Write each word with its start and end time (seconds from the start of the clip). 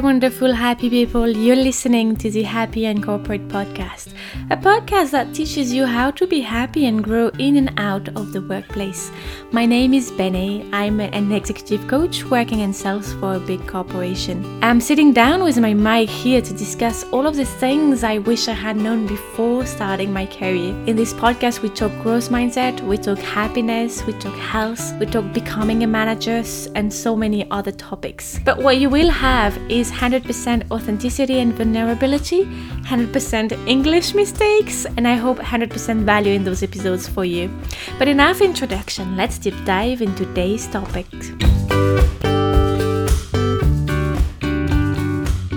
Wonderful, 0.00 0.52
happy 0.52 0.88
people. 0.88 1.28
You're 1.28 1.56
listening 1.56 2.14
to 2.18 2.30
the 2.30 2.44
Happy 2.44 2.86
and 2.86 3.02
Corporate 3.02 3.48
podcast, 3.48 4.14
a 4.48 4.56
podcast 4.56 5.10
that 5.10 5.34
teaches 5.34 5.72
you 5.72 5.86
how 5.86 6.12
to 6.12 6.26
be 6.26 6.40
happy 6.40 6.86
and 6.86 7.02
grow 7.02 7.28
in 7.40 7.56
and 7.56 7.72
out 7.78 8.08
of 8.16 8.32
the 8.32 8.40
workplace. 8.40 9.10
My 9.50 9.66
name 9.66 9.94
is 9.94 10.12
Benny. 10.12 10.68
I'm 10.72 11.00
an 11.00 11.32
executive 11.32 11.88
coach 11.88 12.22
working 12.24 12.60
in 12.60 12.72
sales 12.72 13.12
for 13.14 13.34
a 13.34 13.40
big 13.40 13.66
corporation. 13.66 14.62
I'm 14.62 14.80
sitting 14.80 15.12
down 15.12 15.42
with 15.42 15.58
my 15.58 15.74
mic 15.74 16.08
here 16.08 16.42
to 16.42 16.52
discuss 16.52 17.02
all 17.04 17.26
of 17.26 17.34
the 17.34 17.44
things 17.44 18.04
I 18.04 18.18
wish 18.18 18.46
I 18.46 18.52
had 18.52 18.76
known 18.76 19.08
before 19.08 19.66
starting 19.66 20.12
my 20.12 20.26
career. 20.26 20.74
In 20.86 20.94
this 20.94 21.12
podcast, 21.12 21.60
we 21.60 21.70
talk 21.70 21.90
growth 22.02 22.28
mindset, 22.28 22.80
we 22.82 22.98
talk 22.98 23.18
happiness, 23.18 24.06
we 24.06 24.12
talk 24.14 24.36
health, 24.36 24.94
we 25.00 25.06
talk 25.06 25.32
becoming 25.32 25.82
a 25.82 25.88
manager, 25.88 26.44
and 26.76 26.92
so 26.92 27.16
many 27.16 27.50
other 27.50 27.72
topics. 27.72 28.38
But 28.44 28.58
what 28.58 28.78
you 28.78 28.88
will 28.88 29.10
have 29.10 29.58
is 29.68 29.87
100% 29.90 30.70
authenticity 30.70 31.40
and 31.40 31.54
vulnerability, 31.54 32.44
100% 32.44 33.66
English 33.66 34.14
mistakes, 34.14 34.86
and 34.96 35.06
I 35.06 35.14
hope 35.14 35.38
100% 35.38 36.04
value 36.04 36.32
in 36.32 36.44
those 36.44 36.62
episodes 36.62 37.08
for 37.08 37.24
you. 37.24 37.50
But 37.98 38.08
enough 38.08 38.40
introduction, 38.40 39.16
let's 39.16 39.38
deep 39.38 39.54
dive 39.64 40.02
into 40.02 40.24
today's 40.24 40.66
topic. 40.68 41.06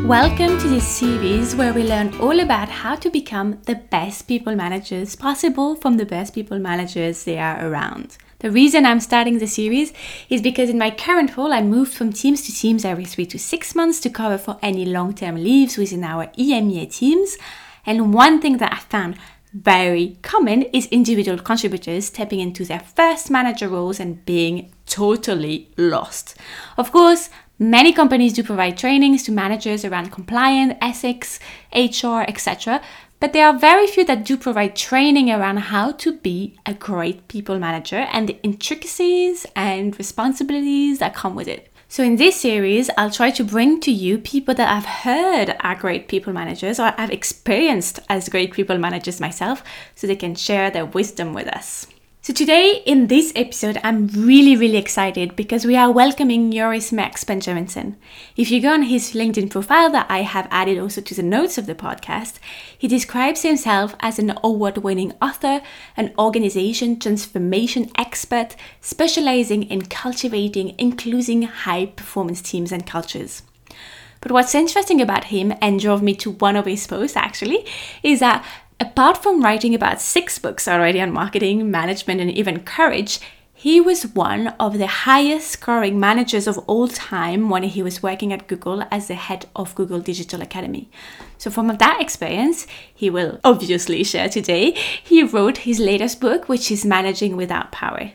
Welcome 0.05 0.57
to 0.59 0.68
this 0.68 0.85
series 0.85 1.55
where 1.55 1.73
we 1.73 1.84
learn 1.84 2.13
all 2.20 2.41
about 2.41 2.68
how 2.68 2.95
to 2.95 3.09
become 3.09 3.62
the 3.66 3.76
best 3.76 4.27
people 4.27 4.55
managers 4.55 5.16
possible 5.16 5.76
from 5.76 5.95
the 5.95 6.05
best 6.05 6.34
people 6.34 6.59
managers 6.59 7.23
there 7.23 7.41
are 7.41 7.70
around. 7.70 8.18
The 8.41 8.49
reason 8.49 8.87
I'm 8.87 8.99
starting 8.99 9.37
the 9.37 9.45
series 9.45 9.93
is 10.27 10.41
because 10.41 10.67
in 10.67 10.79
my 10.79 10.89
current 10.89 11.37
role, 11.37 11.53
I 11.53 11.61
moved 11.61 11.93
from 11.93 12.11
teams 12.11 12.41
to 12.48 12.51
teams 12.51 12.83
every 12.83 13.05
three 13.05 13.27
to 13.27 13.37
six 13.37 13.75
months 13.75 13.99
to 13.99 14.09
cover 14.09 14.39
for 14.39 14.57
any 14.63 14.83
long 14.83 15.13
term 15.13 15.35
leaves 15.35 15.77
within 15.77 16.03
our 16.03 16.25
EMEA 16.39 16.91
teams. 16.91 17.37
And 17.85 18.15
one 18.15 18.41
thing 18.41 18.57
that 18.57 18.73
I 18.73 18.77
found 18.77 19.20
very 19.53 20.17
common 20.23 20.63
is 20.73 20.87
individual 20.87 21.37
contributors 21.37 22.07
stepping 22.07 22.39
into 22.39 22.65
their 22.65 22.79
first 22.79 23.29
manager 23.29 23.70
roles 23.70 23.99
and 23.99 24.25
being 24.25 24.73
totally 24.87 25.70
lost. 25.77 26.35
Of 26.79 26.91
course, 26.91 27.29
many 27.59 27.93
companies 27.93 28.33
do 28.33 28.41
provide 28.41 28.76
trainings 28.76 29.21
to 29.26 29.31
managers 29.31 29.85
around 29.85 30.11
compliance, 30.11 30.73
ethics, 30.81 31.39
HR, 31.76 32.21
etc. 32.27 32.81
But 33.21 33.33
there 33.33 33.45
are 33.45 33.55
very 33.55 33.85
few 33.85 34.03
that 34.05 34.25
do 34.25 34.35
provide 34.35 34.75
training 34.75 35.29
around 35.29 35.57
how 35.57 35.91
to 35.91 36.17
be 36.17 36.57
a 36.65 36.73
great 36.73 37.27
people 37.27 37.59
manager 37.59 38.07
and 38.11 38.27
the 38.27 38.41
intricacies 38.41 39.45
and 39.55 39.95
responsibilities 39.99 40.97
that 40.97 41.13
come 41.13 41.35
with 41.35 41.47
it. 41.47 41.71
So, 41.87 42.03
in 42.03 42.15
this 42.15 42.41
series, 42.41 42.89
I'll 42.97 43.11
try 43.11 43.29
to 43.29 43.43
bring 43.43 43.79
to 43.81 43.91
you 43.91 44.17
people 44.17 44.55
that 44.55 44.75
I've 44.75 45.03
heard 45.03 45.55
are 45.59 45.75
great 45.75 46.07
people 46.07 46.33
managers 46.33 46.79
or 46.79 46.95
I've 46.97 47.11
experienced 47.11 47.99
as 48.09 48.27
great 48.27 48.53
people 48.53 48.79
managers 48.79 49.21
myself 49.21 49.63
so 49.93 50.07
they 50.07 50.15
can 50.15 50.33
share 50.33 50.71
their 50.71 50.87
wisdom 50.87 51.35
with 51.35 51.47
us. 51.47 51.85
So, 52.23 52.33
today 52.33 52.83
in 52.85 53.07
this 53.07 53.33
episode, 53.35 53.79
I'm 53.83 54.05
really, 54.09 54.55
really 54.55 54.77
excited 54.77 55.35
because 55.35 55.65
we 55.65 55.75
are 55.75 55.91
welcoming 55.91 56.51
Joris 56.51 56.91
Merks 56.91 57.23
Benjaminsen. 57.23 57.95
If 58.37 58.51
you 58.51 58.61
go 58.61 58.73
on 58.73 58.83
his 58.83 59.13
LinkedIn 59.13 59.49
profile 59.49 59.91
that 59.93 60.05
I 60.07 60.21
have 60.21 60.47
added 60.51 60.77
also 60.77 61.01
to 61.01 61.15
the 61.15 61.23
notes 61.23 61.57
of 61.57 61.65
the 61.65 61.73
podcast, 61.73 62.37
he 62.77 62.87
describes 62.87 63.41
himself 63.41 63.95
as 64.01 64.19
an 64.19 64.35
award 64.44 64.77
winning 64.77 65.13
author, 65.19 65.61
an 65.97 66.13
organization 66.19 66.99
transformation 66.99 67.89
expert 67.97 68.55
specializing 68.81 69.63
in 69.63 69.85
cultivating 69.85 70.75
including 70.77 71.41
high 71.41 71.88
performance 71.88 72.44
teams 72.44 72.72
and 72.72 72.85
cultures. 72.85 73.41
But 74.21 74.31
what's 74.31 74.53
interesting 74.53 75.01
about 75.01 75.23
him 75.23 75.55
and 75.59 75.79
drove 75.79 76.03
me 76.03 76.13
to 76.17 76.33
one 76.33 76.55
of 76.55 76.67
his 76.67 76.85
posts 76.85 77.17
actually 77.17 77.65
is 78.03 78.19
that 78.19 78.45
Apart 78.81 79.21
from 79.21 79.43
writing 79.43 79.75
about 79.75 80.01
six 80.01 80.39
books 80.39 80.67
already 80.67 80.99
on 80.99 81.11
marketing, 81.11 81.69
management, 81.69 82.19
and 82.19 82.31
even 82.31 82.61
courage, 82.61 83.19
he 83.53 83.79
was 83.79 84.07
one 84.07 84.55
of 84.59 84.79
the 84.79 84.87
highest 84.87 85.49
scoring 85.51 85.99
managers 85.99 86.47
of 86.47 86.57
all 86.65 86.87
time 86.87 87.51
when 87.51 87.61
he 87.61 87.83
was 87.83 88.01
working 88.01 88.33
at 88.33 88.47
Google 88.47 88.83
as 88.89 89.07
the 89.07 89.13
head 89.13 89.45
of 89.55 89.75
Google 89.75 89.99
Digital 89.99 90.41
Academy. 90.41 90.89
So, 91.37 91.51
from 91.51 91.67
that 91.67 92.01
experience, 92.01 92.65
he 92.91 93.11
will 93.11 93.39
obviously 93.43 94.03
share 94.03 94.29
today, 94.29 94.71
he 94.71 95.21
wrote 95.21 95.59
his 95.59 95.79
latest 95.79 96.19
book, 96.19 96.49
which 96.49 96.71
is 96.71 96.83
Managing 96.83 97.37
Without 97.37 97.71
Power. 97.71 98.13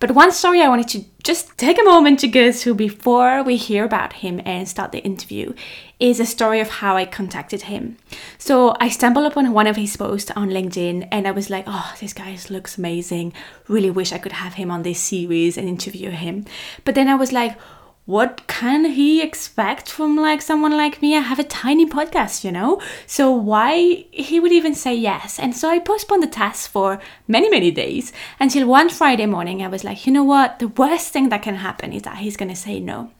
But 0.00 0.12
one 0.12 0.32
story 0.32 0.62
I 0.62 0.68
wanted 0.68 0.88
to 0.88 1.04
just 1.22 1.58
take 1.58 1.78
a 1.78 1.84
moment 1.84 2.20
to 2.20 2.28
go 2.28 2.50
through 2.50 2.76
before 2.76 3.42
we 3.42 3.56
hear 3.56 3.84
about 3.84 4.14
him 4.14 4.40
and 4.46 4.66
start 4.66 4.92
the 4.92 5.04
interview 5.04 5.52
is 6.00 6.20
a 6.20 6.26
story 6.26 6.60
of 6.60 6.68
how 6.68 6.96
I 6.96 7.04
contacted 7.04 7.62
him. 7.62 7.96
So 8.38 8.76
I 8.80 8.88
stumbled 8.88 9.26
upon 9.26 9.52
one 9.52 9.66
of 9.66 9.76
his 9.76 9.96
posts 9.96 10.30
on 10.36 10.50
LinkedIn 10.50 11.08
and 11.10 11.26
I 11.26 11.32
was 11.32 11.50
like, 11.50 11.64
oh, 11.66 11.94
this 12.00 12.12
guy 12.12 12.38
looks 12.50 12.78
amazing. 12.78 13.32
Really 13.66 13.90
wish 13.90 14.12
I 14.12 14.18
could 14.18 14.32
have 14.32 14.54
him 14.54 14.70
on 14.70 14.82
this 14.82 15.00
series 15.00 15.58
and 15.58 15.68
interview 15.68 16.10
him. 16.10 16.44
But 16.84 16.94
then 16.94 17.08
I 17.08 17.16
was 17.16 17.32
like, 17.32 17.58
what 18.04 18.46
can 18.46 18.86
he 18.86 19.20
expect 19.20 19.90
from 19.90 20.16
like 20.16 20.40
someone 20.40 20.74
like 20.74 21.02
me? 21.02 21.14
I 21.14 21.20
have 21.20 21.38
a 21.38 21.44
tiny 21.44 21.84
podcast, 21.84 22.42
you 22.42 22.50
know? 22.50 22.80
So 23.06 23.30
why 23.30 24.06
he 24.10 24.40
would 24.40 24.52
even 24.52 24.74
say 24.74 24.94
yes? 24.94 25.38
And 25.38 25.54
so 25.54 25.68
I 25.68 25.78
postponed 25.78 26.22
the 26.22 26.28
task 26.28 26.70
for 26.70 27.00
many, 27.26 27.50
many 27.50 27.70
days 27.70 28.12
until 28.40 28.66
one 28.66 28.88
Friday 28.88 29.26
morning 29.26 29.62
I 29.62 29.68
was 29.68 29.84
like, 29.84 30.06
you 30.06 30.12
know 30.12 30.24
what? 30.24 30.58
The 30.58 30.68
worst 30.68 31.12
thing 31.12 31.28
that 31.28 31.42
can 31.42 31.56
happen 31.56 31.92
is 31.92 32.02
that 32.02 32.18
he's 32.18 32.36
gonna 32.36 32.56
say 32.56 32.80
no. 32.80 33.10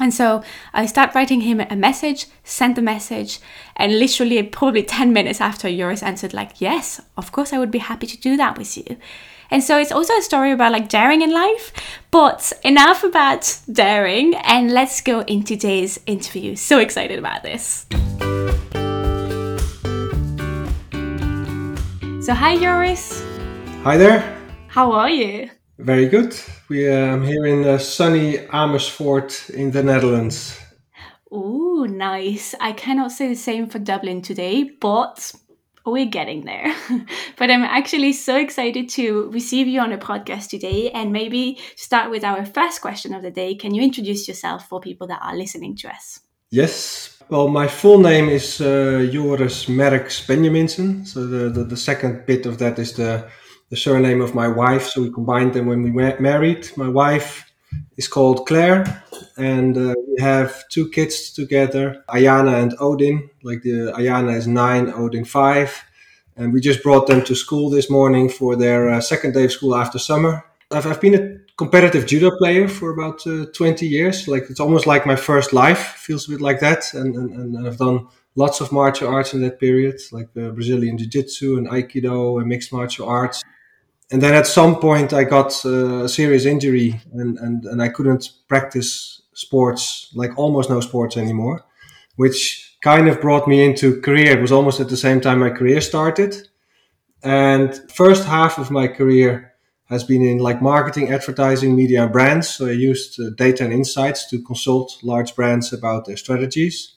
And 0.00 0.12
so 0.12 0.42
I 0.72 0.86
start 0.86 1.14
writing 1.14 1.42
him 1.42 1.60
a 1.60 1.76
message, 1.76 2.26
sent 2.42 2.74
the 2.74 2.82
message, 2.82 3.38
and 3.76 3.98
literally 3.98 4.42
probably 4.42 4.82
10 4.82 5.12
minutes 5.12 5.40
after 5.40 5.68
Joris 5.70 6.02
answered, 6.02 6.34
like, 6.34 6.60
yes, 6.60 7.00
of 7.16 7.30
course 7.30 7.52
I 7.52 7.58
would 7.58 7.70
be 7.70 7.78
happy 7.78 8.08
to 8.08 8.16
do 8.18 8.36
that 8.36 8.58
with 8.58 8.76
you. 8.76 8.96
And 9.50 9.62
so 9.62 9.78
it's 9.78 9.92
also 9.92 10.16
a 10.16 10.22
story 10.22 10.50
about 10.50 10.72
like 10.72 10.88
daring 10.88 11.22
in 11.22 11.32
life, 11.32 11.72
but 12.10 12.52
enough 12.64 13.04
about 13.04 13.60
daring 13.70 14.34
and 14.34 14.72
let's 14.72 15.00
go 15.00 15.20
into 15.20 15.54
today's 15.54 16.00
interview. 16.06 16.56
So 16.56 16.78
excited 16.80 17.18
about 17.18 17.42
this. 17.44 17.86
So 22.24 22.34
hi 22.34 22.58
Joris. 22.58 23.22
Hi 23.84 23.96
there. 23.96 24.40
How 24.66 24.90
are 24.92 25.10
you? 25.10 25.50
Very 25.78 26.06
good. 26.06 26.36
We 26.68 26.88
um, 26.88 27.22
here 27.22 27.46
in 27.46 27.64
uh, 27.64 27.78
sunny 27.78 28.38
Amersfoort 28.52 29.50
in 29.50 29.72
the 29.72 29.82
Netherlands. 29.82 30.58
Ooh, 31.32 31.86
nice. 31.88 32.54
I 32.60 32.72
cannot 32.72 33.10
say 33.10 33.28
the 33.28 33.34
same 33.34 33.66
for 33.66 33.80
Dublin 33.80 34.22
today, 34.22 34.70
but 34.80 35.32
we're 35.84 36.06
getting 36.06 36.44
there. 36.44 36.74
but 37.36 37.50
I'm 37.50 37.64
actually 37.64 38.12
so 38.12 38.36
excited 38.36 38.88
to 38.90 39.30
receive 39.30 39.66
you 39.66 39.80
on 39.80 39.92
a 39.92 39.98
podcast 39.98 40.48
today 40.48 40.90
and 40.90 41.12
maybe 41.12 41.58
start 41.76 42.10
with 42.10 42.24
our 42.24 42.46
first 42.46 42.80
question 42.80 43.12
of 43.12 43.22
the 43.22 43.30
day. 43.30 43.54
Can 43.54 43.74
you 43.74 43.82
introduce 43.82 44.28
yourself 44.28 44.68
for 44.68 44.80
people 44.80 45.06
that 45.08 45.20
are 45.22 45.36
listening 45.36 45.76
to 45.76 45.88
us? 45.88 46.20
Yes. 46.50 47.18
Well, 47.28 47.48
my 47.48 47.66
full 47.66 47.98
name 47.98 48.28
is 48.28 48.60
uh, 48.60 49.08
Joris 49.10 49.68
Merks 49.68 50.24
Benjaminsen. 50.26 51.06
So 51.06 51.26
the, 51.26 51.50
the, 51.50 51.64
the, 51.64 51.76
second 51.76 52.26
bit 52.26 52.46
of 52.46 52.58
that 52.58 52.78
is 52.78 52.92
the, 52.92 53.28
the 53.70 53.76
surname 53.76 54.20
of 54.20 54.34
my 54.34 54.48
wife. 54.48 54.86
So 54.88 55.02
we 55.02 55.10
combined 55.10 55.54
them 55.54 55.66
when 55.66 55.82
we 55.82 55.90
were 55.90 56.16
married. 56.20 56.70
My 56.76 56.88
wife 56.88 57.50
is 57.96 58.08
called 58.08 58.46
Claire, 58.46 59.02
and 59.36 59.76
uh, 59.76 59.94
we 60.08 60.20
have 60.20 60.68
two 60.68 60.88
kids 60.90 61.32
together, 61.32 62.04
Ayana 62.08 62.62
and 62.62 62.74
Odin. 62.78 63.30
Like 63.42 63.62
the 63.62 63.92
Ayana 63.96 64.36
is 64.36 64.46
nine, 64.46 64.92
Odin 64.94 65.24
five, 65.24 65.82
and 66.36 66.52
we 66.52 66.60
just 66.60 66.82
brought 66.82 67.06
them 67.06 67.22
to 67.24 67.34
school 67.34 67.70
this 67.70 67.90
morning 67.90 68.28
for 68.28 68.56
their 68.56 68.90
uh, 68.90 69.00
second 69.00 69.34
day 69.34 69.44
of 69.44 69.52
school 69.52 69.74
after 69.74 69.98
summer. 69.98 70.44
I've, 70.70 70.86
I've 70.86 71.00
been 71.00 71.14
a 71.14 71.38
competitive 71.56 72.06
judo 72.06 72.36
player 72.36 72.68
for 72.68 72.90
about 72.90 73.26
uh, 73.26 73.46
20 73.54 73.86
years. 73.86 74.26
Like 74.26 74.44
it's 74.50 74.60
almost 74.60 74.86
like 74.86 75.06
my 75.06 75.16
first 75.16 75.52
life, 75.52 75.94
feels 75.98 76.26
a 76.28 76.32
bit 76.32 76.40
like 76.40 76.60
that, 76.60 76.92
and 76.94 77.14
and, 77.16 77.30
and 77.56 77.66
I've 77.66 77.78
done 77.78 78.08
lots 78.36 78.60
of 78.60 78.72
martial 78.72 79.08
arts 79.08 79.32
in 79.34 79.42
that 79.42 79.60
period, 79.60 80.00
like 80.10 80.28
uh, 80.36 80.50
Brazilian 80.50 80.98
Jiu 80.98 81.06
Jitsu 81.06 81.56
and 81.56 81.68
Aikido 81.68 82.38
and 82.40 82.48
mixed 82.48 82.72
martial 82.72 83.08
arts 83.08 83.42
and 84.10 84.22
then 84.22 84.34
at 84.34 84.46
some 84.46 84.76
point 84.76 85.12
I 85.12 85.24
got 85.24 85.64
uh, 85.64 86.04
a 86.04 86.08
serious 86.08 86.44
injury 86.44 87.00
and, 87.12 87.38
and, 87.38 87.64
and 87.64 87.82
I 87.82 87.88
couldn't 87.88 88.30
practice 88.48 89.22
sports, 89.32 90.10
like 90.14 90.38
almost 90.38 90.70
no 90.70 90.80
sports 90.80 91.16
anymore, 91.16 91.64
which 92.16 92.76
kind 92.82 93.08
of 93.08 93.20
brought 93.20 93.48
me 93.48 93.64
into 93.64 94.00
career. 94.00 94.38
It 94.38 94.42
was 94.42 94.52
almost 94.52 94.80
at 94.80 94.88
the 94.88 94.96
same 94.96 95.20
time 95.20 95.40
my 95.40 95.50
career 95.50 95.80
started. 95.80 96.48
And 97.22 97.74
first 97.90 98.24
half 98.26 98.58
of 98.58 98.70
my 98.70 98.88
career 98.88 99.54
has 99.86 100.04
been 100.04 100.22
in 100.22 100.38
like 100.38 100.60
marketing, 100.60 101.10
advertising, 101.10 101.74
media, 101.74 102.04
and 102.04 102.12
brands. 102.12 102.48
So 102.48 102.66
I 102.66 102.72
used 102.72 103.18
uh, 103.18 103.30
data 103.36 103.64
and 103.64 103.72
insights 103.72 104.28
to 104.30 104.42
consult 104.42 104.98
large 105.02 105.34
brands 105.34 105.72
about 105.72 106.04
their 106.04 106.16
strategies. 106.18 106.94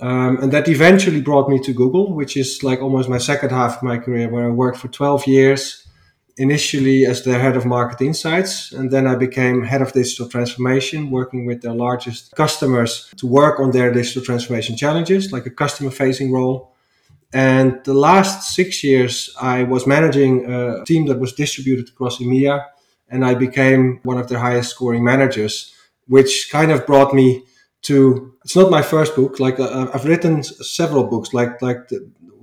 Um, 0.00 0.38
and 0.38 0.50
that 0.52 0.68
eventually 0.68 1.20
brought 1.20 1.48
me 1.48 1.60
to 1.60 1.72
Google, 1.72 2.12
which 2.12 2.36
is 2.36 2.64
like 2.64 2.82
almost 2.82 3.08
my 3.08 3.18
second 3.18 3.50
half 3.50 3.76
of 3.76 3.82
my 3.84 3.98
career, 3.98 4.28
where 4.28 4.46
I 4.46 4.50
worked 4.50 4.78
for 4.78 4.88
12 4.88 5.28
years 5.28 5.86
initially 6.38 7.04
as 7.04 7.22
the 7.22 7.38
head 7.38 7.56
of 7.56 7.66
market 7.66 8.00
insights 8.00 8.72
and 8.72 8.90
then 8.90 9.06
i 9.06 9.14
became 9.14 9.62
head 9.62 9.82
of 9.82 9.92
digital 9.92 10.26
transformation 10.26 11.10
working 11.10 11.44
with 11.44 11.60
their 11.60 11.74
largest 11.74 12.34
customers 12.34 13.12
to 13.16 13.26
work 13.26 13.60
on 13.60 13.70
their 13.70 13.92
digital 13.92 14.22
transformation 14.22 14.76
challenges 14.76 15.30
like 15.32 15.46
a 15.46 15.50
customer 15.50 15.90
facing 15.90 16.32
role. 16.32 16.72
And 17.34 17.82
the 17.84 17.94
last 17.94 18.54
six 18.54 18.82
years 18.84 19.34
i 19.40 19.62
was 19.62 19.86
managing 19.86 20.50
a 20.50 20.84
team 20.84 21.06
that 21.06 21.18
was 21.18 21.32
distributed 21.32 21.88
across 21.88 22.18
emea 22.18 22.64
and 23.08 23.24
i 23.24 23.34
became 23.34 24.00
one 24.02 24.18
of 24.18 24.28
their 24.28 24.38
highest 24.38 24.70
scoring 24.70 25.04
managers 25.04 25.74
which 26.08 26.48
kind 26.50 26.70
of 26.70 26.86
brought 26.86 27.14
me 27.14 27.42
to 27.82 28.34
it's 28.44 28.56
not 28.56 28.70
my 28.70 28.82
first 28.82 29.14
book 29.16 29.40
like 29.40 29.58
uh, 29.58 29.88
i've 29.94 30.04
written 30.04 30.42
several 30.42 31.04
books 31.04 31.32
like 31.32 31.60
like 31.62 31.88
the, 31.88 31.98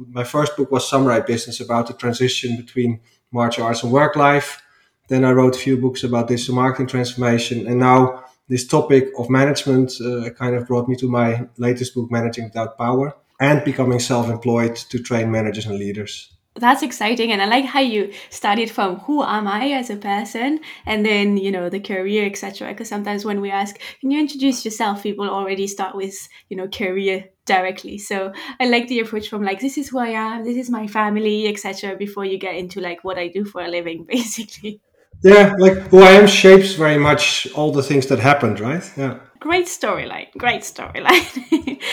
my 0.08 0.24
first 0.24 0.56
book 0.58 0.72
was 0.72 0.90
samurai 0.90 1.20
business 1.20 1.60
about 1.60 1.86
the 1.88 1.94
transition 1.94 2.56
between 2.56 3.00
martial 3.32 3.66
arts 3.66 3.84
and 3.84 3.92
work 3.92 4.16
life. 4.16 4.62
Then 5.08 5.26
I 5.26 5.32
wrote 5.32 5.56
a 5.56 5.60
few 5.60 5.78
books 5.78 6.04
about 6.04 6.28
digital 6.28 6.56
marketing 6.56 6.88
transformation. 6.88 7.68
And 7.68 7.80
now 7.80 8.26
this 8.48 8.68
topic 8.68 9.10
of 9.18 9.30
management 9.30 9.94
uh, 10.02 10.30
kind 10.32 10.56
of 10.56 10.68
brought 10.68 10.88
me 10.88 10.96
to 10.98 11.10
my 11.10 11.48
latest 11.58 11.96
book, 11.96 12.12
Managing 12.12 12.46
Without 12.46 12.78
Power, 12.78 13.16
and 13.40 13.64
becoming 13.64 14.00
self 14.00 14.30
employed 14.30 14.76
to 14.76 15.00
train 15.00 15.32
managers 15.32 15.66
and 15.66 15.78
leaders 15.78 16.32
that's 16.56 16.84
exciting 16.84 17.32
and 17.32 17.42
i 17.42 17.46
like 17.46 17.66
how 17.66 17.80
you 17.80 18.12
started 18.30 18.70
from 18.70 18.98
who 19.00 19.24
am 19.24 19.48
i 19.48 19.70
as 19.70 19.90
a 19.90 19.96
person 19.96 20.60
and 20.86 21.06
then 21.06 21.38
you 21.38 21.52
know 21.52 21.70
the 21.70 21.80
career 21.80 22.26
etc 22.26 22.70
because 22.70 22.90
sometimes 22.90 23.24
when 23.24 23.42
we 23.42 23.50
ask 23.50 23.80
can 24.02 24.12
you 24.12 24.20
introduce 24.20 24.66
yourself 24.66 25.04
people 25.04 25.30
already 25.30 25.68
start 25.68 25.96
with 25.96 26.28
you 26.50 26.58
know 26.58 26.68
career 26.68 27.26
directly. 27.56 27.98
So 27.98 28.32
i 28.60 28.68
like 28.74 28.88
the 28.88 29.00
approach 29.00 29.30
from 29.30 29.44
like 29.44 29.60
this 29.60 29.78
is 29.78 29.90
who 29.90 30.00
i 30.00 30.10
am 30.10 30.44
this 30.44 30.58
is 30.58 30.70
my 30.70 30.86
family 30.88 31.48
etc 31.48 31.96
before 31.96 32.26
you 32.26 32.38
get 32.38 32.56
into 32.56 32.80
like 32.90 33.04
what 33.04 33.18
i 33.18 33.28
do 33.28 33.46
for 33.46 33.62
a 33.62 33.68
living 33.68 34.06
basically. 34.18 34.82
Yeah 35.24 35.56
like 35.66 35.78
who 35.92 36.00
i 36.10 36.12
am 36.12 36.28
shapes 36.28 36.74
very 36.74 36.98
much 36.98 37.48
all 37.54 37.72
the 37.72 37.84
things 37.84 38.08
that 38.08 38.20
happened 38.20 38.60
right? 38.60 38.86
Yeah. 38.98 39.20
Great 39.40 39.68
storyline 39.68 40.28
great 40.38 40.62
storyline. 40.62 41.28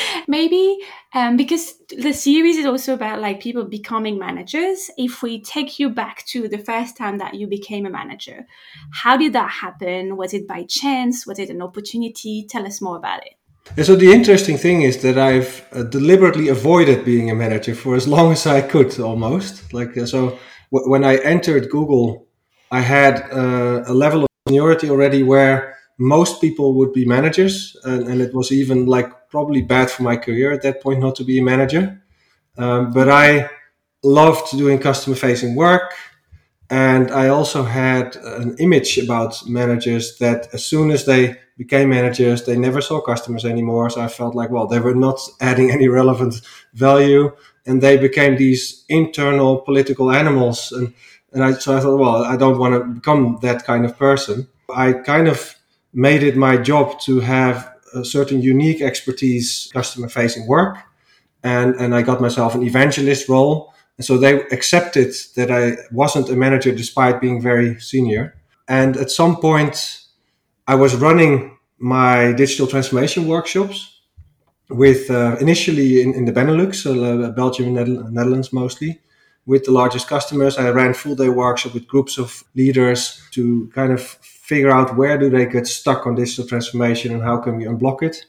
Maybe 0.28 0.78
um, 1.14 1.36
because 1.36 1.74
the 2.06 2.12
series 2.12 2.56
is 2.56 2.66
also 2.66 2.92
about 2.94 3.20
like 3.20 3.40
people 3.40 3.64
becoming 3.64 4.18
managers. 4.18 4.90
If 4.98 5.22
we 5.22 5.40
take 5.40 5.78
you 5.78 5.88
back 6.02 6.24
to 6.32 6.48
the 6.48 6.58
first 6.58 6.96
time 6.96 7.18
that 7.18 7.34
you 7.34 7.46
became 7.46 7.86
a 7.86 7.90
manager 8.00 8.38
how 9.02 9.16
did 9.16 9.32
that 9.34 9.50
happen? 9.64 10.16
Was 10.16 10.34
it 10.34 10.48
by 10.48 10.64
chance? 10.68 11.26
Was 11.26 11.38
it 11.38 11.50
an 11.50 11.62
opportunity? 11.62 12.46
Tell 12.50 12.66
us 12.66 12.82
more 12.82 12.96
about 12.96 13.24
it 13.26 13.35
so 13.82 13.96
the 13.96 14.12
interesting 14.12 14.56
thing 14.56 14.82
is 14.82 15.02
that 15.02 15.18
I've 15.18 15.66
uh, 15.72 15.82
deliberately 15.82 16.48
avoided 16.48 17.04
being 17.04 17.30
a 17.30 17.34
manager 17.34 17.74
for 17.74 17.96
as 17.96 18.06
long 18.06 18.32
as 18.32 18.46
I 18.46 18.60
could, 18.60 18.98
almost. 19.00 19.72
Like 19.72 19.96
uh, 19.96 20.06
so, 20.06 20.38
w- 20.72 20.90
when 20.90 21.04
I 21.04 21.16
entered 21.16 21.70
Google, 21.70 22.26
I 22.70 22.80
had 22.80 23.28
uh, 23.32 23.84
a 23.86 23.92
level 23.94 24.22
of 24.22 24.28
seniority 24.48 24.88
already 24.88 25.22
where 25.22 25.76
most 25.98 26.40
people 26.40 26.74
would 26.74 26.92
be 26.92 27.04
managers, 27.06 27.76
and, 27.84 28.06
and, 28.06 28.20
it 28.20 28.34
was 28.34 28.52
even 28.52 28.86
like 28.86 29.30
probably 29.30 29.62
bad 29.62 29.90
for 29.90 30.02
my 30.02 30.16
career 30.16 30.52
at 30.52 30.62
that 30.62 30.82
point 30.82 31.00
not 31.00 31.16
to 31.16 31.24
be 31.24 31.38
a 31.38 31.42
manager. 31.42 32.02
Um, 32.58 32.92
but 32.92 33.08
I 33.08 33.50
loved 34.02 34.56
doing 34.56 34.78
customer 34.78 35.16
facing 35.16 35.54
work. 35.54 35.92
And 36.68 37.10
I 37.10 37.28
also 37.28 37.62
had 37.62 38.16
an 38.16 38.56
image 38.58 38.98
about 38.98 39.46
managers 39.46 40.18
that 40.18 40.48
as 40.52 40.64
soon 40.64 40.90
as 40.90 41.04
they 41.04 41.36
became 41.56 41.88
managers, 41.88 42.44
they 42.44 42.56
never 42.56 42.80
saw 42.80 43.00
customers 43.00 43.44
anymore. 43.44 43.88
So 43.90 44.00
I 44.00 44.08
felt 44.08 44.34
like, 44.34 44.50
well, 44.50 44.66
they 44.66 44.80
were 44.80 44.94
not 44.94 45.18
adding 45.40 45.70
any 45.70 45.88
relevant 45.88 46.40
value. 46.74 47.32
And 47.66 47.82
they 47.82 47.96
became 47.96 48.36
these 48.36 48.84
internal 48.88 49.60
political 49.60 50.12
animals. 50.12 50.70
And, 50.70 50.94
and 51.32 51.42
I, 51.42 51.52
so 51.52 51.76
I 51.76 51.80
thought, 51.80 51.98
well, 51.98 52.24
I 52.24 52.36
don't 52.36 52.58
want 52.58 52.74
to 52.74 52.84
become 52.84 53.38
that 53.42 53.64
kind 53.64 53.84
of 53.84 53.98
person. 53.98 54.48
I 54.74 54.92
kind 54.92 55.28
of 55.28 55.56
made 55.92 56.22
it 56.22 56.36
my 56.36 56.56
job 56.56 57.00
to 57.00 57.20
have 57.20 57.72
a 57.94 58.04
certain 58.04 58.42
unique 58.42 58.80
expertise, 58.82 59.70
customer 59.72 60.08
facing 60.08 60.46
work. 60.46 60.78
And, 61.42 61.74
and 61.76 61.94
I 61.94 62.02
got 62.02 62.20
myself 62.20 62.54
an 62.54 62.62
evangelist 62.62 63.28
role. 63.28 63.72
And 63.96 64.04
so 64.04 64.18
they 64.18 64.42
accepted 64.52 65.14
that 65.36 65.50
I 65.50 65.76
wasn't 65.90 66.28
a 66.28 66.36
manager 66.36 66.72
despite 66.72 67.20
being 67.20 67.40
very 67.40 67.80
senior. 67.80 68.34
And 68.68 68.96
at 68.96 69.10
some 69.10 69.36
point, 69.36 70.05
I 70.66 70.74
was 70.74 70.96
running 70.96 71.58
my 71.78 72.32
digital 72.32 72.66
transformation 72.66 73.26
workshops 73.28 74.00
with 74.68 75.10
uh, 75.10 75.36
initially 75.40 76.02
in, 76.02 76.14
in 76.14 76.24
the 76.24 76.32
Benelux, 76.32 76.84
uh, 76.86 77.30
Belgium 77.30 77.76
and 77.76 78.12
Netherlands 78.12 78.52
mostly, 78.52 79.00
with 79.46 79.64
the 79.64 79.70
largest 79.70 80.08
customers. 80.08 80.58
I 80.58 80.70
ran 80.70 80.92
full 80.92 81.14
day 81.14 81.28
workshop 81.28 81.74
with 81.74 81.86
groups 81.86 82.18
of 82.18 82.42
leaders 82.54 83.22
to 83.32 83.70
kind 83.74 83.92
of 83.92 84.02
figure 84.02 84.70
out 84.70 84.96
where 84.96 85.18
do 85.18 85.30
they 85.30 85.46
get 85.46 85.66
stuck 85.66 86.06
on 86.06 86.16
digital 86.16 86.46
transformation 86.46 87.12
and 87.12 87.22
how 87.22 87.38
can 87.38 87.56
we 87.56 87.64
unblock 87.64 88.02
it. 88.02 88.26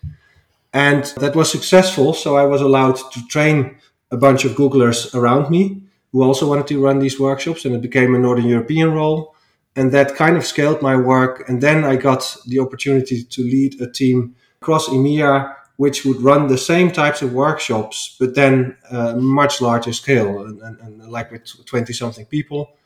And 0.74 1.06
that 1.18 1.36
was 1.36 1.52
successful. 1.52 2.14
So 2.14 2.38
I 2.38 2.46
was 2.46 2.62
allowed 2.62 2.98
to 3.14 3.28
train 3.28 3.78
a 4.12 4.18
bunch 4.18 4.46
of 4.46 4.52
Googlers 4.54 5.14
around 5.16 5.50
me 5.50 5.82
who 6.12 6.24
also 6.24 6.48
wanted 6.48 6.68
to 6.68 6.84
run 6.84 7.00
these 7.00 7.20
workshops, 7.20 7.66
and 7.66 7.76
it 7.76 7.82
became 7.82 8.16
a 8.16 8.20
Northern 8.20 8.46
European 8.46 8.94
role. 8.94 9.36
And 9.78 9.92
that 9.94 10.16
kind 10.16 10.36
of 10.36 10.46
scaled 10.46 10.82
my 10.82 10.98
work. 10.98 11.48
And 11.48 11.62
then 11.62 11.86
I 11.86 11.96
got 11.96 12.36
the 12.48 12.60
opportunity 12.60 13.24
to 13.24 13.42
lead 13.42 13.80
a 13.80 13.90
team 13.90 14.36
across 14.62 14.90
EMEA, 14.90 15.56
which 15.78 16.04
would 16.04 16.20
run 16.22 16.48
the 16.48 16.58
same 16.58 16.92
types 16.92 17.22
of 17.22 17.32
workshops, 17.32 18.18
but 18.20 18.36
then 18.36 18.76
uh, 18.92 19.14
much 19.16 19.62
larger 19.62 19.94
scale, 19.94 20.44
and, 20.46 20.60
and, 20.62 20.80
and 20.82 21.10
like 21.10 21.32
with 21.32 21.66
20 21.66 21.94
something 21.94 22.26
people 22.26 22.78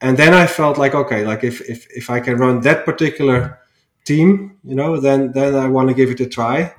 and 0.00 0.16
then 0.16 0.34
I 0.34 0.46
felt 0.46 0.78
like 0.78 0.94
okay, 0.94 1.24
like 1.24 1.44
if 1.44 1.60
if 1.68 1.86
if 1.90 2.10
I 2.10 2.20
can 2.20 2.36
run 2.36 2.60
that 2.60 2.84
particular 2.84 3.58
team, 4.04 4.58
you 4.64 4.74
know, 4.74 5.00
then 5.00 5.32
then 5.32 5.54
I 5.56 5.68
want 5.68 5.88
to 5.88 5.94
give 5.94 6.10
it 6.10 6.20
a 6.20 6.26
try 6.26 6.74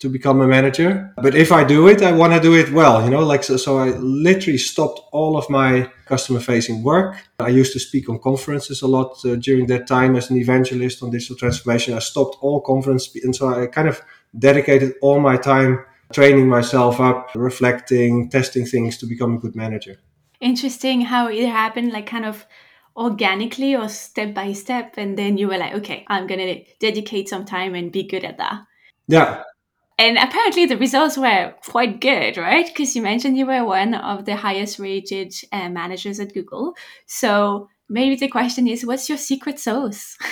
to 0.00 0.08
become 0.08 0.40
a 0.40 0.46
manager. 0.46 1.12
But 1.16 1.34
if 1.34 1.50
I 1.50 1.64
do 1.64 1.88
it, 1.88 2.02
I 2.02 2.12
want 2.12 2.32
to 2.32 2.40
do 2.40 2.54
it 2.54 2.72
well, 2.72 3.04
you 3.04 3.10
know, 3.10 3.24
like 3.24 3.44
so. 3.44 3.56
So 3.56 3.78
I 3.78 3.88
literally 3.98 4.58
stopped 4.58 5.00
all 5.12 5.36
of 5.36 5.48
my 5.50 5.90
customer 6.06 6.40
facing 6.40 6.82
work. 6.82 7.16
I 7.40 7.48
used 7.48 7.72
to 7.72 7.80
speak 7.80 8.08
on 8.08 8.18
conferences 8.18 8.82
a 8.82 8.86
lot 8.86 9.16
uh, 9.24 9.36
during 9.36 9.66
that 9.66 9.86
time 9.86 10.16
as 10.16 10.30
an 10.30 10.36
evangelist 10.36 11.02
on 11.02 11.10
digital 11.10 11.36
transformation. 11.36 11.94
I 11.94 12.00
stopped 12.00 12.36
all 12.40 12.60
conference, 12.60 13.14
and 13.22 13.34
so 13.34 13.48
I 13.48 13.66
kind 13.66 13.88
of 13.88 14.00
dedicated 14.38 14.94
all 15.02 15.20
my 15.20 15.36
time 15.36 15.84
training 16.12 16.48
myself 16.48 17.00
up, 17.00 17.30
reflecting, 17.34 18.30
testing 18.30 18.64
things 18.64 18.96
to 18.98 19.06
become 19.06 19.34
a 19.34 19.38
good 19.38 19.54
manager 19.54 20.00
interesting 20.40 21.00
how 21.00 21.28
it 21.28 21.46
happened 21.46 21.92
like 21.92 22.06
kind 22.06 22.24
of 22.24 22.46
organically 22.96 23.74
or 23.76 23.88
step 23.88 24.34
by 24.34 24.52
step 24.52 24.94
and 24.96 25.18
then 25.18 25.38
you 25.38 25.48
were 25.48 25.58
like 25.58 25.74
okay 25.74 26.04
i'm 26.08 26.26
gonna 26.26 26.56
dedicate 26.80 27.28
some 27.28 27.44
time 27.44 27.74
and 27.74 27.92
be 27.92 28.02
good 28.02 28.24
at 28.24 28.38
that 28.38 28.60
yeah 29.06 29.42
and 29.98 30.16
apparently 30.16 30.66
the 30.66 30.76
results 30.76 31.16
were 31.18 31.54
quite 31.66 32.00
good 32.00 32.36
right? 32.36 32.66
Because 32.66 32.94
you 32.94 33.02
mentioned 33.02 33.36
you 33.36 33.46
were 33.46 33.64
one 33.64 33.94
of 33.94 34.24
the 34.24 34.36
highest 34.36 34.78
rated 34.78 35.34
uh, 35.52 35.68
managers 35.68 36.20
at 36.20 36.32
google. 36.34 36.74
So 37.06 37.68
maybe 37.88 38.16
the 38.16 38.28
question 38.28 38.68
is 38.68 38.86
what's 38.86 39.08
your 39.08 39.18
secret 39.18 39.58
sauce? 39.58 40.16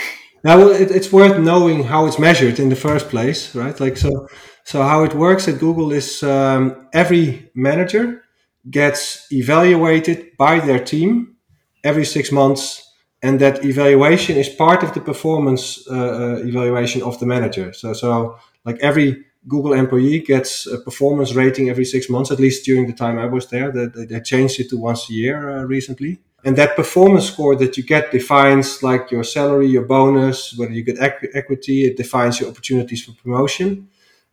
Now 0.45 0.69
it, 0.69 0.93
it's 0.93 1.13
worth 1.13 1.39
knowing 1.41 1.83
how 1.85 2.07
it's 2.07 2.21
measured 2.21 2.61
in 2.61 2.69
the 2.69 2.77
first 2.77 3.09
place 3.09 3.55
right? 3.55 3.79
Like 3.81 3.97
so 3.97 4.29
so 4.65 4.83
how 4.83 5.03
it 5.03 5.15
works 5.15 5.49
at 5.49 5.59
google 5.59 5.93
is 5.93 6.23
um, 6.23 6.89
every 6.93 7.51
manager 7.55 8.23
gets 8.71 9.27
evaluated 9.33 10.37
by 10.37 10.61
their 10.61 10.79
team 10.79 11.37
every 11.83 12.05
six 12.05 12.31
months 12.31 12.87
and 13.23 13.41
that 13.41 13.65
evaluation 13.65 14.37
is 14.37 14.49
part 14.49 14.83
of 14.83 14.93
the 14.95 15.01
performance 15.01 15.85
uh, 15.91 15.95
uh, 15.95 16.37
evaluation 16.45 17.03
of 17.03 17.19
the 17.19 17.27
manager. 17.27 17.73
So 17.73 17.93
so 17.93 18.39
like 18.65 18.79
every 18.81 19.25
google 19.49 19.73
employee 19.73 20.21
gets 20.21 20.67
a 20.67 20.79
performance 20.79 21.35
rating 21.35 21.69
every 21.69 21.85
six 21.85 22.09
months 22.11 22.31
at 22.31 22.41
least 22.41 22.65
during 22.65 22.87
the 22.87 22.93
time 22.93 23.19
i 23.19 23.27
was 23.27 23.47
there. 23.49 23.71
They, 23.71 24.05
they 24.07 24.21
changed 24.21 24.61
it 24.61 24.69
to 24.71 24.77
once 24.77 25.11
a 25.11 25.13
year 25.13 25.37
uh, 25.51 25.63
recently. 25.65 26.19
And 26.45 26.57
that 26.57 26.77
performance 26.77 27.27
score 27.33 27.57
that 27.57 27.77
you 27.77 27.83
get 27.83 28.13
defines 28.13 28.83
like 28.83 29.11
your 29.11 29.25
salary 29.25 29.69
your 29.69 29.85
bonus 29.85 30.55
whether 30.57 30.73
you 30.73 30.85
get 30.85 30.99
equ- 30.99 31.31
equity 31.35 31.85
it 31.89 31.97
defines 31.97 32.41
your 32.41 32.51
opportunities 32.51 33.05
for 33.05 33.13
promotion. 33.13 33.89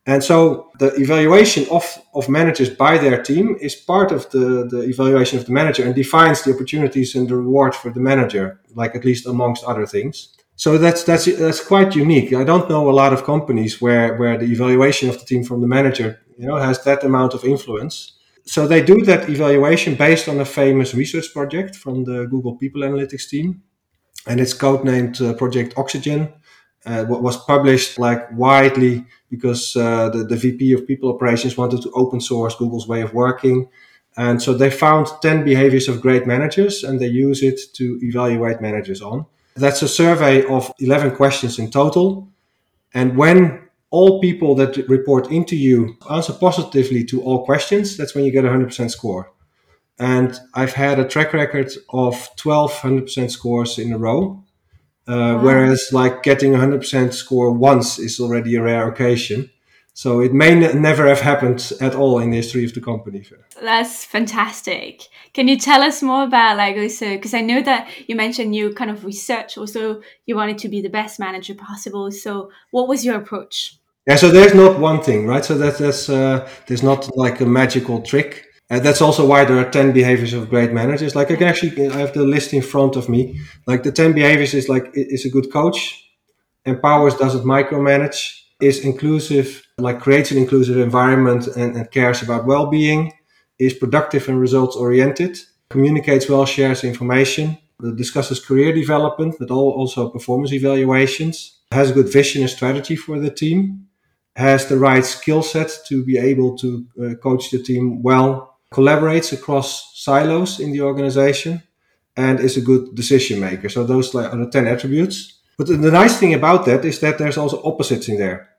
And 0.06 0.22
so 0.22 0.70
the 0.80 0.94
evaluation 0.96 1.66
of, 1.72 1.86
of 2.14 2.28
managers 2.28 2.70
by 2.70 2.98
their 2.98 3.24
team 3.24 3.56
is 3.62 3.74
part 3.74 4.12
of 4.12 4.30
the, 4.32 4.68
the 4.70 4.82
evaluation 4.82 5.40
of 5.40 5.46
the 5.46 5.54
manager 5.54 5.86
and 5.86 5.96
defines 5.96 6.44
the 6.44 6.54
opportunities 6.54 7.16
and 7.16 7.30
the 7.30 7.38
reward 7.38 7.74
for 7.74 7.90
the 7.90 8.02
manager, 8.02 8.60
like 8.76 8.96
at 8.96 9.06
least 9.06 9.26
amongst 9.26 9.64
other 9.64 9.86
things. 9.86 10.36
So 10.56 10.78
that's 10.78 11.04
that's 11.04 11.26
that's 11.26 11.66
quite 11.66 11.96
unique. 11.96 12.32
I 12.34 12.44
don't 12.44 12.70
know 12.70 12.90
a 12.90 12.92
lot 12.92 13.12
of 13.14 13.24
companies 13.24 13.82
where, 13.82 14.16
where 14.18 14.38
the 14.38 14.46
evaluation 14.46 15.10
of 15.10 15.20
the 15.20 15.26
team 15.26 15.44
from 15.44 15.62
the 15.62 15.68
manager, 15.68 16.20
you 16.38 16.48
know, 16.48 16.58
has 16.58 16.84
that 16.84 17.04
amount 17.04 17.34
of 17.34 17.44
influence. 17.44 18.14
So 18.46 18.68
they 18.68 18.84
do 18.84 19.02
that 19.06 19.30
evaluation 19.30 19.96
based 19.96 20.28
on 20.28 20.40
a 20.40 20.46
famous 20.46 20.94
research 20.94 21.34
project 21.34 21.76
from 21.76 22.04
the 22.04 22.28
Google 22.28 22.56
People 22.56 22.82
Analytics 22.82 23.30
team, 23.30 23.64
and 24.28 24.40
it's 24.40 24.54
codenamed 24.54 25.22
uh, 25.22 25.34
Project 25.34 25.74
Oxygen 25.78 26.34
uh, 26.86 27.06
was 27.08 27.38
published 27.38 27.98
like 27.98 28.30
widely 28.34 29.06
because 29.30 29.76
uh, 29.76 30.10
the, 30.10 30.24
the 30.24 30.36
VP 30.36 30.74
of 30.74 30.86
people 30.86 31.10
operations 31.10 31.58
wanted 31.58 31.82
to 31.82 31.92
open 31.94 32.20
source 32.20 32.56
Google's 32.56 32.88
way 32.88 33.02
of 33.02 33.14
working. 33.14 33.70
And 34.16 34.42
so 34.42 34.54
they 34.54 34.70
found 34.70 35.08
10 35.22 35.44
behaviors 35.44 35.88
of 35.88 36.02
great 36.02 36.28
managers 36.28 36.84
and 36.84 37.00
they 37.00 37.08
use 37.08 37.42
it 37.42 37.60
to 37.76 38.00
evaluate 38.04 38.62
managers 38.62 39.02
on. 39.02 39.26
That's 39.56 39.82
a 39.82 39.88
survey 39.88 40.46
of 40.46 40.72
11 40.80 41.16
questions 41.16 41.60
in 41.60 41.70
total. 41.70 42.30
And 42.94 43.18
when 43.18 43.64
all 43.90 44.20
people 44.20 44.56
that 44.56 44.76
report 44.90 45.32
into 45.32 45.56
you 45.56 45.96
answer 46.10 46.34
positively 46.34 47.04
to 47.06 47.22
all 47.22 47.46
questions, 47.46 47.96
that's 47.96 48.16
when 48.16 48.26
you 48.26 48.32
get 48.32 48.46
a 48.46 48.50
100% 48.50 48.90
score. 48.90 49.32
And 50.00 50.38
I've 50.56 50.74
had 50.74 51.00
a 51.00 51.08
track 51.08 51.34
record 51.34 51.72
of 51.92 52.30
12 52.38 52.72
100% 52.72 53.30
scores 53.30 53.78
in 53.78 53.94
a 53.94 53.98
row. 53.98 54.44
Uh, 55.08 55.38
wow. 55.38 55.44
Whereas, 55.44 55.90
like 55.92 56.24
getting 56.24 56.56
a 56.56 56.58
100% 56.58 57.14
score 57.14 57.52
once 57.52 58.00
is 58.00 58.20
already 58.20 58.56
a 58.56 58.64
rare 58.64 58.88
occasion. 58.88 59.52
So 59.94 60.22
it 60.22 60.34
may 60.34 60.52
n- 60.52 60.82
never 60.82 61.08
have 61.08 61.22
happened 61.22 61.72
at 61.80 61.94
all 61.94 62.20
in 62.20 62.32
the 62.32 62.38
history 62.38 62.66
of 62.66 62.74
the 62.74 62.82
company. 62.82 63.24
That's 63.62 64.04
fantastic. 64.04 65.04
Can 65.34 65.48
you 65.48 65.58
tell 65.58 65.82
us 65.82 66.02
more 66.02 66.24
about 66.24 66.58
like 66.58 66.76
also 66.78 67.12
because 67.12 67.34
I 67.34 67.42
know 67.42 67.62
that 67.62 67.88
you 68.08 68.16
mentioned 68.16 68.56
you 68.56 68.74
kind 68.74 68.90
of 68.90 69.06
research 69.06 69.58
also 69.58 70.02
you 70.26 70.36
wanted 70.36 70.58
to 70.60 70.70
be 70.70 70.82
the 70.82 70.90
best 70.90 71.20
manager 71.20 71.54
possible. 71.54 72.12
So 72.12 72.50
what 72.72 72.88
was 72.88 73.06
your 73.06 73.16
approach? 73.18 73.78
Yeah, 74.08 74.18
so 74.18 74.30
there's 74.30 74.54
not 74.54 74.80
one 74.80 75.02
thing, 75.02 75.28
right? 75.28 75.46
So 75.46 75.58
that, 75.58 75.78
that's 75.78 76.10
uh, 76.10 76.50
there's 76.68 76.84
not 76.84 77.16
like 77.16 77.40
a 77.40 77.46
magical 77.46 78.02
trick. 78.02 78.48
Uh, 78.70 78.80
that's 78.80 79.02
also 79.02 79.26
why 79.26 79.46
there 79.46 79.58
are 79.58 79.70
10 79.70 79.92
behaviors 79.92 80.34
of 80.34 80.50
great 80.50 80.74
managers. 80.74 81.16
Like 81.16 81.30
I 81.32 81.36
can 81.36 81.48
actually, 81.48 81.88
I 81.90 81.98
have 81.98 82.14
the 82.14 82.24
list 82.24 82.54
in 82.54 82.62
front 82.62 82.96
of 82.96 83.08
me. 83.08 83.40
Like 83.68 83.84
the 83.84 83.92
10 83.92 84.14
behaviors 84.14 84.54
is 84.54 84.68
like, 84.68 84.90
is 84.94 85.26
a 85.26 85.30
good 85.30 85.52
coach, 85.52 86.10
empowers, 86.66 87.16
doesn't 87.16 87.46
micromanage, 87.46 88.43
is 88.62 88.84
inclusive, 88.84 89.66
like 89.78 90.00
creates 90.00 90.32
an 90.32 90.38
inclusive 90.38 90.78
environment 90.78 91.48
and, 91.48 91.76
and 91.76 91.92
cares 91.92 92.22
about 92.22 92.46
well-being, 92.46 93.12
is 93.60 93.74
productive 93.74 94.28
and 94.30 94.40
results 94.40 94.76
oriented, 94.76 95.38
communicates 95.70 96.30
well, 96.30 96.46
shares 96.46 96.84
information, 96.84 97.58
discusses 97.96 98.44
career 98.44 98.74
development, 98.74 99.36
but 99.40 99.52
also 99.52 100.10
performance 100.10 100.54
evaluations, 100.54 101.60
has 101.72 101.92
a 101.92 101.94
good 101.94 102.12
vision 102.12 102.42
and 102.42 102.50
strategy 102.50 102.96
for 102.96 103.20
the 103.20 103.30
team, 103.30 103.88
has 104.36 104.68
the 104.68 104.78
right 104.78 105.06
skill 105.06 105.44
set 105.44 105.72
to 105.88 106.04
be 106.04 106.18
able 106.18 106.58
to 106.58 106.86
uh, 107.04 107.14
coach 107.16 107.52
the 107.52 107.62
team 107.62 108.02
well 108.02 108.58
collaborates 108.72 109.32
across 109.32 109.92
silos 110.04 110.60
in 110.60 110.72
the 110.72 110.82
organization, 110.82 111.62
and 112.16 112.40
is 112.40 112.58
a 112.58 112.62
good 112.62 112.96
decision 112.96 113.40
maker. 113.40 113.70
So 113.70 113.84
those 113.84 114.14
are 114.16 114.36
the 114.36 114.50
10 114.50 114.68
attributes. 114.68 115.40
But 115.58 115.68
the 115.68 115.92
nice 115.92 116.18
thing 116.18 116.34
about 116.34 116.66
that 116.66 116.84
is 116.86 117.00
that 117.00 117.18
there's 117.18 117.38
also 117.38 117.62
opposites 117.64 118.10
in 118.10 118.18
there. 118.18 118.50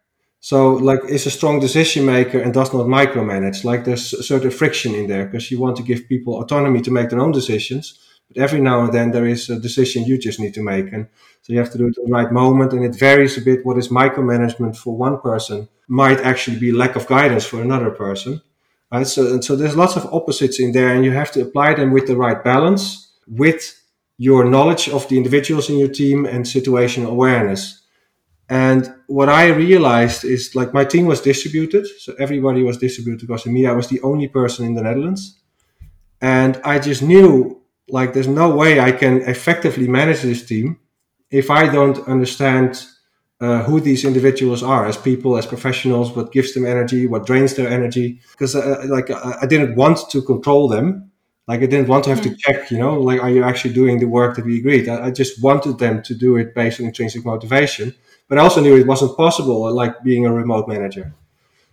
So 0.40 0.74
like 0.74 1.00
is 1.08 1.26
a 1.26 1.30
strong 1.30 1.58
decision 1.60 2.04
maker 2.04 2.38
and 2.38 2.52
does 2.52 2.72
not 2.72 2.86
micromanage. 2.86 3.64
Like 3.64 3.84
there's 3.84 4.12
a 4.12 4.22
certain 4.22 4.50
friction 4.50 4.94
in 4.94 5.06
there 5.06 5.24
because 5.24 5.50
you 5.50 5.58
want 5.58 5.76
to 5.76 5.82
give 5.82 6.08
people 6.08 6.40
autonomy 6.40 6.82
to 6.82 6.90
make 6.90 7.08
their 7.08 7.20
own 7.20 7.32
decisions. 7.32 7.98
But 8.28 8.42
every 8.42 8.60
now 8.60 8.84
and 8.84 8.92
then 8.92 9.10
there 9.10 9.26
is 9.26 9.50
a 9.50 9.58
decision 9.58 10.04
you 10.04 10.18
just 10.18 10.40
need 10.40 10.54
to 10.54 10.62
make. 10.62 10.92
And 10.92 11.08
so 11.42 11.52
you 11.52 11.58
have 11.58 11.72
to 11.72 11.78
do 11.78 11.86
it 11.86 11.98
at 11.98 12.04
the 12.04 12.12
right 12.12 12.30
moment. 12.30 12.72
And 12.72 12.84
it 12.84 12.98
varies 12.98 13.38
a 13.38 13.40
bit 13.40 13.64
what 13.64 13.78
is 13.78 13.88
micromanagement 13.88 14.76
for 14.76 14.96
one 14.96 15.20
person 15.20 15.68
might 15.88 16.20
actually 16.20 16.58
be 16.58 16.72
lack 16.72 16.96
of 16.96 17.06
guidance 17.06 17.44
for 17.44 17.60
another 17.60 17.90
person 17.90 18.40
right? 18.94 19.06
So, 19.06 19.40
so 19.40 19.56
there's 19.56 19.76
lots 19.76 19.96
of 19.96 20.06
opposites 20.12 20.60
in 20.60 20.72
there, 20.72 20.94
and 20.94 21.04
you 21.04 21.12
have 21.12 21.32
to 21.32 21.42
apply 21.42 21.74
them 21.74 21.92
with 21.92 22.06
the 22.06 22.16
right 22.16 22.42
balance, 22.42 23.12
with 23.26 23.80
your 24.16 24.44
knowledge 24.44 24.88
of 24.88 25.08
the 25.08 25.16
individuals 25.16 25.68
in 25.68 25.78
your 25.78 25.88
team 25.88 26.24
and 26.24 26.44
situational 26.44 27.10
awareness. 27.10 27.82
And 28.48 28.94
what 29.06 29.28
I 29.28 29.48
realized 29.48 30.24
is 30.24 30.54
like 30.54 30.74
my 30.74 30.84
team 30.84 31.06
was 31.06 31.20
distributed, 31.20 31.86
so 31.98 32.14
everybody 32.18 32.62
was 32.62 32.78
distributed 32.78 33.26
because 33.26 33.46
in 33.46 33.52
me 33.52 33.66
I 33.66 33.72
was 33.72 33.88
the 33.88 34.02
only 34.02 34.28
person 34.28 34.66
in 34.66 34.74
the 34.74 34.82
Netherlands, 34.82 35.40
and 36.20 36.60
I 36.64 36.78
just 36.78 37.02
knew 37.02 37.62
like 37.88 38.12
there's 38.12 38.28
no 38.28 38.54
way 38.54 38.80
I 38.80 38.92
can 38.92 39.22
effectively 39.22 39.88
manage 39.88 40.22
this 40.22 40.44
team 40.46 40.78
if 41.30 41.50
I 41.50 41.66
don't 41.70 42.06
understand 42.06 42.86
uh, 43.40 43.62
who 43.64 43.80
these 43.80 44.04
individuals 44.04 44.62
are 44.62 44.86
as 44.86 44.96
people, 44.96 45.36
as 45.36 45.46
professionals, 45.46 46.14
what 46.14 46.32
gives 46.32 46.54
them 46.54 46.64
energy, 46.64 47.06
what 47.06 47.26
drains 47.26 47.54
their 47.54 47.68
energy. 47.68 48.20
Because 48.32 48.54
uh, 48.54 48.84
like 48.88 49.10
I 49.10 49.46
didn't 49.46 49.74
want 49.74 49.98
to 50.10 50.22
control 50.22 50.68
them. 50.68 51.10
Like 51.46 51.60
I 51.60 51.66
didn't 51.66 51.88
want 51.88 52.04
to 52.04 52.10
have 52.10 52.22
to 52.22 52.34
check, 52.34 52.70
you 52.70 52.78
know, 52.78 52.98
like 52.98 53.22
are 53.22 53.30
you 53.30 53.44
actually 53.44 53.74
doing 53.74 53.98
the 53.98 54.06
work 54.06 54.36
that 54.36 54.46
we 54.46 54.58
agreed? 54.58 54.88
I, 54.88 55.06
I 55.06 55.10
just 55.10 55.42
wanted 55.42 55.78
them 55.78 56.02
to 56.02 56.14
do 56.14 56.36
it 56.36 56.54
based 56.54 56.80
on 56.80 56.86
intrinsic 56.86 57.24
motivation. 57.24 57.94
But 58.28 58.38
I 58.38 58.42
also 58.42 58.62
knew 58.62 58.76
it 58.76 58.86
wasn't 58.86 59.16
possible, 59.16 59.70
like 59.72 60.02
being 60.02 60.24
a 60.24 60.32
remote 60.32 60.66
manager. 60.66 61.14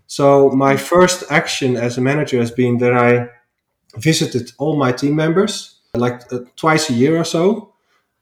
So 0.08 0.50
my 0.50 0.76
first 0.76 1.24
action 1.32 1.78
as 1.78 1.98
a 1.98 2.02
manager 2.02 2.40
has 2.40 2.52
been 2.52 2.78
that 2.80 2.94
I 2.94 3.30
visited 3.96 4.52
all 4.58 4.76
my 4.76 4.92
team 4.92 5.16
members 5.16 5.80
like 5.94 6.22
uh, 6.32 6.40
twice 6.56 6.90
a 6.90 6.94
year 6.94 7.18
or 7.18 7.24
so 7.24 7.71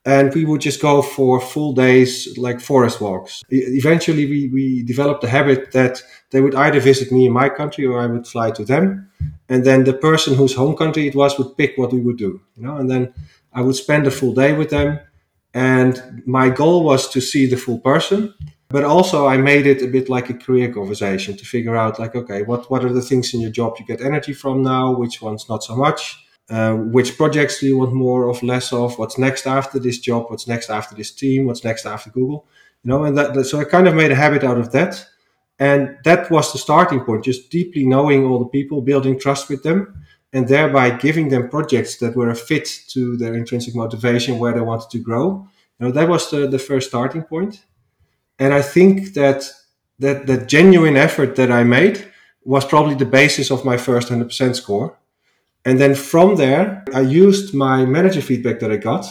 and 0.05 0.33
we 0.33 0.45
would 0.45 0.61
just 0.61 0.81
go 0.81 1.01
for 1.01 1.41
full 1.41 1.73
days 1.73 2.37
like 2.37 2.61
forest 2.61 3.01
walks. 3.01 3.43
Eventually 3.49 4.25
we, 4.25 4.49
we 4.49 4.83
developed 4.83 5.21
the 5.21 5.27
habit 5.29 5.71
that 5.73 6.01
they 6.31 6.41
would 6.41 6.55
either 6.55 6.79
visit 6.79 7.11
me 7.11 7.25
in 7.25 7.33
my 7.33 7.49
country 7.49 7.85
or 7.85 7.99
i 7.99 8.05
would 8.05 8.27
fly 8.27 8.51
to 8.51 8.63
them. 8.63 9.09
And 9.49 9.65
then 9.65 9.83
the 9.83 9.93
person 9.93 10.35
whose 10.35 10.55
home 10.55 10.75
country 10.75 11.07
it 11.07 11.15
was 11.15 11.37
would 11.37 11.57
pick 11.57 11.77
what 11.77 11.91
we 11.91 11.99
would 11.99 12.17
do 12.17 12.41
you 12.55 12.63
know? 12.63 12.77
And 12.77 12.89
then 12.89 13.13
i 13.53 13.61
would 13.61 13.75
spend 13.75 14.07
a 14.07 14.11
full 14.11 14.33
day 14.33 14.53
with 14.53 14.69
them. 14.69 14.99
And 15.53 16.23
my 16.25 16.49
goal 16.49 16.83
was 16.83 17.09
to 17.09 17.19
see 17.19 17.45
the 17.47 17.57
full 17.57 17.79
person 17.79 18.33
but 18.69 18.83
also 18.83 19.27
i 19.27 19.35
made 19.35 19.65
it 19.65 19.81
a 19.81 19.87
bit 19.87 20.09
like 20.09 20.29
a 20.29 20.33
career 20.33 20.71
conversation 20.71 21.35
to 21.35 21.43
figure 21.43 21.75
out 21.75 21.99
like 21.99 22.15
okay 22.15 22.43
what, 22.43 22.69
what 22.69 22.85
are 22.85 22.93
the 22.93 23.01
things 23.01 23.33
in 23.33 23.41
your 23.41 23.51
job 23.51 23.75
you 23.79 23.85
get 23.85 23.99
energy 23.99 24.31
from 24.31 24.61
now? 24.61 24.95
Which 24.95 25.21
ones 25.21 25.49
not 25.49 25.63
so 25.63 25.75
much 25.75 26.23
uh, 26.49 26.73
which 26.73 27.15
projects 27.15 27.59
do 27.59 27.67
you 27.67 27.77
want 27.77 27.93
more 27.93 28.27
of, 28.29 28.41
less 28.41 28.73
of? 28.73 28.97
What's 28.97 29.17
next 29.17 29.45
after 29.45 29.77
this 29.77 29.99
job? 29.99 30.29
What's 30.29 30.47
next 30.47 30.69
after 30.69 30.95
this 30.95 31.11
team? 31.11 31.45
What's 31.45 31.63
next 31.63 31.85
after 31.85 32.09
Google? 32.09 32.47
You 32.83 32.89
know, 32.89 33.03
and 33.03 33.17
that, 33.17 33.45
so 33.45 33.59
I 33.59 33.65
kind 33.65 33.87
of 33.87 33.93
made 33.93 34.11
a 34.11 34.15
habit 34.15 34.43
out 34.43 34.57
of 34.57 34.71
that, 34.71 35.05
and 35.59 35.97
that 36.05 36.31
was 36.31 36.51
the 36.51 36.57
starting 36.57 37.01
point. 37.01 37.25
Just 37.25 37.51
deeply 37.51 37.85
knowing 37.85 38.25
all 38.25 38.39
the 38.39 38.45
people, 38.45 38.81
building 38.81 39.19
trust 39.19 39.49
with 39.49 39.61
them, 39.63 40.03
and 40.33 40.47
thereby 40.47 40.89
giving 40.91 41.29
them 41.29 41.49
projects 41.49 41.97
that 41.97 42.15
were 42.15 42.29
a 42.29 42.35
fit 42.35 42.67
to 42.89 43.17
their 43.17 43.35
intrinsic 43.35 43.75
motivation, 43.75 44.39
where 44.39 44.53
they 44.53 44.61
wanted 44.61 44.89
to 44.89 44.99
grow. 44.99 45.47
You 45.79 45.87
know, 45.87 45.91
that 45.91 46.09
was 46.09 46.31
the, 46.31 46.47
the 46.47 46.59
first 46.59 46.89
starting 46.89 47.23
point, 47.23 47.63
and 48.39 48.53
I 48.53 48.61
think 48.61 49.13
that 49.13 49.51
that 49.99 50.25
that 50.25 50.47
genuine 50.47 50.97
effort 50.97 51.35
that 51.35 51.51
I 51.51 51.63
made 51.63 52.07
was 52.43 52.65
probably 52.65 52.95
the 52.95 53.05
basis 53.05 53.51
of 53.51 53.65
my 53.65 53.77
first 53.77 54.07
100% 54.07 54.55
score 54.55 54.97
and 55.65 55.79
then 55.79 55.95
from 55.95 56.35
there, 56.35 56.83
I 56.93 57.01
used 57.01 57.53
my 57.53 57.85
manager 57.85 58.21
feedback 58.21 58.59
that 58.59 58.71
I 58.71 58.77
got. 58.77 59.05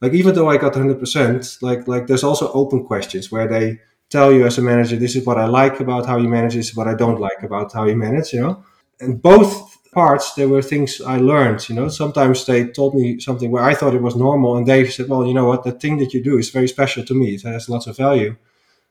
Like 0.00 0.14
even 0.14 0.34
though 0.34 0.50
I 0.50 0.56
got 0.56 0.72
100%, 0.72 1.62
like 1.62 1.86
like 1.86 2.06
there's 2.06 2.24
also 2.24 2.50
open 2.52 2.84
questions 2.84 3.30
where 3.30 3.46
they 3.46 3.78
tell 4.10 4.32
you 4.32 4.44
as 4.44 4.58
a 4.58 4.62
manager, 4.62 4.96
this 4.96 5.14
is 5.16 5.24
what 5.24 5.38
I 5.38 5.46
like 5.46 5.80
about 5.80 6.06
how 6.06 6.18
you 6.18 6.28
manage, 6.28 6.54
this 6.54 6.70
is 6.70 6.76
what 6.76 6.88
I 6.88 6.94
don't 6.94 7.20
like 7.20 7.42
about 7.42 7.72
how 7.72 7.84
you 7.84 7.96
manage, 7.96 8.32
you 8.32 8.40
know. 8.40 8.64
And 9.00 9.22
both 9.22 9.78
parts, 9.92 10.34
there 10.34 10.48
were 10.48 10.62
things 10.62 11.00
I 11.00 11.18
learned, 11.18 11.68
you 11.68 11.76
know. 11.76 11.88
Sometimes 11.88 12.44
they 12.44 12.66
told 12.66 12.94
me 12.94 13.20
something 13.20 13.50
where 13.50 13.62
I 13.62 13.74
thought 13.74 13.94
it 13.94 14.02
was 14.02 14.16
normal, 14.16 14.56
and 14.56 14.66
they 14.66 14.88
said, 14.88 15.08
well, 15.08 15.26
you 15.26 15.34
know 15.34 15.46
what, 15.46 15.64
the 15.64 15.72
thing 15.72 15.98
that 15.98 16.12
you 16.12 16.22
do 16.22 16.36
is 16.36 16.50
very 16.50 16.68
special 16.68 17.04
to 17.04 17.14
me. 17.14 17.34
It 17.34 17.42
has 17.42 17.68
lots 17.68 17.86
of 17.86 17.96
value. 17.96 18.36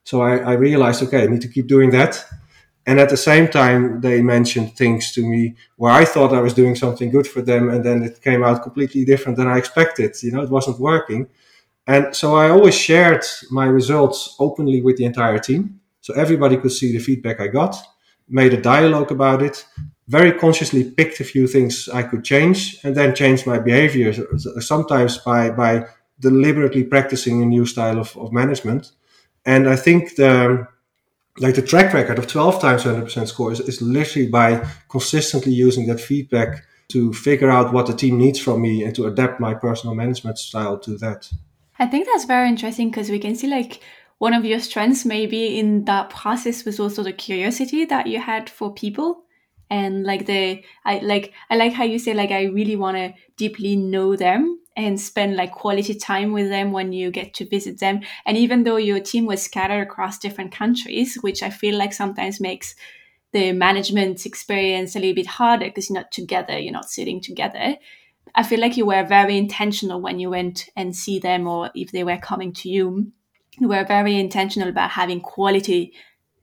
So 0.04 0.22
I, 0.22 0.38
I 0.38 0.54
realized, 0.54 1.04
okay, 1.04 1.24
I 1.24 1.28
need 1.28 1.42
to 1.42 1.48
keep 1.48 1.68
doing 1.68 1.92
that 1.92 2.26
and 2.92 3.00
at 3.00 3.10
the 3.10 3.16
same 3.32 3.48
time 3.48 4.02
they 4.02 4.22
mentioned 4.22 4.76
things 4.76 5.14
to 5.14 5.22
me 5.26 5.56
where 5.78 5.94
i 5.94 6.04
thought 6.04 6.34
i 6.34 6.42
was 6.42 6.54
doing 6.54 6.76
something 6.76 7.10
good 7.10 7.26
for 7.26 7.42
them 7.42 7.70
and 7.70 7.86
then 7.86 8.04
it 8.04 8.22
came 8.22 8.44
out 8.44 8.64
completely 8.64 9.06
different 9.06 9.38
than 9.38 9.48
i 9.48 9.58
expected. 9.58 10.12
You 10.22 10.32
know 10.34 10.42
it 10.42 10.50
wasn't 10.58 10.80
working. 10.92 11.22
And 11.88 12.04
so 12.22 12.36
i 12.36 12.50
always 12.50 12.76
shared 12.76 13.24
my 13.60 13.68
results 13.80 14.36
openly 14.46 14.82
with 14.82 14.98
the 14.98 15.06
entire 15.06 15.40
team. 15.40 15.80
So 16.02 16.14
everybody 16.16 16.58
could 16.58 16.74
see 16.80 16.90
the 16.92 17.00
feedback 17.08 17.40
i 17.40 17.48
got 17.48 17.74
made 18.40 18.54
a 18.54 18.62
dialogue 18.74 19.12
about 19.12 19.42
it 19.42 19.66
very 20.18 20.34
consciously 20.44 20.84
picked 20.98 21.20
a 21.22 21.24
few 21.34 21.48
things 21.48 21.74
i 22.00 22.04
could 22.10 22.24
change 22.34 22.60
and 22.84 22.94
then 22.98 23.16
changed 23.22 23.48
my 23.48 23.60
behavior 23.70 24.12
sometimes 24.74 25.14
by 25.30 25.42
by 25.64 25.74
deliberately 26.28 26.84
practicing 26.84 27.42
a 27.42 27.46
new 27.56 27.66
style 27.66 28.00
of, 28.04 28.10
of 28.24 28.28
management. 28.42 28.84
And 29.54 29.64
i 29.76 29.78
think 29.86 30.02
the 30.22 30.68
like 31.38 31.56
the 31.56 31.62
track 31.62 31.94
record 31.94 32.20
of 32.20 32.28
12 32.28 32.62
times 32.62 32.84
100% 32.84 33.28
score 33.28 33.52
is, 33.52 33.60
is 33.62 33.82
literally 33.82 34.28
by 34.28 34.68
consistently 34.90 35.54
using 35.54 35.88
that 35.88 36.00
feedback 36.00 36.64
to 36.90 37.14
figure 37.14 37.50
out 37.50 37.74
what 37.74 37.88
the 37.88 37.94
team 37.94 38.18
needs 38.18 38.40
from 38.40 38.62
me 38.62 38.84
and 38.84 38.94
to 38.96 39.06
adapt 39.06 39.40
my 39.40 39.54
personal 39.54 39.96
management 39.96 40.38
style 40.38 40.78
to 40.78 40.98
that. 40.98 41.32
I 41.80 41.88
think 41.88 42.06
that's 42.06 42.26
very 42.26 42.50
interesting 42.50 42.90
because 42.90 43.10
we 43.10 43.20
can 43.20 43.36
see 43.36 43.48
like 43.48 43.82
one 44.18 44.34
of 44.34 44.46
your 44.46 44.60
strengths 44.60 45.06
maybe 45.06 45.58
in 45.58 45.86
that 45.86 46.10
process 46.10 46.66
was 46.66 46.80
also 46.80 47.02
the 47.02 47.14
curiosity 47.14 47.86
that 47.86 48.08
you 48.08 48.20
had 48.20 48.50
for 48.50 48.74
people 48.74 49.24
and 49.72 50.04
like 50.04 50.28
the 50.28 50.64
I 50.86 51.00
like 51.00 51.34
I 51.50 51.56
like 51.56 51.74
how 51.74 51.86
you 51.86 51.98
say 51.98 52.14
like 52.14 52.30
I 52.30 52.44
really 52.44 52.76
want 52.76 52.98
to 52.98 53.14
deeply 53.38 53.76
know 53.76 54.16
them 54.16 54.61
and 54.76 55.00
spend 55.00 55.36
like 55.36 55.52
quality 55.52 55.94
time 55.94 56.32
with 56.32 56.50
them 56.50 56.72
when 56.72 56.94
you 56.94 57.12
get 57.12 57.34
to 57.36 57.46
visit 57.46 57.80
them. 57.80 58.02
And 58.26 58.38
even 58.38 58.64
though 58.64 58.78
your 58.78 59.00
team 59.00 59.26
was 59.26 59.42
scattered 59.42 59.82
across 59.82 60.18
different 60.18 60.52
countries, 60.52 61.18
which 61.22 61.44
I 61.44 61.50
feel 61.50 61.78
like 61.78 61.94
sometimes 61.94 62.40
makes 62.40 62.76
the 63.34 63.52
management 63.54 64.26
experience 64.26 64.96
a 64.96 65.00
little 65.00 65.16
bit 65.16 65.28
harder 65.28 65.66
because 65.66 65.90
you're 65.90 66.00
not 66.00 66.12
together, 66.12 66.58
you're 66.58 66.74
not 66.74 66.90
sitting 66.90 67.22
together. 67.22 67.78
I 68.36 68.44
feel 68.44 68.60
like 68.60 68.78
you 68.78 68.86
were 68.86 69.04
very 69.04 69.38
intentional 69.38 70.02
when 70.02 70.20
you 70.20 70.30
went 70.30 70.70
and 70.76 70.96
see 70.96 71.20
them, 71.20 71.48
or 71.48 71.70
if 71.76 71.92
they 71.92 72.04
were 72.04 72.18
coming 72.18 72.54
to 72.54 72.70
you, 72.70 73.12
you 73.60 73.68
were 73.68 73.84
very 73.86 74.18
intentional 74.20 74.70
about 74.70 74.92
having 74.92 75.20
quality 75.20 75.94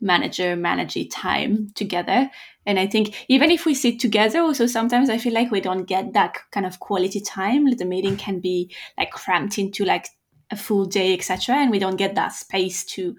manager 0.00 0.54
manager 0.54 1.04
time 1.04 1.70
together. 1.74 2.30
And 2.68 2.78
I 2.78 2.86
think 2.86 3.24
even 3.28 3.50
if 3.50 3.64
we 3.64 3.72
sit 3.72 3.98
together, 3.98 4.40
also 4.40 4.66
sometimes 4.66 5.08
I 5.08 5.16
feel 5.16 5.32
like 5.32 5.50
we 5.50 5.62
don't 5.62 5.84
get 5.84 6.12
that 6.12 6.36
kind 6.50 6.66
of 6.66 6.78
quality 6.80 7.18
time. 7.18 7.64
The 7.74 7.86
meeting 7.86 8.18
can 8.18 8.40
be 8.40 8.70
like 8.98 9.10
cramped 9.10 9.58
into 9.58 9.86
like 9.86 10.08
a 10.50 10.56
full 10.56 10.84
day, 10.84 11.14
etc., 11.14 11.56
and 11.56 11.70
we 11.70 11.78
don't 11.78 11.96
get 11.96 12.14
that 12.16 12.34
space 12.34 12.84
to 12.84 13.16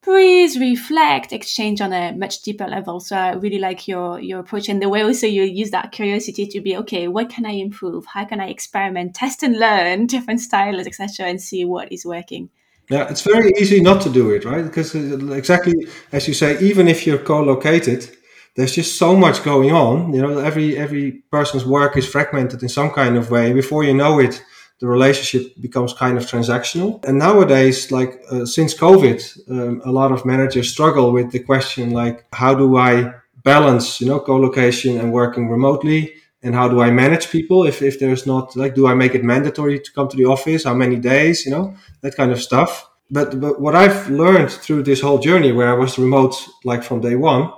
breathe, 0.00 0.56
reflect, 0.56 1.34
exchange 1.34 1.82
on 1.82 1.92
a 1.92 2.12
much 2.12 2.40
deeper 2.40 2.66
level. 2.66 3.00
So 3.00 3.16
I 3.16 3.32
really 3.34 3.58
like 3.58 3.86
your 3.86 4.18
your 4.18 4.40
approach 4.40 4.70
and 4.70 4.80
the 4.80 4.88
way 4.88 5.02
also 5.02 5.26
you 5.26 5.42
use 5.42 5.70
that 5.72 5.92
curiosity 5.92 6.46
to 6.46 6.60
be 6.62 6.74
okay. 6.78 7.06
What 7.06 7.28
can 7.28 7.44
I 7.44 7.52
improve? 7.52 8.06
How 8.06 8.24
can 8.24 8.40
I 8.40 8.48
experiment, 8.48 9.14
test 9.14 9.42
and 9.42 9.58
learn 9.58 10.06
different 10.06 10.40
styles, 10.40 10.86
etc., 10.86 11.26
and 11.26 11.38
see 11.38 11.66
what 11.66 11.92
is 11.92 12.06
working. 12.06 12.48
Yeah, 12.88 13.10
it's 13.10 13.22
very 13.22 13.52
easy 13.58 13.80
not 13.82 14.00
to 14.02 14.10
do 14.10 14.30
it, 14.30 14.46
right? 14.46 14.64
Because 14.64 14.94
uh, 14.94 15.32
exactly 15.32 15.86
as 16.12 16.26
you 16.28 16.32
say, 16.32 16.58
even 16.60 16.88
if 16.88 17.06
you're 17.06 17.18
co-located, 17.18 18.08
there's 18.56 18.74
just 18.74 18.98
so 18.98 19.16
much 19.16 19.42
going 19.42 19.72
on. 19.72 20.12
You 20.12 20.22
know, 20.22 20.38
every 20.38 20.76
every 20.76 21.12
person's 21.30 21.64
work 21.64 21.96
is 21.96 22.08
fragmented 22.08 22.62
in 22.62 22.68
some 22.68 22.90
kind 22.90 23.16
of 23.16 23.30
way. 23.30 23.52
Before 23.52 23.84
you 23.84 23.94
know 23.94 24.20
it, 24.20 24.42
the 24.80 24.86
relationship 24.86 25.60
becomes 25.60 25.92
kind 25.92 26.16
of 26.18 26.24
transactional. 26.24 27.04
And 27.04 27.18
nowadays, 27.18 27.90
like 27.90 28.22
uh, 28.30 28.44
since 28.44 28.74
COVID, 28.74 29.50
um, 29.50 29.82
a 29.84 29.92
lot 29.92 30.12
of 30.12 30.24
managers 30.24 30.70
struggle 30.70 31.12
with 31.12 31.30
the 31.30 31.38
question 31.38 31.90
like, 31.90 32.26
how 32.32 32.54
do 32.54 32.76
I 32.76 33.14
balance, 33.42 34.00
you 34.00 34.06
know, 34.06 34.20
co-location 34.20 34.98
and 34.98 35.12
working 35.12 35.48
remotely? 35.48 36.14
And 36.42 36.54
how 36.54 36.68
do 36.68 36.82
I 36.82 36.90
manage 36.90 37.30
people 37.30 37.64
if, 37.64 37.80
if 37.80 37.98
there's 37.98 38.26
not 38.26 38.54
like, 38.56 38.74
do 38.74 38.86
I 38.86 38.94
make 38.94 39.14
it 39.14 39.24
mandatory 39.24 39.80
to 39.80 39.92
come 39.92 40.08
to 40.08 40.16
the 40.16 40.26
office? 40.26 40.64
How 40.64 40.74
many 40.74 40.96
days, 40.96 41.46
you 41.46 41.50
know, 41.50 41.74
that 42.02 42.16
kind 42.16 42.32
of 42.32 42.42
stuff. 42.42 42.86
But, 43.10 43.40
but 43.40 43.60
what 43.60 43.74
I've 43.74 44.10
learned 44.10 44.50
through 44.50 44.82
this 44.82 45.00
whole 45.00 45.18
journey 45.18 45.52
where 45.52 45.68
I 45.68 45.74
was 45.74 45.98
remote, 45.98 46.34
like 46.64 46.82
from 46.82 47.00
day 47.00 47.16
one, 47.16 47.50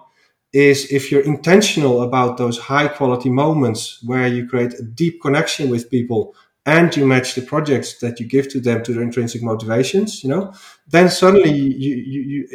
is 0.57 0.91
if 0.91 1.13
you're 1.13 1.21
intentional 1.35 2.03
about 2.03 2.39
those 2.39 2.59
high 2.59 2.89
quality 2.89 3.29
moments 3.29 4.01
where 4.03 4.27
you 4.27 4.49
create 4.49 4.73
a 4.73 4.83
deep 4.83 5.21
connection 5.21 5.69
with 5.69 5.91
people 5.91 6.35
and 6.65 6.97
you 6.97 7.07
match 7.07 7.35
the 7.35 7.43
projects 7.43 7.99
that 7.99 8.19
you 8.19 8.27
give 8.27 8.49
to 8.49 8.59
them 8.59 8.83
to 8.83 8.95
their 8.95 9.03
intrinsic 9.03 9.43
motivations, 9.43 10.25
you 10.25 10.31
know, 10.31 10.55
then 10.89 11.11
suddenly 11.11 11.53
you, 11.53 11.71
you, 11.77 11.97
you, 11.97 12.49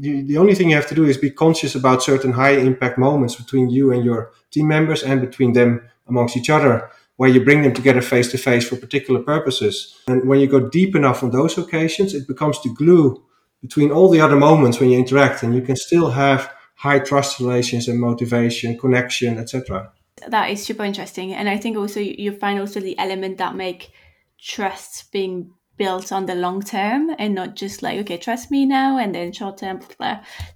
you, 0.00 0.22
the 0.22 0.36
only 0.36 0.54
thing 0.54 0.70
you 0.70 0.76
have 0.76 0.86
to 0.86 0.94
do 0.94 1.04
is 1.04 1.16
be 1.16 1.32
conscious 1.32 1.74
about 1.74 2.00
certain 2.00 2.32
high 2.32 2.52
impact 2.52 2.96
moments 2.96 3.34
between 3.34 3.68
you 3.68 3.92
and 3.92 4.04
your 4.04 4.30
team 4.52 4.68
members 4.68 5.02
and 5.02 5.20
between 5.20 5.52
them 5.52 5.82
amongst 6.06 6.36
each 6.36 6.48
other, 6.48 6.88
where 7.16 7.28
you 7.28 7.44
bring 7.44 7.62
them 7.62 7.74
together 7.74 8.00
face 8.00 8.30
to 8.30 8.38
face 8.38 8.68
for 8.68 8.76
particular 8.76 9.20
purposes. 9.20 9.98
And 10.06 10.28
when 10.28 10.38
you 10.38 10.46
go 10.46 10.60
deep 10.60 10.94
enough 10.94 11.24
on 11.24 11.32
those 11.32 11.58
occasions, 11.58 12.14
it 12.14 12.28
becomes 12.28 12.62
the 12.62 12.72
glue 12.72 13.20
between 13.60 13.90
all 13.90 14.08
the 14.08 14.20
other 14.20 14.36
moments 14.36 14.78
when 14.78 14.90
you 14.90 14.98
interact 14.98 15.42
and 15.42 15.52
you 15.56 15.62
can 15.62 15.74
still 15.74 16.10
have 16.10 16.48
high 16.78 16.98
trust 16.98 17.40
relations 17.40 17.88
and 17.88 18.00
motivation, 18.00 18.78
connection, 18.78 19.38
etc 19.38 19.92
that 20.26 20.50
is 20.50 20.62
super 20.62 20.84
interesting. 20.84 21.34
And 21.34 21.48
i 21.48 21.56
think 21.56 21.76
also 21.76 22.00
you 22.00 22.32
find 22.32 22.58
also 22.60 22.80
the 22.80 22.98
element 22.98 23.38
that 23.38 23.54
make 23.54 23.90
trust 24.40 25.10
being 25.12 25.52
built 25.76 26.10
on 26.10 26.26
the 26.26 26.34
long 26.34 26.60
term 26.60 27.08
and 27.20 27.36
not 27.36 27.54
just 27.54 27.84
like 27.84 28.00
okay 28.00 28.16
trust 28.16 28.50
me 28.50 28.66
now 28.66 28.98
and 28.98 29.14
then 29.14 29.32
short 29.32 29.56
term 29.58 29.78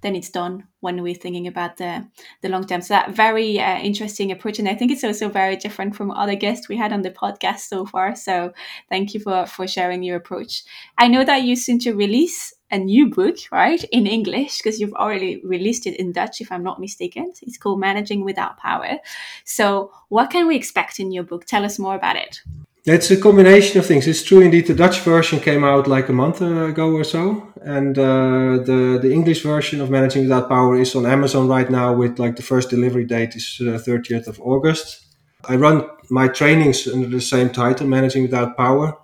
then 0.01 0.17
it's 0.17 0.29
done 0.29 0.67
when 0.81 1.01
we're 1.01 1.15
thinking 1.15 1.47
about 1.47 1.77
the 1.77 2.05
the 2.41 2.49
long 2.49 2.67
term. 2.67 2.81
So 2.81 2.93
that 2.93 3.11
very 3.11 3.59
uh, 3.59 3.79
interesting 3.79 4.31
approach. 4.31 4.59
And 4.59 4.67
i 4.67 4.75
think 4.75 4.91
it's 4.91 5.03
also 5.03 5.29
very 5.29 5.55
different 5.55 5.95
from 5.95 6.11
other 6.11 6.35
guests 6.35 6.67
we 6.67 6.77
had 6.77 6.91
on 6.93 7.01
the 7.01 7.11
podcast 7.11 7.61
so 7.61 7.85
far. 7.85 8.15
So 8.15 8.53
thank 8.89 9.13
you 9.13 9.19
for 9.21 9.45
for 9.45 9.67
sharing 9.67 10.03
your 10.03 10.17
approach. 10.17 10.63
I 10.97 11.07
know 11.07 11.23
that 11.23 11.43
you 11.43 11.55
soon 11.55 11.79
to 11.79 11.93
release 11.93 12.52
a 12.73 12.77
new 12.77 13.09
book, 13.09 13.37
right, 13.51 13.81
in 13.91 14.07
English, 14.07 14.57
because 14.57 14.79
you've 14.79 14.95
already 14.95 15.39
released 15.45 15.85
it 15.85 15.95
in 15.99 16.11
Dutch, 16.11 16.41
if 16.41 16.51
I'm 16.51 16.63
not 16.63 16.79
mistaken. 16.79 17.31
It's 17.43 17.57
called 17.57 17.79
Managing 17.79 18.25
Without 18.25 18.57
Power. 18.57 18.97
So, 19.45 19.91
what 20.09 20.31
can 20.31 20.47
we 20.47 20.55
expect 20.55 20.99
in 20.99 21.11
your 21.11 21.23
book? 21.23 21.45
Tell 21.45 21.63
us 21.63 21.77
more 21.77 21.95
about 21.95 22.15
it. 22.15 22.41
It's 22.85 23.11
a 23.11 23.17
combination 23.17 23.79
of 23.79 23.85
things. 23.85 24.07
It's 24.07 24.23
true 24.23 24.41
indeed. 24.41 24.67
The 24.67 24.73
Dutch 24.73 24.99
version 25.01 25.39
came 25.39 25.63
out 25.63 25.87
like 25.87 26.09
a 26.09 26.13
month 26.13 26.41
ago 26.41 26.91
or 26.91 27.05
so, 27.05 27.53
and 27.61 27.97
uh, 27.97 28.57
the 28.69 28.99
the 29.01 29.11
English 29.13 29.43
version 29.43 29.79
of 29.79 29.89
Managing 29.89 30.23
Without 30.23 30.49
Power 30.49 30.75
is 30.77 30.95
on 30.95 31.05
Amazon 31.05 31.47
right 31.47 31.69
now. 31.69 31.93
With 31.93 32.19
like 32.19 32.35
the 32.35 32.43
first 32.51 32.69
delivery 32.69 33.05
date 33.05 33.35
is 33.35 33.57
uh, 33.61 33.79
30th 33.87 34.27
of 34.27 34.41
August. 34.41 35.05
I 35.47 35.55
run 35.55 35.87
my 36.09 36.27
trainings 36.27 36.87
under 36.87 37.07
the 37.07 37.21
same 37.21 37.49
title, 37.51 37.87
Managing 37.87 38.23
Without 38.23 38.57
Power, 38.57 38.97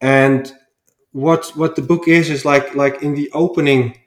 and 0.00 0.50
what 1.12 1.52
what 1.56 1.76
the 1.76 1.82
book 1.82 2.06
is 2.08 2.30
is 2.30 2.44
like 2.44 2.74
like 2.74 3.02
in 3.02 3.14
the 3.14 3.30
opening 3.32 3.98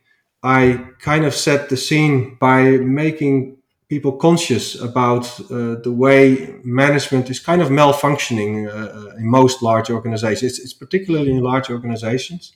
i 0.41 0.79
kind 0.99 1.25
of 1.25 1.33
set 1.33 1.69
the 1.69 1.77
scene 1.77 2.35
by 2.39 2.77
making 2.77 3.57
people 3.89 4.13
conscious 4.13 4.79
about 4.79 5.25
uh, 5.41 5.75
the 5.83 5.91
way 5.91 6.55
management 6.63 7.29
is 7.29 7.39
kind 7.39 7.61
of 7.61 7.69
malfunctioning 7.69 8.67
uh, 8.67 9.15
in 9.17 9.27
most 9.29 9.61
large 9.61 9.91
organizations. 9.91 10.53
It's, 10.53 10.59
it's, 10.59 10.73
particularly 10.73 11.29
in 11.29 11.43
large 11.43 11.69
organizations. 11.69 12.53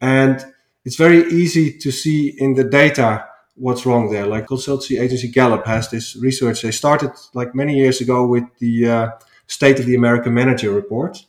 And 0.00 0.42
it's 0.86 0.96
very 0.96 1.30
easy 1.30 1.76
to 1.78 1.90
see 1.90 2.34
in 2.38 2.54
the 2.54 2.64
data 2.64 3.26
what's 3.56 3.84
wrong 3.84 4.10
there. 4.10 4.26
Like 4.26 4.46
consultancy 4.46 4.98
agency 4.98 5.28
gallup 5.28 5.66
has 5.66 5.90
this 5.90 6.16
research. 6.16 6.62
They 6.62 6.70
started 6.70 7.10
like 7.34 7.54
many 7.54 7.76
years 7.76 8.00
ago 8.00 8.26
with 8.26 8.44
the 8.58 8.88
uh, 8.88 9.08
state 9.46 9.78
of 9.78 9.86
the 9.86 9.94
american 9.94 10.32
manager 10.32 10.70
report 10.72 11.24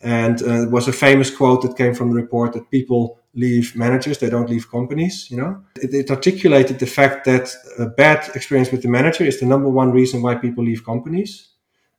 and 0.00 0.42
uh, 0.42 0.62
it 0.62 0.70
was 0.70 0.88
a 0.88 0.92
famous 0.92 1.30
quote 1.30 1.62
that 1.62 1.76
came 1.76 1.94
from 1.94 2.10
the 2.10 2.20
report 2.20 2.52
that 2.52 2.70
people 2.70 3.18
leave 3.34 3.74
managers, 3.74 4.18
they 4.18 4.30
don't 4.30 4.48
leave 4.48 4.70
companies, 4.70 5.28
you 5.30 5.36
know. 5.36 5.62
It, 5.76 5.92
it, 5.92 6.10
articulated 6.10 6.78
the 6.78 6.86
fact 6.86 7.24
that 7.24 7.52
a 7.78 7.86
bad 7.86 8.30
experience 8.36 8.70
with 8.70 8.82
the 8.82 8.88
manager 8.88 9.24
is 9.24 9.40
the 9.40 9.46
number 9.46 9.68
one 9.68 9.90
reason 9.90 10.22
why 10.22 10.36
people 10.36 10.64
leave 10.64 10.84
companies. 10.84 11.48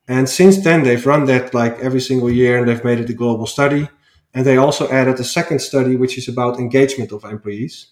And 0.07 0.29
since 0.29 0.63
then, 0.63 0.83
they've 0.83 1.05
run 1.05 1.25
that 1.25 1.53
like 1.53 1.77
every 1.79 1.99
single 1.99 2.31
year 2.31 2.59
and 2.59 2.67
they've 2.67 2.83
made 2.83 2.99
it 2.99 3.09
a 3.09 3.13
global 3.13 3.47
study. 3.47 3.89
And 4.33 4.45
they 4.45 4.57
also 4.57 4.87
added 4.89 5.19
a 5.19 5.23
second 5.23 5.59
study, 5.59 5.95
which 5.95 6.17
is 6.17 6.27
about 6.27 6.59
engagement 6.59 7.11
of 7.11 7.23
employees. 7.23 7.87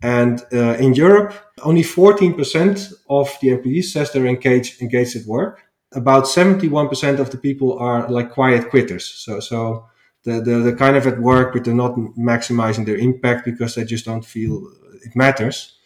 And 0.00 0.40
uh, 0.52 0.74
in 0.74 0.94
Europe, 0.94 1.34
only 1.62 1.82
14% 1.82 2.94
of 3.10 3.36
the 3.40 3.48
employees 3.48 3.92
says 3.92 4.12
they're 4.12 4.26
engaged, 4.26 4.80
engaged 4.80 5.16
at 5.16 5.26
work 5.26 5.67
about 5.92 6.24
71% 6.24 7.18
of 7.18 7.30
the 7.30 7.38
people 7.38 7.78
are 7.78 8.08
like 8.10 8.30
quiet 8.30 8.70
quitters. 8.70 9.06
So, 9.06 9.40
so 9.40 9.86
the, 10.24 10.40
the, 10.40 10.58
the 10.58 10.72
kind 10.74 10.96
of 10.96 11.06
at 11.06 11.18
work, 11.18 11.54
but 11.54 11.64
they're 11.64 11.74
not 11.74 11.94
maximizing 12.18 12.84
their 12.84 12.96
impact 12.96 13.44
because 13.44 13.74
they 13.74 13.84
just 13.84 14.04
don't 14.04 14.24
feel 14.24 14.70
it 15.02 15.16
matters. 15.16 15.76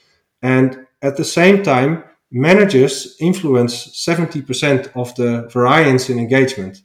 And 0.40 0.86
at 1.02 1.16
the 1.16 1.24
same 1.24 1.62
time, 1.62 2.04
managers 2.30 3.16
influence 3.20 3.88
70% 4.06 4.90
of 4.96 5.14
the 5.14 5.48
variance 5.52 6.10
in 6.10 6.18
engagement. 6.18 6.82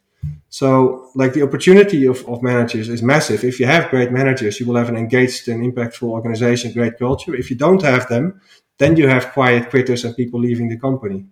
So, 0.50 1.10
like 1.16 1.34
the 1.34 1.44
opportunity 1.44 2.06
of, 2.06 2.28
of 2.28 2.42
managers 2.42 2.90
is 2.90 3.04
massive. 3.04 3.44
If 3.44 3.60
you 3.60 3.66
have 3.66 3.90
great 3.90 4.12
managers, 4.12 4.60
you 4.60 4.66
will 4.66 4.76
have 4.76 4.90
an 4.90 4.98
engaged 4.98 5.48
and 5.48 5.62
impactful 5.62 6.08
organization, 6.08 6.72
great 6.72 6.98
culture. 6.98 7.36
If 7.36 7.50
you 7.50 7.58
don't 7.58 7.82
have 7.82 8.08
them, 8.08 8.42
then 8.78 8.96
you 8.96 9.08
have 9.08 9.34
quiet 9.34 9.70
quitters 9.70 10.06
and 10.06 10.16
people 10.16 10.40
leaving 10.40 10.70
the 10.70 10.78
company 10.78 11.26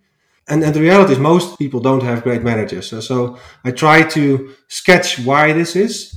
and, 0.48 0.64
and 0.64 0.74
the 0.74 0.82
reality 0.82 1.14
is 1.14 1.20
most 1.20 1.58
people 1.58 1.80
don't 1.80 2.04
have 2.04 2.24
great 2.24 2.44
managers. 2.44 2.88
So, 2.90 3.00
so 3.00 3.38
I 3.64 3.72
try 3.72 4.04
to 4.10 4.54
sketch 4.68 5.20
why 5.20 5.54
this 5.54 5.76
is. 5.76 6.16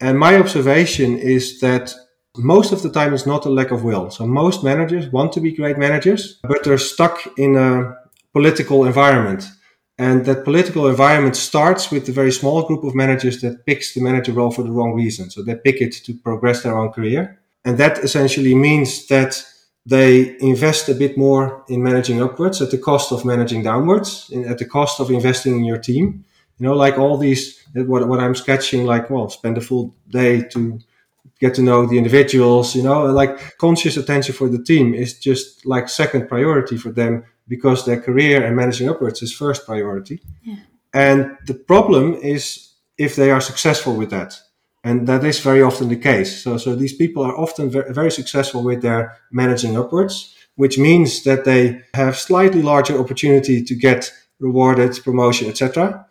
And 0.00 0.18
my 0.18 0.36
observation 0.36 1.16
is 1.18 1.60
that 1.60 1.94
most 2.36 2.72
of 2.72 2.82
the 2.82 2.90
time 2.90 3.14
it's 3.14 3.26
not 3.26 3.46
a 3.46 3.50
lack 3.50 3.70
of 3.70 3.84
will. 3.84 4.10
So 4.10 4.26
most 4.26 4.64
managers 4.64 5.08
want 5.08 5.32
to 5.32 5.40
be 5.40 5.52
great 5.52 5.78
managers, 5.78 6.38
but 6.42 6.64
they're 6.64 6.78
stuck 6.78 7.20
in 7.36 7.56
a 7.56 7.96
political 8.32 8.84
environment. 8.84 9.44
And 9.96 10.24
that 10.26 10.44
political 10.44 10.86
environment 10.86 11.34
starts 11.34 11.90
with 11.90 12.08
a 12.08 12.12
very 12.12 12.30
small 12.30 12.62
group 12.62 12.84
of 12.84 12.94
managers 12.94 13.40
that 13.40 13.66
picks 13.66 13.94
the 13.94 14.00
manager 14.00 14.32
role 14.32 14.52
for 14.52 14.62
the 14.62 14.70
wrong 14.70 14.94
reason. 14.94 15.30
So 15.30 15.42
they 15.42 15.56
pick 15.56 15.80
it 15.80 15.92
to 16.04 16.14
progress 16.14 16.62
their 16.62 16.78
own 16.78 16.92
career. 16.92 17.40
And 17.64 17.78
that 17.78 17.98
essentially 17.98 18.54
means 18.54 19.08
that 19.08 19.44
they 19.88 20.36
invest 20.40 20.90
a 20.90 20.94
bit 20.94 21.16
more 21.16 21.64
in 21.68 21.82
managing 21.82 22.20
upwards 22.20 22.60
at 22.60 22.70
the 22.70 22.76
cost 22.76 23.10
of 23.10 23.24
managing 23.24 23.62
downwards, 23.62 24.28
in, 24.30 24.44
at 24.44 24.58
the 24.58 24.66
cost 24.66 25.00
of 25.00 25.10
investing 25.10 25.56
in 25.56 25.64
your 25.64 25.78
team. 25.78 26.24
You 26.58 26.66
know, 26.66 26.74
like 26.74 26.98
all 26.98 27.16
these, 27.16 27.64
what, 27.74 28.06
what 28.06 28.20
I'm 28.20 28.34
sketching, 28.34 28.84
like, 28.84 29.08
well, 29.08 29.30
spend 29.30 29.56
a 29.56 29.62
full 29.62 29.94
day 30.10 30.42
to 30.52 30.78
get 31.40 31.54
to 31.54 31.62
know 31.62 31.86
the 31.86 31.96
individuals, 31.96 32.74
you 32.76 32.82
know, 32.82 33.06
like 33.06 33.56
conscious 33.56 33.96
attention 33.96 34.34
for 34.34 34.48
the 34.48 34.62
team 34.62 34.92
is 34.92 35.18
just 35.18 35.64
like 35.64 35.88
second 35.88 36.28
priority 36.28 36.76
for 36.76 36.90
them 36.90 37.24
because 37.46 37.86
their 37.86 38.00
career 38.00 38.44
and 38.44 38.56
managing 38.56 38.90
upwards 38.90 39.22
is 39.22 39.32
first 39.32 39.64
priority. 39.64 40.20
Yeah. 40.42 40.56
And 40.92 41.38
the 41.46 41.54
problem 41.54 42.14
is 42.14 42.74
if 42.98 43.16
they 43.16 43.30
are 43.30 43.40
successful 43.40 43.94
with 43.94 44.10
that 44.10 44.38
and 44.88 45.06
that 45.06 45.22
is 45.24 45.40
very 45.40 45.62
often 45.62 45.88
the 45.88 45.96
case. 46.10 46.30
So, 46.42 46.56
so 46.56 46.74
these 46.74 46.96
people 47.02 47.22
are 47.28 47.36
often 47.44 47.70
very, 47.70 47.92
very 47.92 48.10
successful 48.10 48.62
with 48.64 48.80
their 48.82 49.02
managing 49.30 49.76
upwards. 49.76 50.16
which 50.58 50.76
means 50.76 51.22
that 51.22 51.44
they 51.44 51.80
have 51.94 52.16
slightly 52.16 52.62
larger 52.62 52.98
opportunity 52.98 53.62
to 53.62 53.74
get 53.76 54.12
rewarded, 54.40 54.92
promotion, 55.04 55.48
etc. 55.48 56.04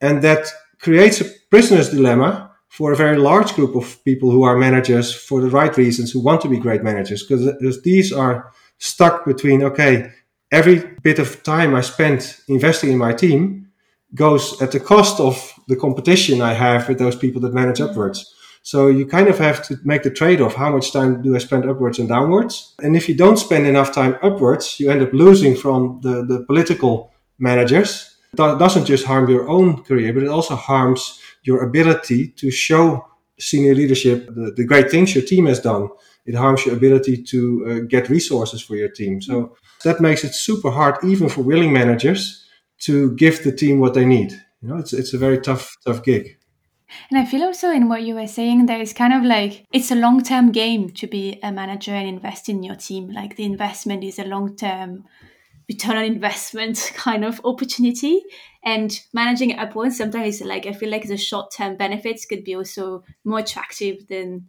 And 0.00 0.22
that 0.22 0.48
creates 0.80 1.20
a 1.20 1.30
prisoner's 1.50 1.90
dilemma 1.90 2.50
for 2.68 2.90
a 2.90 2.96
very 2.96 3.16
large 3.16 3.54
group 3.54 3.76
of 3.76 4.04
people 4.04 4.28
who 4.32 4.42
are 4.42 4.56
managers 4.56 5.14
for 5.14 5.40
the 5.40 5.50
right 5.50 5.76
reasons, 5.76 6.10
who 6.10 6.20
want 6.20 6.40
to 6.40 6.48
be 6.48 6.58
great 6.58 6.82
managers, 6.82 7.22
because 7.22 7.46
uh, 7.46 7.80
these 7.84 8.12
are 8.12 8.50
stuck 8.78 9.24
between, 9.24 9.62
okay, 9.62 10.10
every 10.50 10.78
bit 11.02 11.20
of 11.20 11.40
time 11.44 11.72
I 11.72 11.82
spend 11.82 12.36
investing 12.48 12.90
in 12.90 12.98
my 12.98 13.12
team 13.12 13.68
goes 14.14 14.60
at 14.60 14.72
the 14.72 14.80
cost 14.80 15.20
of 15.20 15.52
the 15.68 15.76
competition 15.76 16.42
I 16.42 16.52
have 16.52 16.88
with 16.88 16.98
those 16.98 17.16
people 17.16 17.40
that 17.42 17.54
manage 17.54 17.80
upwards. 17.80 18.34
So 18.62 18.86
you 18.86 19.06
kind 19.06 19.28
of 19.28 19.38
have 19.38 19.66
to 19.66 19.76
make 19.84 20.04
the 20.04 20.10
trade 20.10 20.40
off. 20.40 20.54
How 20.54 20.70
much 20.70 20.92
time 20.92 21.22
do 21.22 21.34
I 21.34 21.38
spend 21.38 21.68
upwards 21.68 21.98
and 21.98 22.08
downwards? 22.08 22.74
And 22.82 22.94
if 22.96 23.08
you 23.08 23.16
don't 23.16 23.38
spend 23.38 23.66
enough 23.66 23.92
time 23.92 24.16
upwards, 24.22 24.78
you 24.78 24.90
end 24.90 25.02
up 25.02 25.12
losing 25.12 25.56
from 25.56 26.00
the, 26.02 26.24
the 26.24 26.44
political 26.46 27.12
managers. 27.38 28.16
That 28.34 28.58
doesn't 28.58 28.86
just 28.86 29.04
harm 29.04 29.28
your 29.28 29.48
own 29.48 29.82
career, 29.82 30.12
but 30.12 30.22
it 30.22 30.28
also 30.28 30.54
harms 30.54 31.20
your 31.42 31.64
ability 31.64 32.28
to 32.28 32.50
show 32.50 33.04
senior 33.38 33.74
leadership 33.74 34.26
the, 34.26 34.52
the 34.56 34.64
great 34.64 34.90
things 34.90 35.14
your 35.14 35.24
team 35.24 35.46
has 35.46 35.58
done. 35.58 35.88
It 36.24 36.36
harms 36.36 36.64
your 36.64 36.76
ability 36.76 37.22
to 37.24 37.66
uh, 37.66 37.86
get 37.88 38.08
resources 38.08 38.62
for 38.62 38.76
your 38.76 38.88
team. 38.88 39.20
So 39.20 39.56
that 39.82 40.00
makes 40.00 40.22
it 40.22 40.34
super 40.34 40.70
hard, 40.70 41.02
even 41.04 41.28
for 41.28 41.42
willing 41.42 41.72
managers, 41.72 42.46
to 42.84 43.14
give 43.16 43.44
the 43.44 43.52
team 43.52 43.80
what 43.80 43.94
they 43.94 44.04
need. 44.04 44.32
You 44.60 44.68
know, 44.68 44.76
it's 44.76 44.92
it's 44.92 45.14
a 45.14 45.18
very 45.18 45.40
tough 45.40 45.76
tough 45.84 46.02
gig. 46.02 46.38
And 47.10 47.18
I 47.18 47.24
feel 47.24 47.42
also 47.42 47.70
in 47.70 47.88
what 47.88 48.02
you 48.02 48.14
were 48.14 48.26
saying, 48.26 48.66
there 48.66 48.80
is 48.80 48.92
kind 48.92 49.12
of 49.12 49.22
like 49.22 49.66
it's 49.72 49.90
a 49.90 49.94
long 49.96 50.22
term 50.22 50.52
game 50.52 50.90
to 50.90 51.06
be 51.06 51.38
a 51.42 51.52
manager 51.52 51.92
and 51.92 52.08
invest 52.08 52.48
in 52.48 52.62
your 52.62 52.76
team. 52.76 53.10
Like 53.10 53.36
the 53.36 53.44
investment 53.44 54.04
is 54.04 54.18
a 54.18 54.24
long 54.24 54.56
term 54.56 55.04
return 55.68 55.96
on 55.96 56.04
investment 56.04 56.92
kind 56.96 57.24
of 57.24 57.40
opportunity. 57.44 58.22
And 58.64 58.92
managing 59.12 59.50
it 59.50 59.58
upwards 59.58 59.96
sometimes 59.96 60.40
like 60.40 60.66
I 60.66 60.72
feel 60.72 60.90
like 60.90 61.08
the 61.08 61.16
short 61.16 61.52
term 61.52 61.76
benefits 61.76 62.26
could 62.26 62.44
be 62.44 62.54
also 62.54 63.04
more 63.24 63.40
attractive 63.40 64.06
than 64.08 64.48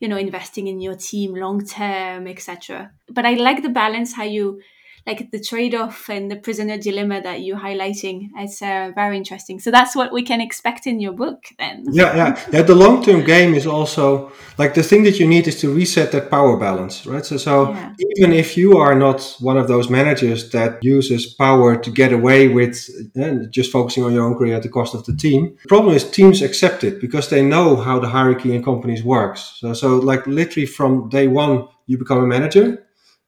you 0.00 0.08
know 0.08 0.18
investing 0.18 0.66
in 0.66 0.80
your 0.80 0.96
team 0.96 1.34
long 1.34 1.64
term, 1.64 2.26
etc. 2.26 2.92
But 3.08 3.24
I 3.24 3.34
like 3.34 3.62
the 3.62 3.68
balance 3.68 4.14
how 4.14 4.24
you 4.24 4.60
like 5.08 5.30
the 5.30 5.40
trade-off 5.50 6.10
and 6.10 6.30
the 6.30 6.36
prisoner 6.36 6.76
dilemma 6.76 7.18
that 7.22 7.40
you're 7.44 7.62
highlighting 7.68 8.28
it's 8.36 8.60
uh, 8.62 8.92
very 8.94 9.16
interesting. 9.16 9.58
So 9.58 9.70
that's 9.70 9.94
what 9.96 10.12
we 10.12 10.22
can 10.30 10.40
expect 10.48 10.86
in 10.86 11.00
your 11.00 11.14
book 11.22 11.40
then. 11.58 11.74
Yeah 12.00 12.10
yeah. 12.20 12.30
Yeah 12.52 12.62
the 12.70 12.74
long-term 12.84 13.20
game 13.24 13.54
is 13.60 13.66
also 13.66 14.30
like 14.62 14.72
the 14.74 14.82
thing 14.90 15.02
that 15.04 15.18
you 15.20 15.26
need 15.34 15.44
is 15.48 15.58
to 15.62 15.68
reset 15.80 16.12
that 16.12 16.30
power 16.36 16.54
balance 16.66 16.94
right? 17.06 17.24
So 17.24 17.36
so 17.38 17.54
yeah. 17.72 17.94
even 18.16 18.32
if 18.32 18.48
you 18.60 18.76
are 18.84 18.96
not 19.06 19.18
one 19.50 19.58
of 19.62 19.66
those 19.72 19.86
managers 19.98 20.40
that 20.56 20.72
uses 20.96 21.22
power 21.46 21.68
to 21.84 21.90
get 22.00 22.12
away 22.12 22.40
with 22.58 22.74
uh, 23.22 23.46
just 23.50 23.72
focusing 23.72 24.04
on 24.04 24.12
your 24.12 24.24
own 24.26 24.36
career 24.38 24.56
at 24.56 24.62
the 24.62 24.74
cost 24.78 24.94
of 24.94 25.02
the 25.08 25.16
team 25.24 25.42
the 25.62 25.68
problem 25.68 25.94
is 25.98 26.04
teams 26.18 26.42
accept 26.42 26.84
it 26.84 27.00
because 27.00 27.26
they 27.28 27.42
know 27.42 27.76
how 27.86 27.98
the 27.98 28.10
hierarchy 28.16 28.54
in 28.54 28.62
companies 28.62 29.02
works. 29.02 29.40
So 29.60 29.72
so 29.72 29.88
like 30.10 30.22
literally 30.26 30.66
from 30.66 31.08
day 31.08 31.26
one 31.44 31.54
you 31.86 31.96
become 31.96 32.20
a 32.22 32.26
manager 32.36 32.66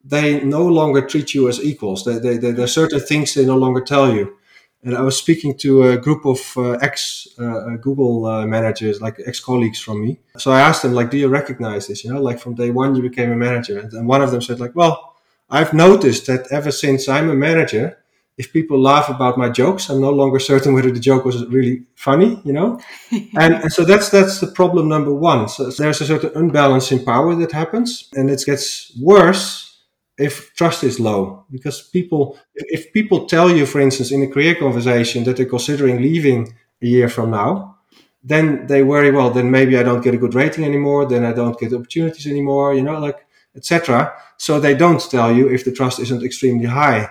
they 0.04 0.40
no 0.40 0.66
longer 0.66 1.06
treat 1.06 1.34
you 1.34 1.48
as 1.48 1.62
equals. 1.62 2.04
They, 2.04 2.18
they, 2.18 2.36
they, 2.38 2.52
there 2.52 2.64
are 2.64 2.68
certain 2.68 3.00
things 3.00 3.34
they 3.34 3.44
no 3.44 3.56
longer 3.56 3.80
tell 3.80 4.12
you. 4.12 4.36
And 4.82 4.96
I 4.96 5.02
was 5.02 5.18
speaking 5.18 5.58
to 5.58 5.88
a 5.88 5.98
group 5.98 6.24
of 6.24 6.40
uh, 6.56 6.70
ex 6.80 7.28
uh, 7.38 7.76
Google 7.82 8.24
uh, 8.24 8.46
managers, 8.46 9.02
like 9.02 9.20
ex 9.26 9.38
colleagues 9.38 9.78
from 9.78 10.00
me. 10.00 10.18
So 10.38 10.52
I 10.52 10.60
asked 10.60 10.82
them, 10.82 10.94
like, 10.94 11.10
do 11.10 11.18
you 11.18 11.28
recognize 11.28 11.86
this? 11.86 12.02
You 12.02 12.14
know, 12.14 12.22
like 12.22 12.40
from 12.40 12.54
day 12.54 12.70
one 12.70 12.94
you 12.94 13.02
became 13.02 13.30
a 13.30 13.36
manager. 13.36 13.78
And 13.78 14.08
one 14.08 14.22
of 14.22 14.30
them 14.30 14.40
said, 14.40 14.58
like, 14.58 14.74
well, 14.74 15.16
I've 15.50 15.74
noticed 15.74 16.26
that 16.28 16.50
ever 16.50 16.70
since 16.70 17.08
I'm 17.08 17.28
a 17.28 17.34
manager, 17.34 17.98
if 18.38 18.54
people 18.54 18.80
laugh 18.80 19.10
about 19.10 19.36
my 19.36 19.50
jokes, 19.50 19.90
I'm 19.90 20.00
no 20.00 20.10
longer 20.10 20.38
certain 20.38 20.72
whether 20.76 20.90
the 20.90 20.98
joke 20.98 21.26
was 21.26 21.44
really 21.48 21.82
funny, 21.94 22.40
you 22.42 22.54
know? 22.54 22.80
and, 23.36 23.54
and, 23.56 23.70
so 23.70 23.84
that's 23.84 24.08
that's 24.08 24.40
the 24.40 24.46
problem 24.46 24.88
number 24.88 25.12
one. 25.12 25.46
So 25.50 25.70
there's 25.70 26.00
a 26.00 26.06
certain 26.06 26.32
unbalance 26.34 26.90
in 26.90 27.04
power 27.04 27.34
that 27.34 27.52
happens, 27.52 28.08
and 28.14 28.30
it 28.30 28.42
gets 28.46 28.96
worse 28.98 29.69
if 30.18 30.52
trust 30.54 30.84
is 30.84 31.00
low 31.00 31.44
because 31.50 31.80
people 31.82 32.38
if 32.54 32.92
people 32.92 33.26
tell 33.26 33.50
you 33.50 33.64
for 33.64 33.80
instance 33.80 34.10
in 34.10 34.22
a 34.22 34.28
career 34.28 34.54
conversation 34.54 35.24
that 35.24 35.36
they're 35.36 35.46
considering 35.46 36.02
leaving 36.02 36.54
a 36.82 36.86
year 36.86 37.08
from 37.08 37.30
now 37.30 37.76
then 38.22 38.66
they 38.66 38.82
worry 38.82 39.10
well 39.10 39.30
then 39.30 39.50
maybe 39.50 39.78
i 39.78 39.82
don't 39.82 40.02
get 40.02 40.14
a 40.14 40.18
good 40.18 40.34
rating 40.34 40.64
anymore 40.64 41.06
then 41.06 41.24
i 41.24 41.32
don't 41.32 41.58
get 41.58 41.72
opportunities 41.72 42.26
anymore 42.26 42.74
you 42.74 42.82
know 42.82 42.98
like 42.98 43.26
etc 43.56 44.12
so 44.40 44.58
they 44.58 44.74
don't 44.74 45.02
tell 45.10 45.30
you 45.30 45.50
if 45.50 45.66
the 45.66 45.70
trust 45.70 46.00
isn't 46.00 46.22
extremely 46.22 46.64
high. 46.64 47.10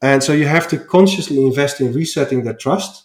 And 0.00 0.24
so 0.24 0.32
you 0.32 0.46
have 0.46 0.66
to 0.68 0.78
consciously 0.78 1.44
invest 1.44 1.78
in 1.78 1.92
resetting 1.92 2.42
that 2.44 2.58
trust 2.58 3.04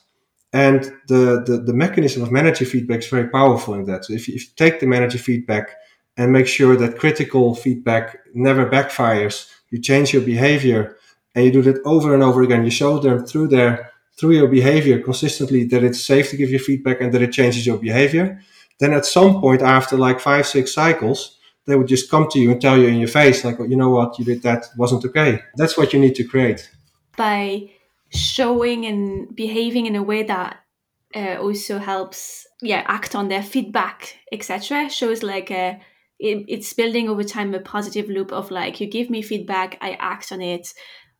and 0.53 0.85
the, 1.09 1.43
the, 1.45 1.61
the 1.65 1.73
mechanism 1.73 2.23
of 2.23 2.31
manager 2.31 2.63
feedback 2.63 2.99
is 2.99 3.07
very 3.07 3.27
powerful 3.27 3.73
in 3.73 3.83
that. 3.83 4.05
So 4.05 4.13
if 4.13 4.29
you, 4.29 4.35
if 4.35 4.45
you 4.45 4.51
take 4.55 4.79
the 4.79 4.87
manager 4.87 5.17
feedback 5.17 5.75
and 6.19 6.33
make 6.33 6.47
sure 6.47 6.75
that 6.75 6.99
critical 6.99 7.55
feedback 7.55 8.17
never 8.33 8.69
backfires. 8.69 9.49
You 9.69 9.79
change 9.81 10.13
your 10.13 10.21
behavior 10.21 10.97
and 11.33 11.45
you 11.45 11.51
do 11.51 11.61
that 11.61 11.81
over 11.85 12.13
and 12.13 12.21
over 12.21 12.41
again. 12.43 12.65
You 12.65 12.71
show 12.71 12.99
them 12.99 13.25
through 13.25 13.47
their 13.47 13.89
through 14.19 14.33
your 14.33 14.49
behavior 14.49 14.99
consistently 14.99 15.63
that 15.63 15.81
it's 15.81 16.03
safe 16.05 16.29
to 16.29 16.35
give 16.35 16.49
you 16.49 16.59
feedback 16.59 16.99
and 16.99 17.13
that 17.13 17.21
it 17.21 17.31
changes 17.31 17.65
your 17.65 17.77
behavior. 17.77 18.41
Then 18.81 18.91
at 18.91 19.05
some 19.05 19.39
point 19.39 19.61
after 19.61 19.95
like 19.95 20.19
five, 20.19 20.45
six 20.45 20.73
cycles, 20.73 21.37
they 21.65 21.77
would 21.77 21.87
just 21.87 22.11
come 22.11 22.27
to 22.31 22.39
you 22.39 22.51
and 22.51 22.59
tell 22.61 22.77
you 22.77 22.87
in 22.87 22.99
your 22.99 23.07
face, 23.07 23.45
like, 23.45 23.57
you 23.59 23.77
know 23.77 23.89
what, 23.89 24.19
you 24.19 24.25
did 24.25 24.41
that 24.41 24.65
wasn't 24.77 25.05
okay. 25.05 25.39
That's 25.55 25.77
what 25.77 25.93
you 25.93 25.99
need 26.01 26.15
to 26.15 26.25
create. 26.25 26.69
By 27.15 27.69
showing 28.09 28.85
and 28.85 29.33
behaving 29.33 29.85
in 29.85 29.95
a 29.95 30.03
way 30.03 30.23
that 30.23 30.59
uh, 31.15 31.37
also 31.39 31.77
helps, 31.77 32.45
yeah, 32.61 32.83
act 32.87 33.15
on 33.15 33.29
their 33.29 33.43
feedback, 33.43 34.17
etc. 34.33 34.89
Shows 34.89 35.23
like 35.23 35.49
a 35.49 35.79
it, 36.19 36.45
it's 36.47 36.73
building 36.73 37.09
over 37.09 37.23
time 37.23 37.53
a 37.53 37.59
positive 37.59 38.09
loop 38.09 38.31
of 38.31 38.51
like 38.51 38.79
you 38.79 38.87
give 38.87 39.09
me 39.09 39.21
feedback 39.21 39.77
i 39.81 39.91
act 39.99 40.31
on 40.31 40.41
it. 40.41 40.73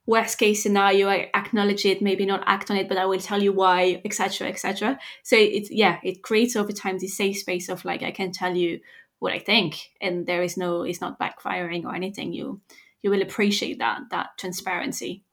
Worst 0.06 0.40
case 0.40 0.64
scenario 0.64 1.08
i 1.08 1.30
acknowledge 1.36 1.86
it 1.86 2.02
maybe 2.02 2.26
not 2.26 2.44
act 2.48 2.72
on 2.72 2.78
it 2.78 2.90
but 2.90 2.98
i 2.98 3.06
will 3.06 3.20
tell 3.20 3.44
you 3.44 3.54
why 3.54 4.02
etc 4.04 4.48
etc 4.48 4.98
so 5.22 5.36
it's 5.38 5.70
yeah 5.70 6.00
it 6.04 6.24
creates 6.24 6.56
over 6.56 6.72
time 6.72 6.98
this 6.98 7.16
safe 7.16 7.38
space 7.38 7.70
of 7.70 7.86
like 7.86 8.02
i 8.02 8.10
can 8.10 8.32
tell 8.32 8.56
you 8.56 8.80
what 9.20 9.34
i 9.34 9.38
think 9.38 9.92
and 10.02 10.26
there 10.26 10.42
is 10.42 10.58
no 10.58 10.82
it's 10.82 11.02
not 11.02 11.20
backfiring 11.20 11.86
or 11.86 11.94
anything. 11.94 12.34
You 12.34 12.62
you 13.04 13.12
will 13.12 13.22
appreciate 13.22 13.80
that 13.80 14.00
that 14.10 14.30
transparency. 14.38 15.24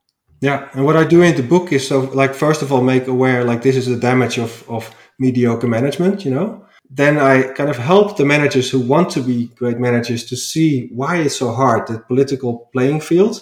Yeah 0.40 0.68
and 0.74 0.84
what 0.84 0.96
i 0.96 1.04
do 1.04 1.22
in 1.22 1.36
the 1.36 1.42
book 1.42 1.72
is 1.72 1.88
so 1.88 2.00
like 2.00 2.34
first 2.34 2.60
of 2.60 2.70
all 2.70 2.82
make 2.82 3.06
aware 3.06 3.44
like 3.44 3.62
this 3.62 3.76
is 3.76 3.86
the 3.86 3.96
damage 3.96 4.38
of 4.38 4.68
of 4.68 4.94
mediocre 5.18 5.66
management 5.66 6.24
you 6.24 6.30
know 6.30 6.66
then 6.90 7.18
I 7.18 7.52
kind 7.54 7.68
of 7.68 7.76
help 7.76 8.16
the 8.16 8.24
managers 8.24 8.70
who 8.70 8.80
want 8.80 9.10
to 9.10 9.20
be 9.20 9.48
great 9.56 9.78
managers 9.78 10.24
to 10.26 10.36
see 10.36 10.88
why 10.92 11.18
it's 11.18 11.36
so 11.36 11.52
hard, 11.52 11.86
that 11.88 12.06
political 12.06 12.68
playing 12.72 13.00
field, 13.00 13.40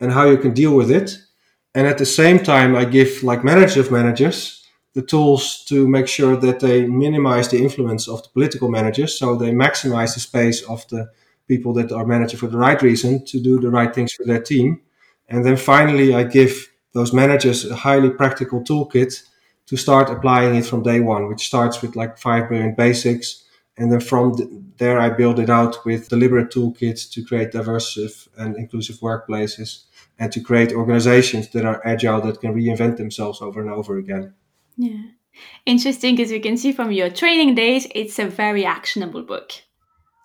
and 0.00 0.12
how 0.12 0.26
you 0.26 0.38
can 0.38 0.54
deal 0.54 0.74
with 0.74 0.90
it. 0.90 1.18
And 1.74 1.86
at 1.86 1.98
the 1.98 2.06
same 2.06 2.38
time, 2.38 2.74
I 2.74 2.84
give 2.84 3.22
like 3.22 3.44
managers 3.44 3.86
of 3.86 3.92
managers 3.92 4.64
the 4.94 5.02
tools 5.02 5.62
to 5.66 5.86
make 5.86 6.08
sure 6.08 6.36
that 6.38 6.60
they 6.60 6.86
minimize 6.86 7.50
the 7.50 7.62
influence 7.62 8.08
of 8.08 8.22
the 8.22 8.30
political 8.30 8.70
managers, 8.70 9.18
so 9.18 9.36
they 9.36 9.50
maximize 9.50 10.14
the 10.14 10.20
space 10.20 10.62
of 10.62 10.88
the 10.88 11.10
people 11.48 11.74
that 11.74 11.92
are 11.92 12.06
managing 12.06 12.38
for 12.38 12.46
the 12.46 12.56
right 12.56 12.80
reason 12.80 13.24
to 13.26 13.38
do 13.38 13.60
the 13.60 13.70
right 13.70 13.94
things 13.94 14.14
for 14.14 14.24
their 14.24 14.40
team. 14.40 14.80
And 15.28 15.44
then 15.44 15.56
finally, 15.58 16.14
I 16.14 16.24
give 16.24 16.68
those 16.92 17.12
managers 17.12 17.70
a 17.70 17.76
highly 17.76 18.08
practical 18.08 18.62
toolkit 18.62 19.22
to 19.66 19.76
start 19.76 20.10
applying 20.10 20.54
it 20.54 20.66
from 20.66 20.82
day 20.82 21.00
one, 21.00 21.28
which 21.28 21.46
starts 21.46 21.82
with 21.82 21.96
like 21.96 22.18
five 22.18 22.48
brilliant 22.48 22.76
basics. 22.76 23.44
And 23.76 23.92
then 23.92 24.00
from 24.00 24.72
there, 24.78 24.98
I 24.98 25.10
build 25.10 25.38
it 25.38 25.50
out 25.50 25.84
with 25.84 26.08
deliberate 26.08 26.50
toolkits 26.50 27.10
to 27.12 27.24
create 27.24 27.52
diverse 27.52 28.26
and 28.38 28.56
inclusive 28.56 28.96
workplaces 28.96 29.84
and 30.18 30.32
to 30.32 30.40
create 30.40 30.72
organizations 30.72 31.48
that 31.50 31.66
are 31.66 31.86
agile, 31.86 32.22
that 32.22 32.40
can 32.40 32.54
reinvent 32.54 32.96
themselves 32.96 33.42
over 33.42 33.60
and 33.60 33.70
over 33.70 33.98
again. 33.98 34.32
Yeah. 34.76 35.02
Interesting, 35.66 36.18
as 36.20 36.30
you 36.30 36.40
can 36.40 36.56
see 36.56 36.72
from 36.72 36.90
your 36.90 37.10
training 37.10 37.54
days, 37.54 37.86
it's 37.94 38.18
a 38.18 38.26
very 38.26 38.64
actionable 38.64 39.22
book. 39.22 39.52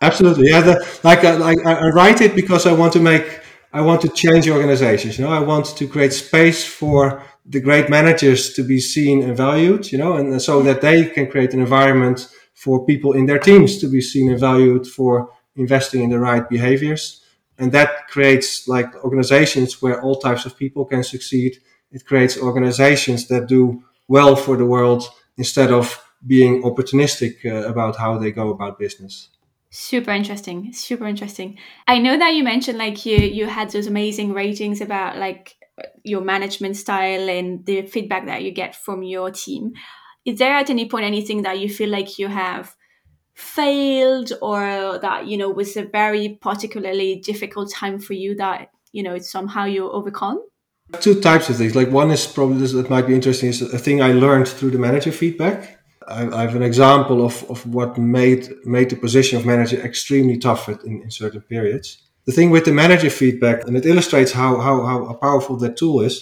Absolutely, 0.01 0.49
yeah. 0.49 0.61
The, 0.61 0.99
like, 1.03 1.23
uh, 1.25 1.37
like 1.37 1.57
I 1.65 1.89
write 1.89 2.21
it 2.21 2.33
because 2.35 2.65
I 2.65 2.71
want 2.71 2.93
to 2.93 3.01
make, 3.01 3.41
I 3.73 3.81
want 3.81 4.01
to 4.01 4.09
change 4.09 4.49
organizations. 4.49 5.19
You 5.19 5.25
know, 5.25 5.31
I 5.31 5.39
want 5.39 5.65
to 5.65 5.87
create 5.87 6.13
space 6.13 6.65
for 6.65 7.21
the 7.45 7.59
great 7.59 7.89
managers 7.89 8.53
to 8.53 8.63
be 8.63 8.79
seen 8.79 9.23
and 9.23 9.35
valued, 9.35 9.91
you 9.91 9.97
know, 9.97 10.13
and 10.13 10.41
so 10.41 10.61
that 10.61 10.81
they 10.81 11.05
can 11.05 11.29
create 11.29 11.53
an 11.53 11.59
environment 11.59 12.29
for 12.53 12.85
people 12.85 13.13
in 13.13 13.25
their 13.25 13.39
teams 13.39 13.77
to 13.79 13.87
be 13.87 14.01
seen 14.01 14.29
and 14.29 14.39
valued 14.39 14.85
for 14.85 15.29
investing 15.55 16.03
in 16.03 16.09
the 16.09 16.19
right 16.19 16.47
behaviors. 16.49 17.23
And 17.57 17.71
that 17.71 18.07
creates 18.07 18.67
like 18.67 18.95
organizations 19.03 19.81
where 19.81 20.01
all 20.01 20.15
types 20.19 20.45
of 20.45 20.57
people 20.57 20.85
can 20.85 21.03
succeed. 21.03 21.57
It 21.91 22.05
creates 22.05 22.37
organizations 22.37 23.27
that 23.27 23.47
do 23.47 23.83
well 24.07 24.35
for 24.35 24.55
the 24.57 24.65
world 24.65 25.03
instead 25.37 25.71
of 25.71 26.03
being 26.25 26.63
opportunistic 26.63 27.45
uh, 27.45 27.67
about 27.67 27.95
how 27.95 28.17
they 28.17 28.31
go 28.31 28.49
about 28.49 28.77
business. 28.77 29.29
super 29.73 30.11
interesting 30.11 30.73
super 30.73 31.07
interesting 31.07 31.57
i 31.87 31.97
know 31.97 32.17
that 32.17 32.31
you 32.35 32.43
mentioned 32.43 32.77
like 32.77 33.05
you 33.05 33.17
you 33.17 33.45
had 33.47 33.71
those 33.71 33.87
amazing 33.87 34.33
ratings 34.33 34.81
about 34.81 35.17
like 35.17 35.55
your 36.03 36.21
management 36.21 36.75
style 36.77 37.29
and 37.29 37.65
the 37.65 37.83
feedback 37.83 38.25
that 38.25 38.43
you 38.43 38.51
get 38.51 38.75
from 38.75 39.03
your 39.03 39.31
team. 39.31 39.73
Is 40.25 40.39
there 40.39 40.53
at 40.53 40.69
any 40.69 40.87
point 40.89 41.05
anything 41.05 41.43
that 41.43 41.59
you 41.59 41.69
feel 41.69 41.89
like 41.89 42.19
you 42.19 42.27
have 42.27 42.75
failed 43.33 44.33
or 44.41 44.99
that 45.01 45.25
you 45.27 45.37
know 45.37 45.49
was 45.49 45.75
a 45.77 45.83
very 45.83 46.37
particularly 46.41 47.15
difficult 47.19 47.71
time 47.71 47.99
for 47.99 48.13
you 48.13 48.35
that 48.35 48.69
you 48.91 49.03
know 49.03 49.17
somehow 49.17 49.65
you 49.65 49.89
overcome? 49.89 50.41
Two 50.99 51.21
types 51.21 51.49
of 51.49 51.55
things. 51.57 51.75
Like 51.75 51.89
one 51.89 52.11
is 52.11 52.27
probably 52.27 52.57
this 52.57 52.73
that 52.73 52.89
might 52.89 53.07
be 53.07 53.15
interesting 53.15 53.49
is 53.49 53.61
a 53.61 53.79
thing 53.79 54.01
i 54.01 54.11
learned 54.11 54.47
through 54.47 54.71
the 54.71 54.79
manager 54.79 55.11
feedback. 55.11 55.77
I, 56.07 56.41
have 56.41 56.55
an 56.55 56.63
example 56.63 57.23
of, 57.23 57.49
of 57.49 57.65
what 57.65 57.97
made 57.97 58.49
made 58.65 58.89
the 58.89 58.95
position 58.97 59.37
of 59.37 59.45
manager 59.45 59.79
extremely 59.79 60.37
tough 60.37 60.67
in, 60.67 61.03
in 61.03 61.11
certain 61.11 61.41
periods 61.41 62.10
the 62.31 62.35
thing 62.37 62.49
with 62.49 62.65
the 62.65 62.71
manager 62.73 63.09
feedback 63.09 63.67
and 63.67 63.75
it 63.77 63.85
illustrates 63.85 64.31
how 64.31 64.51
how, 64.59 64.75
how 64.85 65.13
powerful 65.13 65.55
that 65.57 65.77
tool 65.77 66.01
is 66.01 66.15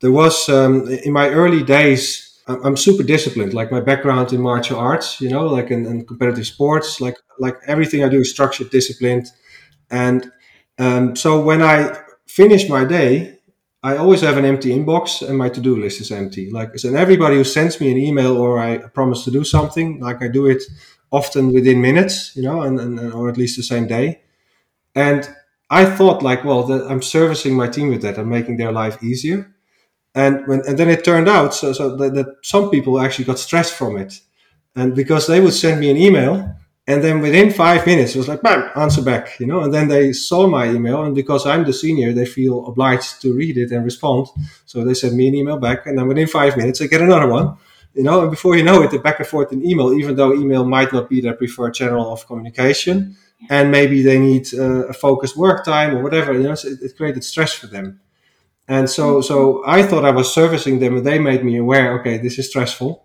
there 0.00 0.12
was 0.12 0.48
um, 0.48 0.88
in 0.88 1.12
my 1.12 1.28
early 1.28 1.62
days 1.62 2.30
I'm 2.64 2.76
super 2.76 3.02
disciplined. 3.02 3.54
Like 3.54 3.70
my 3.70 3.80
background 3.80 4.32
in 4.32 4.40
martial 4.40 4.78
arts, 4.78 5.20
you 5.20 5.28
know, 5.28 5.46
like 5.46 5.70
in, 5.70 5.86
in 5.86 6.04
competitive 6.06 6.46
sports, 6.46 7.00
like 7.00 7.16
like 7.38 7.56
everything 7.66 8.04
I 8.04 8.08
do 8.08 8.20
is 8.20 8.30
structured, 8.30 8.70
disciplined, 8.70 9.26
and 9.90 10.30
um, 10.78 11.16
so 11.16 11.40
when 11.40 11.62
I 11.62 11.96
finish 12.26 12.68
my 12.68 12.84
day, 12.84 13.38
I 13.82 13.96
always 13.96 14.20
have 14.22 14.36
an 14.36 14.44
empty 14.44 14.70
inbox 14.70 15.26
and 15.26 15.36
my 15.36 15.48
to-do 15.48 15.76
list 15.76 16.00
is 16.00 16.10
empty. 16.10 16.50
Like, 16.50 16.70
and 16.84 16.96
everybody 16.96 17.36
who 17.36 17.44
sends 17.44 17.80
me 17.80 17.90
an 17.90 17.98
email 17.98 18.36
or 18.36 18.58
I 18.58 18.78
promise 18.78 19.24
to 19.24 19.30
do 19.30 19.44
something, 19.44 20.00
like 20.00 20.22
I 20.22 20.28
do 20.28 20.46
it 20.46 20.62
often 21.10 21.52
within 21.52 21.80
minutes, 21.80 22.34
you 22.36 22.42
know, 22.42 22.62
and, 22.62 22.78
and 22.80 23.12
or 23.12 23.28
at 23.28 23.36
least 23.36 23.56
the 23.56 23.62
same 23.62 23.86
day. 23.86 24.20
And 24.94 25.28
I 25.70 25.86
thought 25.86 26.22
like, 26.22 26.44
well, 26.44 26.64
that 26.64 26.90
I'm 26.90 27.00
servicing 27.00 27.54
my 27.54 27.68
team 27.68 27.88
with 27.88 28.02
that. 28.02 28.18
I'm 28.18 28.28
making 28.28 28.56
their 28.56 28.72
life 28.72 29.02
easier. 29.02 29.54
And 30.14 30.46
when 30.48 30.62
and 30.66 30.76
then 30.76 30.88
it 30.90 31.04
turned 31.04 31.28
out 31.28 31.54
so, 31.54 31.72
so 31.72 31.96
that, 31.96 32.14
that, 32.14 32.26
some 32.42 32.68
people 32.70 33.00
actually 33.00 33.26
got 33.26 33.38
stressed 33.38 33.74
from 33.74 33.96
it. 33.96 34.20
And 34.74 34.94
because 34.94 35.26
they 35.28 35.40
would 35.40 35.54
send 35.54 35.78
me 35.80 35.90
an 35.90 35.96
email 35.96 36.56
and 36.86 37.04
then 37.04 37.20
within 37.20 37.52
five 37.52 37.86
minutes 37.86 38.14
it 38.14 38.18
was 38.18 38.26
like 38.26 38.42
bam 38.42 38.68
answer 38.74 39.02
back 39.02 39.38
you 39.38 39.46
know? 39.46 39.60
And 39.60 39.72
then 39.72 39.86
they 39.88 40.12
saw 40.12 40.46
my 40.48 40.68
email 40.68 41.04
and 41.04 41.14
because 41.14 41.46
i'm 41.46 41.64
the 41.64 41.72
senior 41.72 42.12
they 42.12 42.26
feel 42.26 42.66
obliged 42.66 43.20
to 43.22 43.32
read 43.34 43.56
it 43.56 43.70
and 43.70 43.84
respond. 43.84 44.26
So 44.66 44.84
they 44.84 44.94
send 44.94 45.16
me 45.16 45.28
an 45.28 45.34
email 45.34 45.58
back 45.58 45.86
and 45.86 45.96
then 45.96 46.08
within 46.08 46.26
five 46.26 46.56
minutes 46.56 46.80
i 46.80 46.86
get 46.86 47.02
another 47.02 47.28
one 47.28 47.56
you 47.94 48.04
know? 48.04 48.22
And 48.22 48.30
before 48.30 48.56
you 48.56 48.62
know 48.62 48.82
it 48.82 48.90
the 48.90 48.98
back 48.98 49.18
and 49.20 49.28
forth 49.28 49.52
in 49.52 49.64
email 49.64 49.92
even 49.92 50.16
though 50.16 50.32
email 50.32 50.64
might 50.64 50.92
not 50.92 51.08
be 51.08 51.20
their 51.20 51.34
preferred 51.34 51.74
channel 51.74 52.12
of 52.12 52.26
communication 52.26 53.16
and 53.48 53.70
maybe 53.70 54.02
they 54.02 54.18
need 54.18 54.52
uh, 54.54 54.86
a 54.86 54.92
focused 54.92 55.36
work 55.36 55.64
time 55.64 55.96
or 55.96 56.02
whatever 56.02 56.32
you 56.32 56.42
know 56.42 56.54
so 56.54 56.68
it, 56.68 56.78
it 56.82 56.96
created 56.96 57.24
stress 57.24 57.52
for 57.52 57.66
them 57.66 58.00
and 58.70 58.88
so, 58.88 59.20
so 59.20 59.64
I 59.66 59.82
thought 59.82 60.04
I 60.04 60.12
was 60.12 60.32
servicing 60.32 60.78
them, 60.78 60.96
and 60.96 61.04
they 61.04 61.18
made 61.18 61.44
me 61.44 61.56
aware. 61.56 61.98
Okay, 61.98 62.18
this 62.18 62.38
is 62.38 62.48
stressful. 62.48 63.04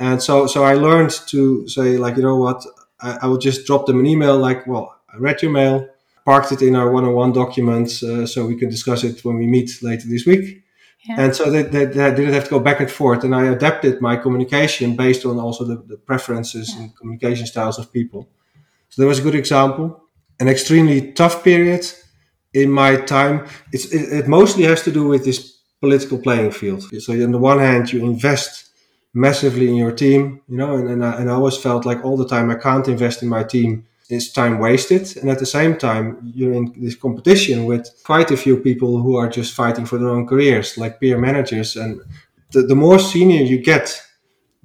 And 0.00 0.20
so, 0.20 0.48
so 0.48 0.64
I 0.64 0.74
learned 0.74 1.12
to 1.28 1.68
say, 1.68 1.96
like, 1.96 2.16
you 2.16 2.24
know 2.24 2.34
what? 2.34 2.66
I, 3.00 3.18
I 3.22 3.26
will 3.28 3.38
just 3.38 3.68
drop 3.68 3.86
them 3.86 4.00
an 4.00 4.06
email, 4.06 4.36
like, 4.36 4.66
well, 4.66 4.96
I 5.08 5.18
read 5.18 5.42
your 5.42 5.52
mail, 5.52 5.88
parked 6.24 6.50
it 6.50 6.60
in 6.60 6.74
our 6.74 6.90
one-on-one 6.90 7.32
documents, 7.32 8.02
uh, 8.02 8.26
so 8.26 8.46
we 8.46 8.56
can 8.56 8.68
discuss 8.68 9.04
it 9.04 9.24
when 9.24 9.36
we 9.36 9.46
meet 9.46 9.80
later 9.80 10.08
this 10.08 10.26
week. 10.26 10.64
Yeah. 11.08 11.20
And 11.20 11.36
so 11.36 11.52
they, 11.52 11.62
they, 11.62 11.84
they, 11.84 12.10
didn't 12.10 12.34
have 12.34 12.44
to 12.44 12.50
go 12.50 12.58
back 12.58 12.80
and 12.80 12.90
forth. 12.90 13.22
And 13.22 13.32
I 13.32 13.44
adapted 13.46 14.00
my 14.00 14.16
communication 14.16 14.96
based 14.96 15.24
on 15.24 15.38
also 15.38 15.64
the, 15.64 15.76
the 15.86 15.98
preferences 15.98 16.74
yeah. 16.74 16.80
and 16.80 16.96
communication 16.96 17.46
styles 17.46 17.78
of 17.78 17.92
people. 17.92 18.28
So 18.96 19.02
that 19.02 19.08
was 19.08 19.18
a 19.18 19.22
good 19.22 19.34
example. 19.34 20.02
An 20.40 20.48
extremely 20.48 21.12
tough 21.12 21.44
period 21.44 21.86
in 22.54 22.70
my 22.70 22.96
time, 22.96 23.46
it, 23.70 23.92
it 23.92 24.26
mostly 24.26 24.64
has 24.64 24.80
to 24.84 24.90
do 24.90 25.06
with 25.06 25.22
this 25.22 25.58
political 25.82 26.16
playing 26.16 26.52
field. 26.52 26.82
So 27.02 27.12
on 27.12 27.30
the 27.30 27.36
one 27.36 27.58
hand, 27.58 27.92
you 27.92 28.02
invest 28.02 28.70
massively 29.12 29.68
in 29.68 29.74
your 29.76 29.92
team, 29.92 30.40
you 30.48 30.56
know, 30.56 30.76
and, 30.76 30.88
and, 30.88 31.04
I, 31.04 31.20
and 31.20 31.30
I 31.30 31.34
always 31.34 31.58
felt 31.58 31.84
like 31.84 32.02
all 32.06 32.16
the 32.16 32.26
time 32.26 32.50
I 32.50 32.54
can't 32.54 32.88
invest 32.88 33.22
in 33.22 33.28
my 33.28 33.44
team. 33.44 33.84
It's 34.08 34.32
time 34.32 34.60
wasted. 34.60 35.14
And 35.18 35.28
at 35.28 35.40
the 35.40 35.44
same 35.44 35.76
time, 35.76 36.32
you're 36.34 36.54
in 36.54 36.72
this 36.78 36.94
competition 36.94 37.66
with 37.66 37.90
quite 38.02 38.30
a 38.30 38.36
few 38.38 38.56
people 38.56 39.02
who 39.02 39.16
are 39.16 39.28
just 39.28 39.52
fighting 39.52 39.84
for 39.84 39.98
their 39.98 40.08
own 40.08 40.26
careers, 40.26 40.78
like 40.78 41.00
peer 41.00 41.18
managers. 41.18 41.76
And 41.76 42.00
the, 42.52 42.62
the 42.62 42.74
more 42.74 42.98
senior 42.98 43.42
you 43.42 43.58
get, 43.58 44.00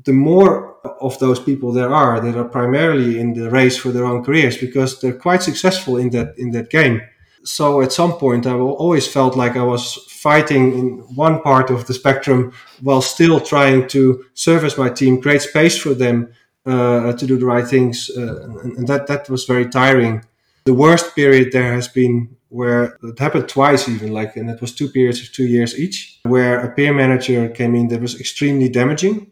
the 0.05 0.13
more 0.13 0.70
of 0.83 1.17
those 1.19 1.39
people 1.39 1.71
there 1.71 1.93
are 1.93 2.19
that 2.19 2.35
are 2.35 2.47
primarily 2.47 3.19
in 3.19 3.33
the 3.33 3.49
race 3.49 3.77
for 3.77 3.89
their 3.91 4.05
own 4.05 4.23
careers 4.23 4.57
because 4.57 4.99
they're 4.99 5.13
quite 5.13 5.43
successful 5.43 5.97
in 5.97 6.09
that 6.09 6.37
in 6.37 6.51
that 6.51 6.69
game. 6.69 7.01
So 7.43 7.81
at 7.81 7.91
some 7.91 8.13
point 8.13 8.45
i 8.45 8.53
always 8.53 9.07
felt 9.07 9.35
like 9.35 9.55
i 9.57 9.63
was 9.63 9.95
fighting 10.09 10.77
in 10.77 10.87
one 11.15 11.41
part 11.41 11.69
of 11.71 11.87
the 11.87 11.93
spectrum 11.93 12.53
while 12.81 13.01
still 13.01 13.39
trying 13.39 13.87
to 13.87 14.23
service 14.33 14.77
my 14.77 14.89
team 14.89 15.21
create 15.21 15.41
space 15.41 15.77
for 15.77 15.93
them 15.95 16.31
uh, 16.65 17.13
to 17.13 17.25
do 17.25 17.37
the 17.37 17.45
right 17.45 17.67
things 17.67 18.11
uh, 18.15 18.49
and, 18.63 18.77
and, 18.77 18.87
that 18.87 19.07
that 19.07 19.27
was 19.29 19.45
very 19.45 19.67
tiring. 19.67 20.23
The 20.65 20.75
worst 20.75 21.15
period 21.15 21.51
there 21.51 21.73
has 21.73 21.87
been 21.87 22.35
where 22.49 22.97
it 23.01 23.17
happened 23.17 23.49
twice 23.49 23.89
even 23.89 24.11
like 24.11 24.35
and 24.35 24.49
it 24.49 24.61
was 24.61 24.75
two 24.75 24.89
periods 24.89 25.21
of 25.21 25.31
two 25.31 25.45
years 25.45 25.79
each 25.79 26.19
where 26.23 26.59
a 26.59 26.69
peer 26.75 26.93
manager 26.93 27.49
came 27.49 27.73
in 27.75 27.87
that 27.87 28.01
was 28.01 28.19
extremely 28.19 28.69
damaging 28.69 29.31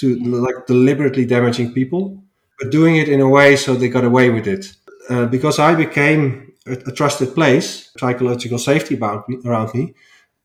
to 0.00 0.16
like 0.46 0.66
deliberately 0.66 1.24
damaging 1.24 1.72
people 1.72 2.22
but 2.58 2.70
doing 2.70 2.96
it 2.96 3.08
in 3.08 3.20
a 3.20 3.28
way 3.28 3.56
so 3.56 3.74
they 3.74 3.88
got 3.88 4.04
away 4.04 4.30
with 4.30 4.46
it 4.46 4.72
uh, 5.10 5.26
because 5.26 5.58
i 5.58 5.74
became 5.74 6.50
a, 6.66 6.72
a 6.72 6.92
trusted 6.92 7.34
place, 7.34 7.90
psychological 7.98 8.58
safety 8.58 8.96
me, 8.96 9.38
around 9.44 9.74
me, 9.74 9.94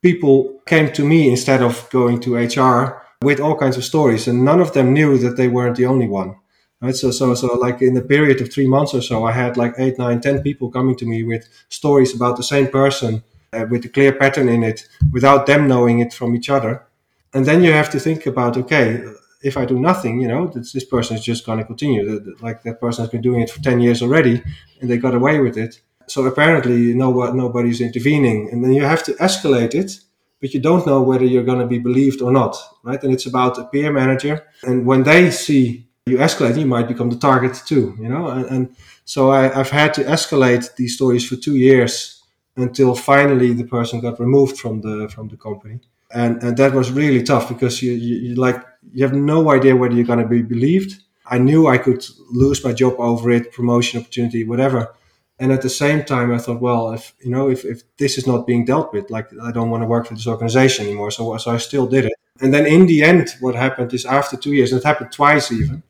people 0.02 0.62
came 0.66 0.92
to 0.94 1.04
me 1.04 1.30
instead 1.30 1.62
of 1.62 1.90
going 1.90 2.20
to 2.22 2.36
HR 2.36 3.02
with 3.22 3.40
all 3.40 3.58
kinds 3.58 3.78
of 3.78 3.84
stories, 3.84 4.28
and 4.28 4.46
none 4.46 4.60
of 4.60 4.74
them 4.74 4.94
knew 4.94 5.18
that 5.18 5.38
they 5.38 5.48
weren't 5.48 5.78
the 5.78 5.86
only 5.86 6.08
one. 6.08 6.36
Right. 6.82 6.96
So, 6.96 7.10
so, 7.12 7.34
so, 7.34 7.48
like 7.56 7.82
in 7.82 7.96
a 7.98 8.02
period 8.02 8.42
of 8.42 8.52
three 8.52 8.68
months 8.68 8.94
or 8.94 9.02
so, 9.02 9.26
I 9.26 9.32
had 9.32 9.58
like 9.58 9.74
eight, 9.78 9.98
nine, 9.98 10.20
ten 10.20 10.44
people 10.44 10.70
coming 10.70 10.96
to 10.98 11.06
me 11.06 11.24
with 11.24 11.48
stories 11.70 12.14
about 12.14 12.36
the 12.36 12.44
same 12.44 12.68
person 12.68 13.24
uh, 13.54 13.66
with 13.70 13.86
a 13.86 13.90
clear 13.90 14.12
pattern 14.12 14.50
in 14.50 14.62
it, 14.62 14.88
without 15.12 15.46
them 15.46 15.68
knowing 15.68 16.00
it 16.00 16.14
from 16.14 16.36
each 16.36 16.50
other. 16.50 16.86
And 17.34 17.46
then 17.46 17.64
you 17.64 17.72
have 17.72 17.90
to 17.92 18.00
think 18.00 18.26
about, 18.26 18.58
okay, 18.58 19.04
if 19.46 19.56
I 19.58 19.66
do 19.66 19.78
nothing, 19.80 20.20
you 20.22 20.28
know, 20.28 20.48
this, 20.48 20.74
this 20.74 20.86
person 20.86 21.16
is 21.16 21.24
just 21.24 21.46
going 21.46 21.60
to 21.60 21.66
continue. 21.66 22.04
Like 22.42 22.64
that 22.64 22.82
person 22.82 23.04
has 23.04 23.12
been 23.12 23.22
doing 23.22 23.42
it 23.42 23.50
for 23.50 23.62
ten 23.62 23.80
years 23.80 24.02
already, 24.02 24.44
and 24.80 24.90
they 24.90 24.98
got 24.98 25.16
away 25.16 25.40
with 25.40 25.58
it. 25.58 25.82
So 26.08 26.26
apparently 26.26 26.94
no, 26.94 27.10
nobody's 27.32 27.82
intervening 27.82 28.50
and 28.52 28.64
then 28.64 28.74
you 28.74 28.84
have 28.84 29.04
to 29.06 29.14
escalate 29.14 29.74
it 29.74 30.00
but 30.42 30.54
you 30.54 30.60
don't 30.60 30.86
know 30.86 31.02
whether 31.02 31.26
you're 31.26 31.44
going 31.44 31.60
to 31.60 31.66
be 31.66 31.80
believed 31.80 32.22
or 32.22 32.32
not 32.32 32.56
right? 32.84 33.02
And 33.04 33.14
it's 33.14 33.26
about 33.26 33.58
a 33.58 33.66
peer 33.66 33.92
manager 33.92 34.44
and 34.64 34.86
when 34.86 35.04
they 35.04 35.32
see 35.32 35.88
you 36.06 36.18
escalate 36.18 36.60
you 36.60 36.68
might 36.68 36.88
become 36.88 37.10
the 37.10 37.18
target 37.18 37.56
too 37.66 37.96
you 38.00 38.10
know? 38.10 38.28
And, 38.28 38.46
and 38.46 38.76
so 39.06 39.32
I, 39.32 39.48
have 39.48 39.72
had 39.72 39.94
to 39.96 40.04
escalate 40.04 40.76
these 40.76 40.96
stories 40.96 41.28
for 41.28 41.36
two 41.36 41.56
years 41.56 42.22
until 42.56 42.96
finally 42.96 43.54
the 43.54 43.66
person 43.66 44.00
got 44.00 44.20
removed 44.20 44.58
from 44.58 44.82
the 44.82 45.10
from 45.10 45.28
the 45.30 45.38
company 45.38 45.80
and 46.14 46.42
and 46.44 46.58
that 46.58 46.74
was 46.74 46.92
really 46.92 47.24
tough 47.24 47.50
because 47.50 47.82
you, 47.82 47.92
you, 47.92 48.16
you 48.30 48.36
like 48.36 48.64
you 48.94 49.04
have 49.04 49.14
no 49.16 49.52
idea 49.52 49.76
whether 49.76 49.94
you're 49.94 50.06
going 50.06 50.20
to 50.20 50.28
be 50.28 50.42
believed. 50.42 51.02
I 51.28 51.40
knew 51.40 51.68
i 51.68 51.78
could 51.78 52.06
lose 52.32 52.64
my 52.64 52.74
job 52.74 52.96
over 53.00 53.32
it 53.32 53.52
promotion 53.52 54.00
opportunity 54.00 54.44
whatever. 54.44 54.94
And 55.38 55.52
at 55.52 55.62
the 55.62 55.70
same 55.70 56.04
time 56.06 56.32
i 56.32 56.38
thought 56.38 56.62
well 56.62 56.92
if 56.92 57.14
you 57.24 57.32
know 57.32 57.50
if, 57.50 57.66
if 57.66 57.82
this 57.98 58.18
is 58.18 58.28
not 58.28 58.48
being 58.48 58.66
dealt 58.66 58.94
with 58.94 59.10
like 59.10 59.28
i 59.42 59.52
don't 59.52 59.70
want 59.70 59.84
to 59.84 59.88
work 59.88 60.06
for 60.08 60.14
this 60.14 60.28
organization 60.28 60.86
anymore. 60.86 61.12
So, 61.12 61.38
so 61.38 61.52
i 61.52 61.58
still 61.58 61.88
did 61.88 62.06
it. 62.06 62.14
And 62.42 62.54
then 62.54 62.66
in 62.66 62.86
the 62.86 63.04
end 63.04 63.30
what 63.40 63.56
happened 63.56 63.94
is 63.94 64.06
after 64.06 64.38
two 64.38 64.54
years 64.54 64.72
and 64.72 64.80
it 64.82 64.86
happened 64.86 65.12
twice 65.12 65.52
even 65.52 65.84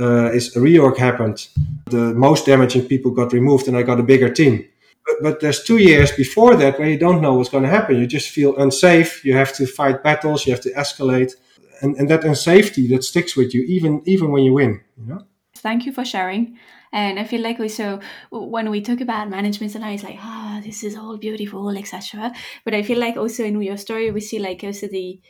uh, 0.00 0.30
is 0.32 0.56
a 0.56 0.60
reorg 0.60 0.96
happened. 0.96 1.48
The 1.86 2.14
most 2.14 2.46
damaging 2.46 2.86
people 2.86 3.10
got 3.10 3.32
removed 3.32 3.68
and 3.68 3.76
i 3.76 3.82
got 3.82 4.00
a 4.00 4.04
bigger 4.04 4.30
team 4.30 4.64
but, 5.08 5.22
but 5.22 5.40
there's 5.40 5.64
two 5.64 5.78
years 5.78 6.12
before 6.12 6.54
that 6.56 6.78
where 6.78 6.88
you 6.88 6.98
don't 6.98 7.22
know 7.22 7.34
what's 7.34 7.48
going 7.48 7.64
to 7.64 7.70
happen. 7.70 7.96
You 7.96 8.06
just 8.06 8.28
feel 8.28 8.56
unsafe. 8.56 9.24
You 9.24 9.34
have 9.34 9.52
to 9.54 9.66
fight 9.66 10.02
battles. 10.02 10.46
You 10.46 10.52
have 10.52 10.62
to 10.62 10.72
escalate. 10.74 11.32
And, 11.80 11.96
and 11.96 12.10
that 12.10 12.22
unsafety 12.22 12.88
that 12.90 13.04
sticks 13.04 13.36
with 13.36 13.54
you 13.54 13.62
even 13.62 14.02
even 14.04 14.32
when 14.32 14.42
you 14.42 14.52
win 14.52 14.80
you 14.96 15.06
know? 15.06 15.22
Thank 15.58 15.86
you 15.86 15.92
for 15.92 16.04
sharing. 16.04 16.58
And 16.92 17.20
I 17.20 17.24
feel 17.24 17.40
like 17.40 17.60
also 17.60 18.00
when 18.30 18.70
we 18.70 18.80
talk 18.80 19.00
about 19.00 19.30
management 19.30 19.74
and 19.76 19.84
I 19.84 19.92
it's 19.92 20.02
like, 20.02 20.18
ah, 20.18 20.58
oh, 20.58 20.60
this 20.60 20.82
is 20.82 20.96
all 20.96 21.16
beautiful, 21.18 21.70
etc. 21.76 22.32
But 22.64 22.74
I 22.74 22.82
feel 22.82 22.98
like 22.98 23.16
also 23.16 23.44
in 23.44 23.60
your 23.62 23.76
story 23.76 24.10
we 24.10 24.20
see 24.20 24.40
like 24.40 24.64
also 24.64 24.88
the 24.88 25.20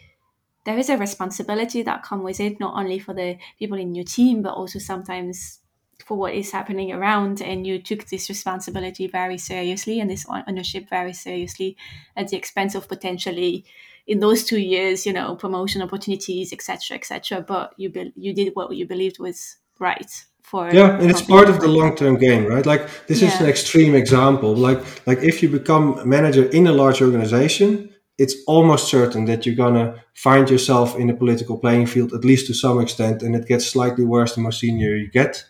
there 0.64 0.78
is 0.78 0.90
a 0.90 0.96
responsibility 0.96 1.82
that 1.82 2.02
comes 2.02 2.24
with 2.24 2.40
it, 2.40 2.60
not 2.60 2.78
only 2.78 2.98
for 2.98 3.14
the 3.14 3.38
people 3.58 3.78
in 3.78 3.94
your 3.94 4.04
team, 4.04 4.42
but 4.42 4.54
also 4.54 4.78
sometimes 4.78 5.60
for 6.04 6.16
what 6.16 6.34
is 6.34 6.50
happening 6.50 6.92
around. 6.92 7.40
And 7.42 7.66
you 7.66 7.80
took 7.80 8.06
this 8.06 8.28
responsibility 8.28 9.06
very 9.06 9.38
seriously 9.38 10.00
and 10.00 10.10
this 10.10 10.26
ownership 10.28 10.88
very 10.88 11.12
seriously 11.12 11.76
at 12.16 12.28
the 12.28 12.36
expense 12.36 12.74
of 12.74 12.88
potentially 12.88 13.64
in 14.06 14.20
those 14.20 14.44
two 14.44 14.60
years, 14.60 15.04
you 15.04 15.12
know, 15.12 15.36
promotion 15.36 15.82
opportunities, 15.82 16.52
etc., 16.52 16.96
etc. 16.96 17.42
But 17.42 17.74
you 17.76 17.90
be- 17.90 18.12
you 18.16 18.32
did 18.32 18.54
what 18.54 18.74
you 18.74 18.86
believed 18.86 19.18
was 19.18 19.56
right 19.78 20.24
for 20.42 20.70
yeah 20.72 20.98
and 20.98 21.10
it's 21.10 21.20
part 21.20 21.48
of 21.50 21.60
the 21.60 21.68
long-term 21.68 22.16
game 22.16 22.46
right 22.46 22.64
like 22.64 22.82
this 23.06 23.20
is 23.22 23.38
an 23.40 23.46
extreme 23.46 23.94
example 23.94 24.56
like 24.56 24.80
like 25.06 25.18
if 25.18 25.42
you 25.42 25.48
become 25.48 25.98
a 25.98 26.06
manager 26.06 26.44
in 26.58 26.66
a 26.66 26.72
large 26.72 27.02
organization 27.02 27.90
it's 28.16 28.34
almost 28.46 28.88
certain 28.88 29.26
that 29.26 29.44
you're 29.44 29.54
gonna 29.54 30.02
find 30.14 30.48
yourself 30.48 30.96
in 30.96 31.10
a 31.10 31.14
political 31.14 31.58
playing 31.58 31.86
field 31.86 32.12
at 32.14 32.24
least 32.24 32.46
to 32.46 32.54
some 32.54 32.80
extent 32.80 33.22
and 33.22 33.36
it 33.36 33.46
gets 33.46 33.66
slightly 33.66 34.04
worse 34.04 34.34
the 34.34 34.40
more 34.40 34.52
senior 34.52 34.96
you 34.96 35.10
get 35.10 35.44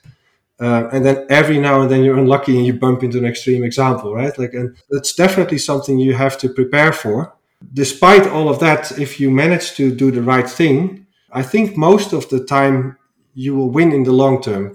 uh, 0.61 0.89
and 0.93 1.05
then 1.05 1.27
every 1.31 1.59
now 1.59 1.81
and 1.83 1.91
then 1.91 2.03
you're 2.05 2.19
unlucky 2.19 2.57
and 2.57 2.67
you 2.67 2.73
bump 2.73 3.03
into 3.03 3.19
an 3.19 3.25
extreme 3.25 3.65
example 3.65 4.15
right? 4.15 4.37
Like 4.39 4.55
and 4.55 4.77
that's 4.91 5.15
definitely 5.15 5.59
something 5.59 5.99
you 5.99 6.15
have 6.15 6.39
to 6.39 6.49
prepare 6.49 6.93
for. 6.93 7.35
Despite 7.73 8.27
all 8.27 8.49
of 8.49 8.61
that 8.61 8.99
if 8.99 9.19
you 9.21 9.31
manage 9.31 9.75
to 9.75 9.95
do 9.95 10.11
the 10.11 10.23
right 10.23 10.49
thing 10.49 11.07
i 11.33 11.43
think 11.43 11.77
most 11.77 12.13
of 12.13 12.29
the 12.31 12.45
time 12.45 12.97
you 13.35 13.55
will 13.55 13.71
win 13.71 13.93
in 13.93 14.03
the 14.03 14.13
long 14.13 14.43
term 14.43 14.75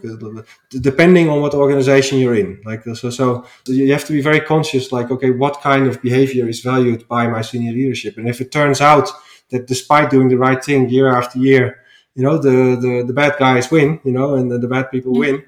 depending 0.81 1.29
on 1.29 1.41
what 1.41 1.53
organization 1.53 2.19
you're 2.19 2.35
in 2.35 2.61
like 2.63 2.83
so 2.95 3.09
so 3.09 3.45
you 3.65 3.91
have 3.91 4.05
to 4.05 4.13
be 4.13 4.21
very 4.21 4.39
conscious 4.39 4.91
like 4.91 5.11
okay 5.11 5.31
what 5.31 5.61
kind 5.61 5.87
of 5.87 6.01
behavior 6.01 6.47
is 6.47 6.61
valued 6.61 7.07
by 7.07 7.27
my 7.27 7.41
senior 7.41 7.73
leadership? 7.73 8.17
And 8.17 8.29
if 8.29 8.39
it 8.39 8.51
turns 8.51 8.79
out 8.79 9.09
that 9.49 9.67
despite 9.67 10.09
doing 10.09 10.29
the 10.29 10.37
right 10.37 10.63
thing 10.63 10.89
year 10.89 11.13
after 11.13 11.39
year 11.39 11.81
you 12.15 12.23
know 12.23 12.37
the 12.37 12.77
the, 12.79 13.03
the 13.05 13.13
bad 13.13 13.37
guys 13.37 13.69
win 13.69 13.99
you 14.03 14.11
know 14.11 14.35
and 14.35 14.49
the, 14.51 14.57
the 14.57 14.67
bad 14.67 14.91
people 14.91 15.13
win 15.13 15.43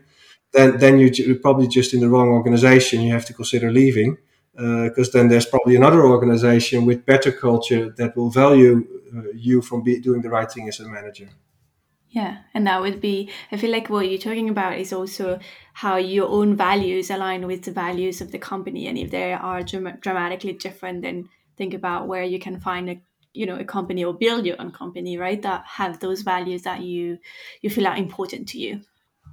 then 0.55 0.77
then 0.83 0.93
you- 0.99 1.11
you're 1.27 1.43
probably 1.47 1.67
just 1.79 1.93
in 1.93 1.99
the 1.99 2.09
wrong 2.13 2.29
organization 2.39 3.01
you 3.01 3.11
have 3.17 3.25
to 3.29 3.33
consider 3.33 3.71
leaving 3.71 4.17
because 4.87 5.11
then 5.11 5.27
there's 5.27 5.45
probably 5.53 5.75
another 5.75 6.01
organization 6.15 6.85
with 6.85 7.05
better 7.05 7.31
culture 7.31 7.83
that 7.99 8.15
will 8.17 8.29
value 8.29 8.73
uh, 9.15 9.23
you 9.47 9.61
from 9.61 9.79
be, 9.83 9.99
doing 9.99 10.21
the 10.21 10.29
right 10.29 10.51
thing 10.51 10.67
as 10.69 10.79
a 10.79 10.87
manager 10.97 11.29
Yeah, 12.09 12.37
and 12.53 12.65
that 12.67 12.79
would 12.81 13.01
be, 13.01 13.29
I 13.51 13.57
feel 13.57 13.71
like 13.71 13.89
what 13.89 14.07
you're 14.09 14.17
talking 14.17 14.49
about 14.49 14.79
is 14.79 14.93
also 14.93 15.39
how 15.73 15.97
your 15.97 16.29
own 16.29 16.55
values 16.55 17.09
align 17.09 17.45
with 17.45 17.63
the 17.63 17.71
values 17.71 18.21
of 18.21 18.31
the 18.31 18.39
company. 18.39 18.87
And 18.87 18.97
if 18.97 19.11
they 19.11 19.33
are 19.33 19.63
dram- 19.63 19.97
dramatically 19.99 20.53
different, 20.53 21.01
then 21.01 21.27
think 21.57 21.73
about 21.73 22.07
where 22.07 22.23
you 22.23 22.39
can 22.39 22.59
find 22.61 22.89
a, 22.89 23.01
you 23.33 23.45
know, 23.45 23.57
a 23.57 23.65
company 23.65 24.05
or 24.05 24.13
build 24.13 24.45
your 24.45 24.55
own 24.61 24.71
company, 24.71 25.17
right? 25.17 25.41
That 25.41 25.63
have 25.65 25.99
those 25.99 26.21
values 26.21 26.61
that 26.61 26.81
you, 26.81 27.17
you 27.61 27.69
feel 27.69 27.87
are 27.87 27.97
important 27.97 28.47
to 28.49 28.59
you. 28.59 28.81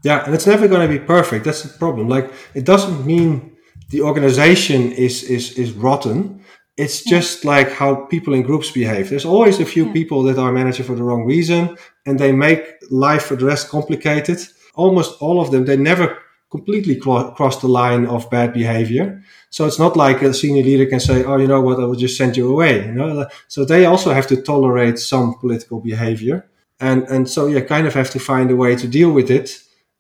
Yeah, 0.03 0.25
and 0.25 0.35
it's 0.35 0.47
never 0.47 0.67
going 0.69 0.83
to 0.89 0.99
be 0.99 1.05
perfect. 1.05 1.45
That's 1.45 1.63
the 1.63 1.79
problem. 1.79 2.09
Like 2.09 2.31
it 2.55 2.65
doesn't 2.65 3.07
mean 3.07 3.53
the 3.91 4.03
organization 4.03 4.93
is 4.93 5.23
is 5.23 5.53
is 5.59 5.73
rotten. 5.73 6.41
It's 6.77 7.05
just 7.05 7.45
like 7.45 7.71
how 7.71 8.07
people 8.07 8.33
in 8.35 8.43
groups 8.43 8.71
behave. 8.71 9.11
There's 9.11 9.27
always 9.27 9.61
a 9.61 9.65
few 9.67 9.85
Yeah. 9.87 9.93
people 9.93 10.23
that 10.25 10.39
are 10.39 10.51
manager 10.53 10.85
for 10.85 10.95
the 10.97 11.03
wrong 11.05 11.25
reason, 11.27 11.77
and 12.07 12.19
they 12.19 12.33
make 12.33 12.63
life 12.91 13.25
for 13.27 13.37
the 13.37 13.45
rest 13.47 13.69
complicated. 13.69 14.39
Almost 14.75 15.21
all 15.21 15.39
of 15.41 15.51
them, 15.51 15.65
they 15.67 15.77
never 15.77 16.17
completely 16.51 16.97
cro- 16.97 17.31
cross 17.37 17.61
the 17.61 17.69
line 17.69 18.07
of 18.07 18.29
bad 18.31 18.53
behavior. 18.53 19.23
So 19.51 19.67
it's 19.67 19.79
not 19.79 19.97
like 19.97 20.23
a 20.23 20.33
senior 20.35 20.65
leader 20.65 20.87
can 20.87 21.01
say, 21.01 21.25
"Oh, 21.25 21.37
you 21.39 21.47
know 21.47 21.61
what? 21.61 21.79
I 21.79 21.85
will 21.85 22.01
just 22.07 22.17
send 22.17 22.37
you 22.37 22.49
away." 22.55 22.75
You 22.87 22.93
know. 22.99 23.27
So 23.49 23.65
they 23.65 23.85
also 23.85 24.11
have 24.13 24.27
to 24.29 24.37
tolerate 24.43 24.99
some 24.99 25.35
political 25.41 25.79
behavior, 25.81 26.37
and 26.81 27.01
and 27.15 27.29
so 27.29 27.41
you 27.47 27.61
kind 27.75 27.87
of 27.87 27.95
have 27.95 28.11
to 28.11 28.19
find 28.19 28.51
a 28.51 28.57
way 28.57 28.73
to 28.77 28.89
deal 28.89 29.13
with 29.13 29.31
it. 29.31 29.49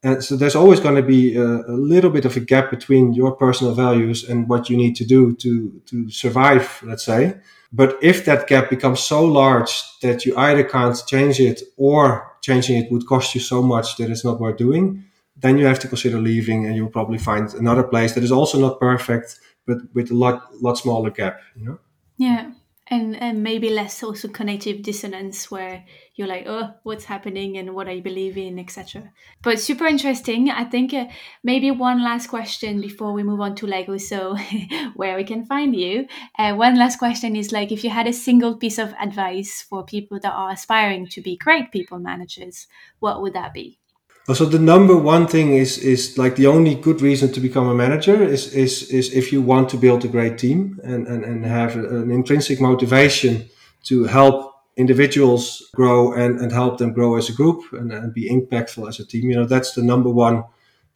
And 0.05 0.23
so 0.23 0.37
there's 0.37 0.57
always 0.57 0.81
going 0.81 0.97
to 0.97 1.03
be 1.03 1.37
a, 1.37 1.45
a 1.45 1.77
little 1.77 2.11
bit 2.11 2.25
of 2.25 2.37
a 2.37 2.41
gap 2.41 2.71
between 2.71 3.15
your 3.15 3.33
personal 3.37 3.73
values 3.73 4.29
and 4.29 4.49
what 4.49 4.69
you 4.69 4.77
need 4.77 4.97
to 4.97 5.05
do 5.05 5.37
to, 5.37 5.81
to 5.87 6.11
survive, 6.11 6.83
let's 6.85 7.05
say. 7.05 7.37
But 7.73 7.99
if 8.03 8.25
that 8.25 8.49
gap 8.49 8.69
becomes 8.69 9.01
so 9.01 9.25
large 9.25 9.83
that 10.01 10.27
you 10.27 10.37
either 10.37 10.65
can't 10.65 11.01
change 11.07 11.39
it 11.39 11.63
or 11.77 12.37
changing 12.43 12.83
it 12.83 12.91
would 12.91 13.07
cost 13.07 13.35
you 13.35 13.41
so 13.41 13.63
much 13.63 13.97
that 13.97 14.11
it's 14.11 14.25
not 14.25 14.41
worth 14.41 14.57
doing, 14.57 15.05
then 15.37 15.57
you 15.57 15.67
have 15.67 15.79
to 15.79 15.89
consider 15.89 16.19
leaving 16.19 16.67
and 16.67 16.75
you'll 16.75 16.91
probably 16.91 17.19
find 17.19 17.55
another 17.55 17.85
place 17.85 18.15
that 18.15 18.25
is 18.25 18.33
also 18.33 18.59
not 18.59 18.81
perfect, 18.81 19.39
but 19.67 19.79
with 19.95 20.11
a 20.11 20.15
lot, 20.15 20.53
lot 20.61 20.79
smaller 20.79 21.11
gap, 21.11 21.41
you 21.57 21.65
know? 21.65 21.79
Yeah. 22.17 22.51
And, 22.93 23.17
and 23.17 23.43
maybe 23.43 23.71
less 23.71 24.03
also 24.03 24.29
cognitive 24.29 24.83
dissonance 24.83 25.51
where 25.51 25.87
you're 26.15 26.29
like, 26.29 26.45
oh, 26.47 26.75
what's 26.83 27.07
happening 27.07 27.57
and 27.57 27.75
what 27.75 27.89
I 27.89 28.01
believe 28.01 28.37
in, 28.37 28.59
etc. 28.59 29.11
But 29.43 29.61
super 29.61 29.87
interesting. 29.87 30.51
I 30.51 30.65
think 30.65 30.93
uh, 30.93 31.07
maybe 31.43 31.71
one 31.71 32.05
last 32.05 32.27
question 32.27 32.83
before 32.83 33.15
we 33.15 33.23
move 33.23 33.41
on 33.41 33.55
to 33.57 33.67
Lego. 33.67 33.97
So, 33.97 34.37
where 34.95 35.17
we 35.17 35.25
can 35.25 35.47
find 35.47 35.75
you. 35.75 36.07
Uh, 36.39 36.55
one 36.55 36.77
last 36.79 36.99
question 36.99 37.35
is 37.35 37.51
like, 37.51 37.73
if 37.73 37.83
you 37.83 37.89
had 37.89 38.07
a 38.07 38.13
single 38.13 38.57
piece 38.59 38.79
of 38.79 38.93
advice 39.01 39.63
for 39.63 39.85
people 39.85 40.21
that 40.21 40.35
are 40.35 40.51
aspiring 40.51 41.07
to 41.09 41.23
be 41.23 41.39
great 41.39 41.73
people 41.73 41.99
managers, 41.99 42.67
what 42.99 43.23
would 43.23 43.33
that 43.33 43.55
be? 43.55 43.79
So 44.31 44.45
the 44.45 44.59
number 44.59 44.97
one 44.97 45.27
thing 45.27 45.53
is 45.55 45.79
is 45.79 46.17
like 46.17 46.37
the 46.37 46.47
only 46.47 46.75
good 46.77 47.03
reason 47.03 47.33
to 47.33 47.41
become 47.41 47.69
a 47.69 47.75
manager 47.75 48.23
is 48.23 48.53
is 48.55 48.83
is 48.91 49.13
if 49.13 49.33
you 49.33 49.43
want 49.43 49.69
to 49.71 49.77
build 49.77 50.05
a 50.05 50.09
great 50.09 50.39
team 50.39 50.81
and 50.85 51.07
and, 51.09 51.25
and 51.25 51.45
have 51.45 51.75
an 51.77 52.11
intrinsic 52.11 52.61
motivation 52.61 53.49
to 53.85 54.05
help 54.05 54.53
individuals 54.77 55.45
grow 55.75 56.13
and, 56.15 56.41
and 56.41 56.53
help 56.53 56.79
them 56.79 56.93
grow 56.93 57.17
as 57.17 57.29
a 57.29 57.33
group 57.33 57.61
and, 57.73 57.93
and 57.93 58.15
be 58.15 58.31
impactful 58.31 58.89
as 58.89 59.01
a 59.01 59.05
team. 59.05 59.29
You 59.29 59.37
know, 59.37 59.45
that's 59.45 59.73
the 59.73 59.83
number 59.83 60.09
one 60.09 60.45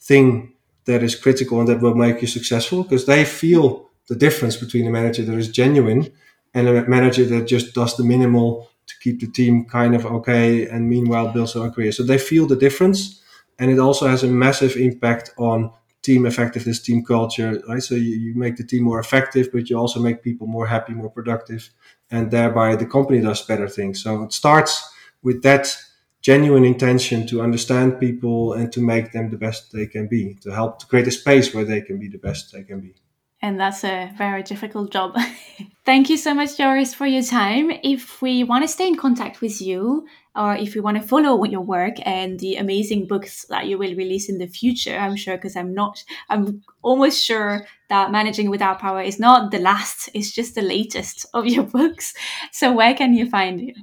thing 0.00 0.54
that 0.86 1.02
is 1.02 1.14
critical 1.16 1.58
and 1.60 1.68
that 1.68 1.82
will 1.82 1.94
make 1.94 2.22
you 2.22 2.28
successful 2.28 2.84
because 2.84 3.06
they 3.06 3.24
feel 3.24 3.90
the 4.08 4.14
difference 4.14 4.56
between 4.56 4.86
a 4.86 4.90
manager 4.90 5.24
that 5.24 5.36
is 5.36 5.48
genuine 5.50 6.12
and 6.54 6.68
a 6.68 6.86
manager 6.88 7.24
that 7.24 7.46
just 7.48 7.74
does 7.74 7.96
the 7.96 8.04
minimal 8.04 8.70
to 8.86 8.94
keep 9.00 9.20
the 9.20 9.26
team 9.26 9.64
kind 9.64 9.94
of 9.94 10.06
okay 10.06 10.66
and 10.68 10.88
meanwhile 10.88 11.28
build 11.32 11.52
their 11.52 11.62
own 11.62 11.72
career. 11.72 11.92
So 11.92 12.02
they 12.02 12.18
feel 12.18 12.46
the 12.46 12.56
difference 12.56 13.22
and 13.58 13.70
it 13.70 13.78
also 13.78 14.06
has 14.06 14.22
a 14.22 14.28
massive 14.28 14.76
impact 14.76 15.30
on 15.38 15.70
team 16.02 16.26
effectiveness, 16.26 16.80
team 16.80 17.04
culture, 17.04 17.60
right? 17.68 17.82
So 17.82 17.94
you, 17.94 18.14
you 18.16 18.34
make 18.34 18.56
the 18.56 18.64
team 18.64 18.84
more 18.84 19.00
effective, 19.00 19.50
but 19.52 19.68
you 19.68 19.76
also 19.76 19.98
make 20.00 20.22
people 20.22 20.46
more 20.46 20.66
happy, 20.66 20.94
more 20.94 21.10
productive, 21.10 21.70
and 22.10 22.30
thereby 22.30 22.76
the 22.76 22.86
company 22.86 23.20
does 23.20 23.42
better 23.42 23.68
things. 23.68 24.02
So 24.02 24.22
it 24.22 24.32
starts 24.32 24.88
with 25.22 25.42
that 25.42 25.76
genuine 26.20 26.64
intention 26.64 27.26
to 27.28 27.40
understand 27.40 27.98
people 27.98 28.52
and 28.52 28.72
to 28.72 28.80
make 28.80 29.12
them 29.12 29.30
the 29.30 29.36
best 29.36 29.72
they 29.72 29.86
can 29.86 30.06
be, 30.06 30.34
to 30.42 30.50
help 30.50 30.78
to 30.80 30.86
create 30.86 31.06
a 31.08 31.10
space 31.10 31.54
where 31.54 31.64
they 31.64 31.80
can 31.80 31.98
be 31.98 32.08
the 32.08 32.18
best 32.18 32.52
they 32.52 32.62
can 32.62 32.80
be. 32.80 32.94
And 33.42 33.60
that's 33.60 33.84
a 33.84 34.10
very 34.16 34.42
difficult 34.42 34.90
job. 34.90 35.16
Thank 35.84 36.10
you 36.10 36.16
so 36.16 36.34
much, 36.34 36.56
Joris, 36.56 36.94
for 36.94 37.06
your 37.06 37.22
time. 37.22 37.70
If 37.82 38.20
we 38.22 38.42
want 38.44 38.64
to 38.64 38.68
stay 38.68 38.88
in 38.88 38.96
contact 38.96 39.40
with 39.40 39.60
you, 39.60 40.06
or 40.34 40.54
if 40.56 40.74
we 40.74 40.80
want 40.80 41.00
to 41.00 41.06
follow 41.06 41.44
your 41.44 41.60
work 41.60 41.94
and 42.02 42.40
the 42.40 42.56
amazing 42.56 43.06
books 43.06 43.46
that 43.48 43.66
you 43.66 43.78
will 43.78 43.94
release 43.94 44.28
in 44.28 44.38
the 44.38 44.46
future, 44.46 44.96
I'm 44.96 45.16
sure, 45.16 45.36
because 45.36 45.54
I'm 45.54 45.74
not, 45.74 46.02
I'm 46.28 46.62
almost 46.82 47.24
sure 47.24 47.66
that 47.88 48.10
Managing 48.10 48.50
Without 48.50 48.78
Power 48.78 49.00
is 49.00 49.18
not 49.18 49.50
the 49.50 49.58
last, 49.58 50.08
it's 50.12 50.32
just 50.32 50.54
the 50.54 50.62
latest 50.62 51.26
of 51.32 51.46
your 51.46 51.64
books. 51.78 52.14
So, 52.52 52.72
where 52.72 52.94
can 52.94 53.14
you 53.14 53.28
find 53.28 53.60
you? 53.60 53.74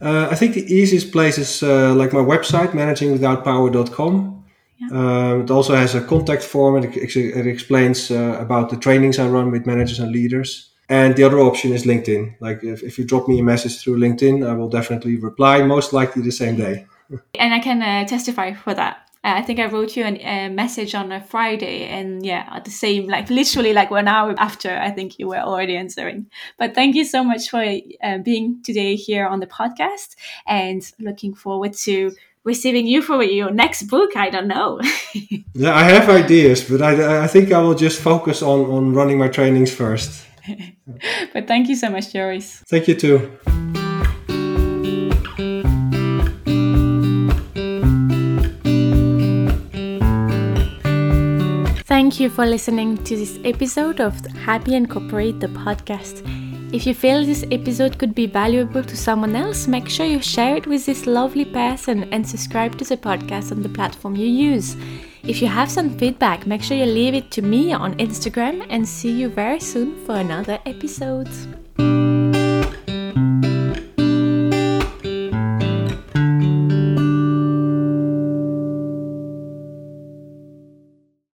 Uh, 0.00 0.28
I 0.30 0.34
think 0.34 0.54
the 0.54 0.72
easiest 0.72 1.12
place 1.12 1.38
is 1.38 1.62
uh, 1.62 1.94
like 1.94 2.12
my 2.12 2.20
website, 2.20 2.72
managingwithoutpower.com. 2.72 4.33
Um, 4.92 5.42
it 5.42 5.50
also 5.50 5.74
has 5.74 5.94
a 5.94 6.00
contact 6.00 6.42
form 6.42 6.76
and 6.76 6.84
it, 6.84 7.16
it 7.16 7.46
explains 7.46 8.10
uh, 8.10 8.38
about 8.40 8.70
the 8.70 8.76
trainings 8.76 9.18
I 9.18 9.28
run 9.28 9.50
with 9.50 9.66
managers 9.66 9.98
and 9.98 10.10
leaders. 10.12 10.70
And 10.88 11.16
the 11.16 11.24
other 11.24 11.40
option 11.40 11.72
is 11.72 11.84
LinkedIn. 11.84 12.36
Like 12.40 12.62
if, 12.62 12.82
if 12.82 12.98
you 12.98 13.04
drop 13.04 13.26
me 13.26 13.38
a 13.40 13.42
message 13.42 13.80
through 13.80 13.98
LinkedIn, 13.98 14.46
I 14.46 14.54
will 14.54 14.68
definitely 14.68 15.16
reply, 15.16 15.62
most 15.62 15.92
likely 15.92 16.22
the 16.22 16.32
same 16.32 16.56
day. 16.56 16.86
And 17.38 17.52
I 17.52 17.60
can 17.60 17.82
uh, 17.82 18.06
testify 18.06 18.54
for 18.54 18.74
that. 18.74 19.04
Uh, 19.24 19.36
I 19.36 19.42
think 19.42 19.58
I 19.58 19.66
wrote 19.66 19.96
you 19.96 20.04
an- 20.04 20.20
a 20.20 20.50
message 20.50 20.94
on 20.94 21.10
a 21.10 21.20
Friday, 21.20 21.86
and 21.86 22.24
yeah, 22.24 22.46
at 22.50 22.66
the 22.66 22.70
same, 22.70 23.08
like 23.08 23.30
literally 23.30 23.72
like 23.72 23.90
one 23.90 24.06
hour 24.06 24.34
after, 24.38 24.70
I 24.70 24.90
think 24.90 25.18
you 25.18 25.28
were 25.28 25.38
already 25.38 25.76
answering. 25.76 26.26
But 26.58 26.74
thank 26.74 26.94
you 26.94 27.04
so 27.06 27.24
much 27.24 27.48
for 27.48 27.62
uh, 28.02 28.18
being 28.18 28.62
today 28.62 28.96
here 28.96 29.26
on 29.26 29.40
the 29.40 29.46
podcast, 29.46 30.16
and 30.46 30.82
looking 30.98 31.34
forward 31.34 31.72
to 31.84 32.12
receiving 32.44 32.86
you 32.86 33.02
for 33.02 33.22
your 33.22 33.50
next 33.50 33.84
book. 33.84 34.16
I 34.16 34.30
don't 34.30 34.48
know. 34.48 34.80
Yeah, 35.56 35.72
I 35.72 35.84
have 35.84 36.08
ideas, 36.08 36.68
but 36.68 36.82
I, 36.82 37.22
I 37.22 37.26
think 37.28 37.52
I 37.52 37.60
will 37.60 37.76
just 37.76 38.00
focus 38.00 38.42
on, 38.42 38.64
on 38.72 38.92
running 38.92 39.18
my 39.18 39.28
trainings 39.28 39.72
first. 39.72 40.26
but 41.32 41.46
thank 41.46 41.68
you 41.68 41.76
so 41.76 41.90
much, 41.90 42.12
Joris. 42.12 42.60
Thank 42.66 42.88
you 42.88 42.96
too. 42.96 43.30
Thank 51.86 52.18
you 52.18 52.28
for 52.28 52.44
listening 52.44 52.98
to 53.04 53.16
this 53.16 53.38
episode 53.44 54.00
of 54.00 54.18
Happy 54.44 54.74
and 54.74 54.90
Corporate, 54.90 55.38
the 55.38 55.46
podcast. 55.46 56.43
If 56.74 56.88
you 56.88 56.92
feel 56.92 57.24
this 57.24 57.44
episode 57.52 57.98
could 57.98 58.16
be 58.16 58.26
valuable 58.26 58.82
to 58.82 58.96
someone 58.96 59.36
else, 59.36 59.68
make 59.68 59.88
sure 59.88 60.06
you 60.06 60.20
share 60.20 60.56
it 60.56 60.66
with 60.66 60.84
this 60.86 61.06
lovely 61.06 61.44
person 61.44 62.12
and 62.12 62.28
subscribe 62.28 62.76
to 62.78 62.84
the 62.84 62.96
podcast 62.96 63.52
on 63.52 63.62
the 63.62 63.68
platform 63.68 64.16
you 64.16 64.26
use. 64.26 64.76
If 65.22 65.40
you 65.40 65.46
have 65.46 65.70
some 65.70 65.96
feedback, 65.96 66.48
make 66.48 66.64
sure 66.64 66.76
you 66.76 66.86
leave 66.86 67.14
it 67.14 67.30
to 67.30 67.42
me 67.42 67.72
on 67.72 67.94
Instagram 67.98 68.66
and 68.70 68.88
see 68.88 69.12
you 69.12 69.28
very 69.28 69.60
soon 69.60 70.04
for 70.04 70.16
another 70.16 70.58
episode. 70.66 71.30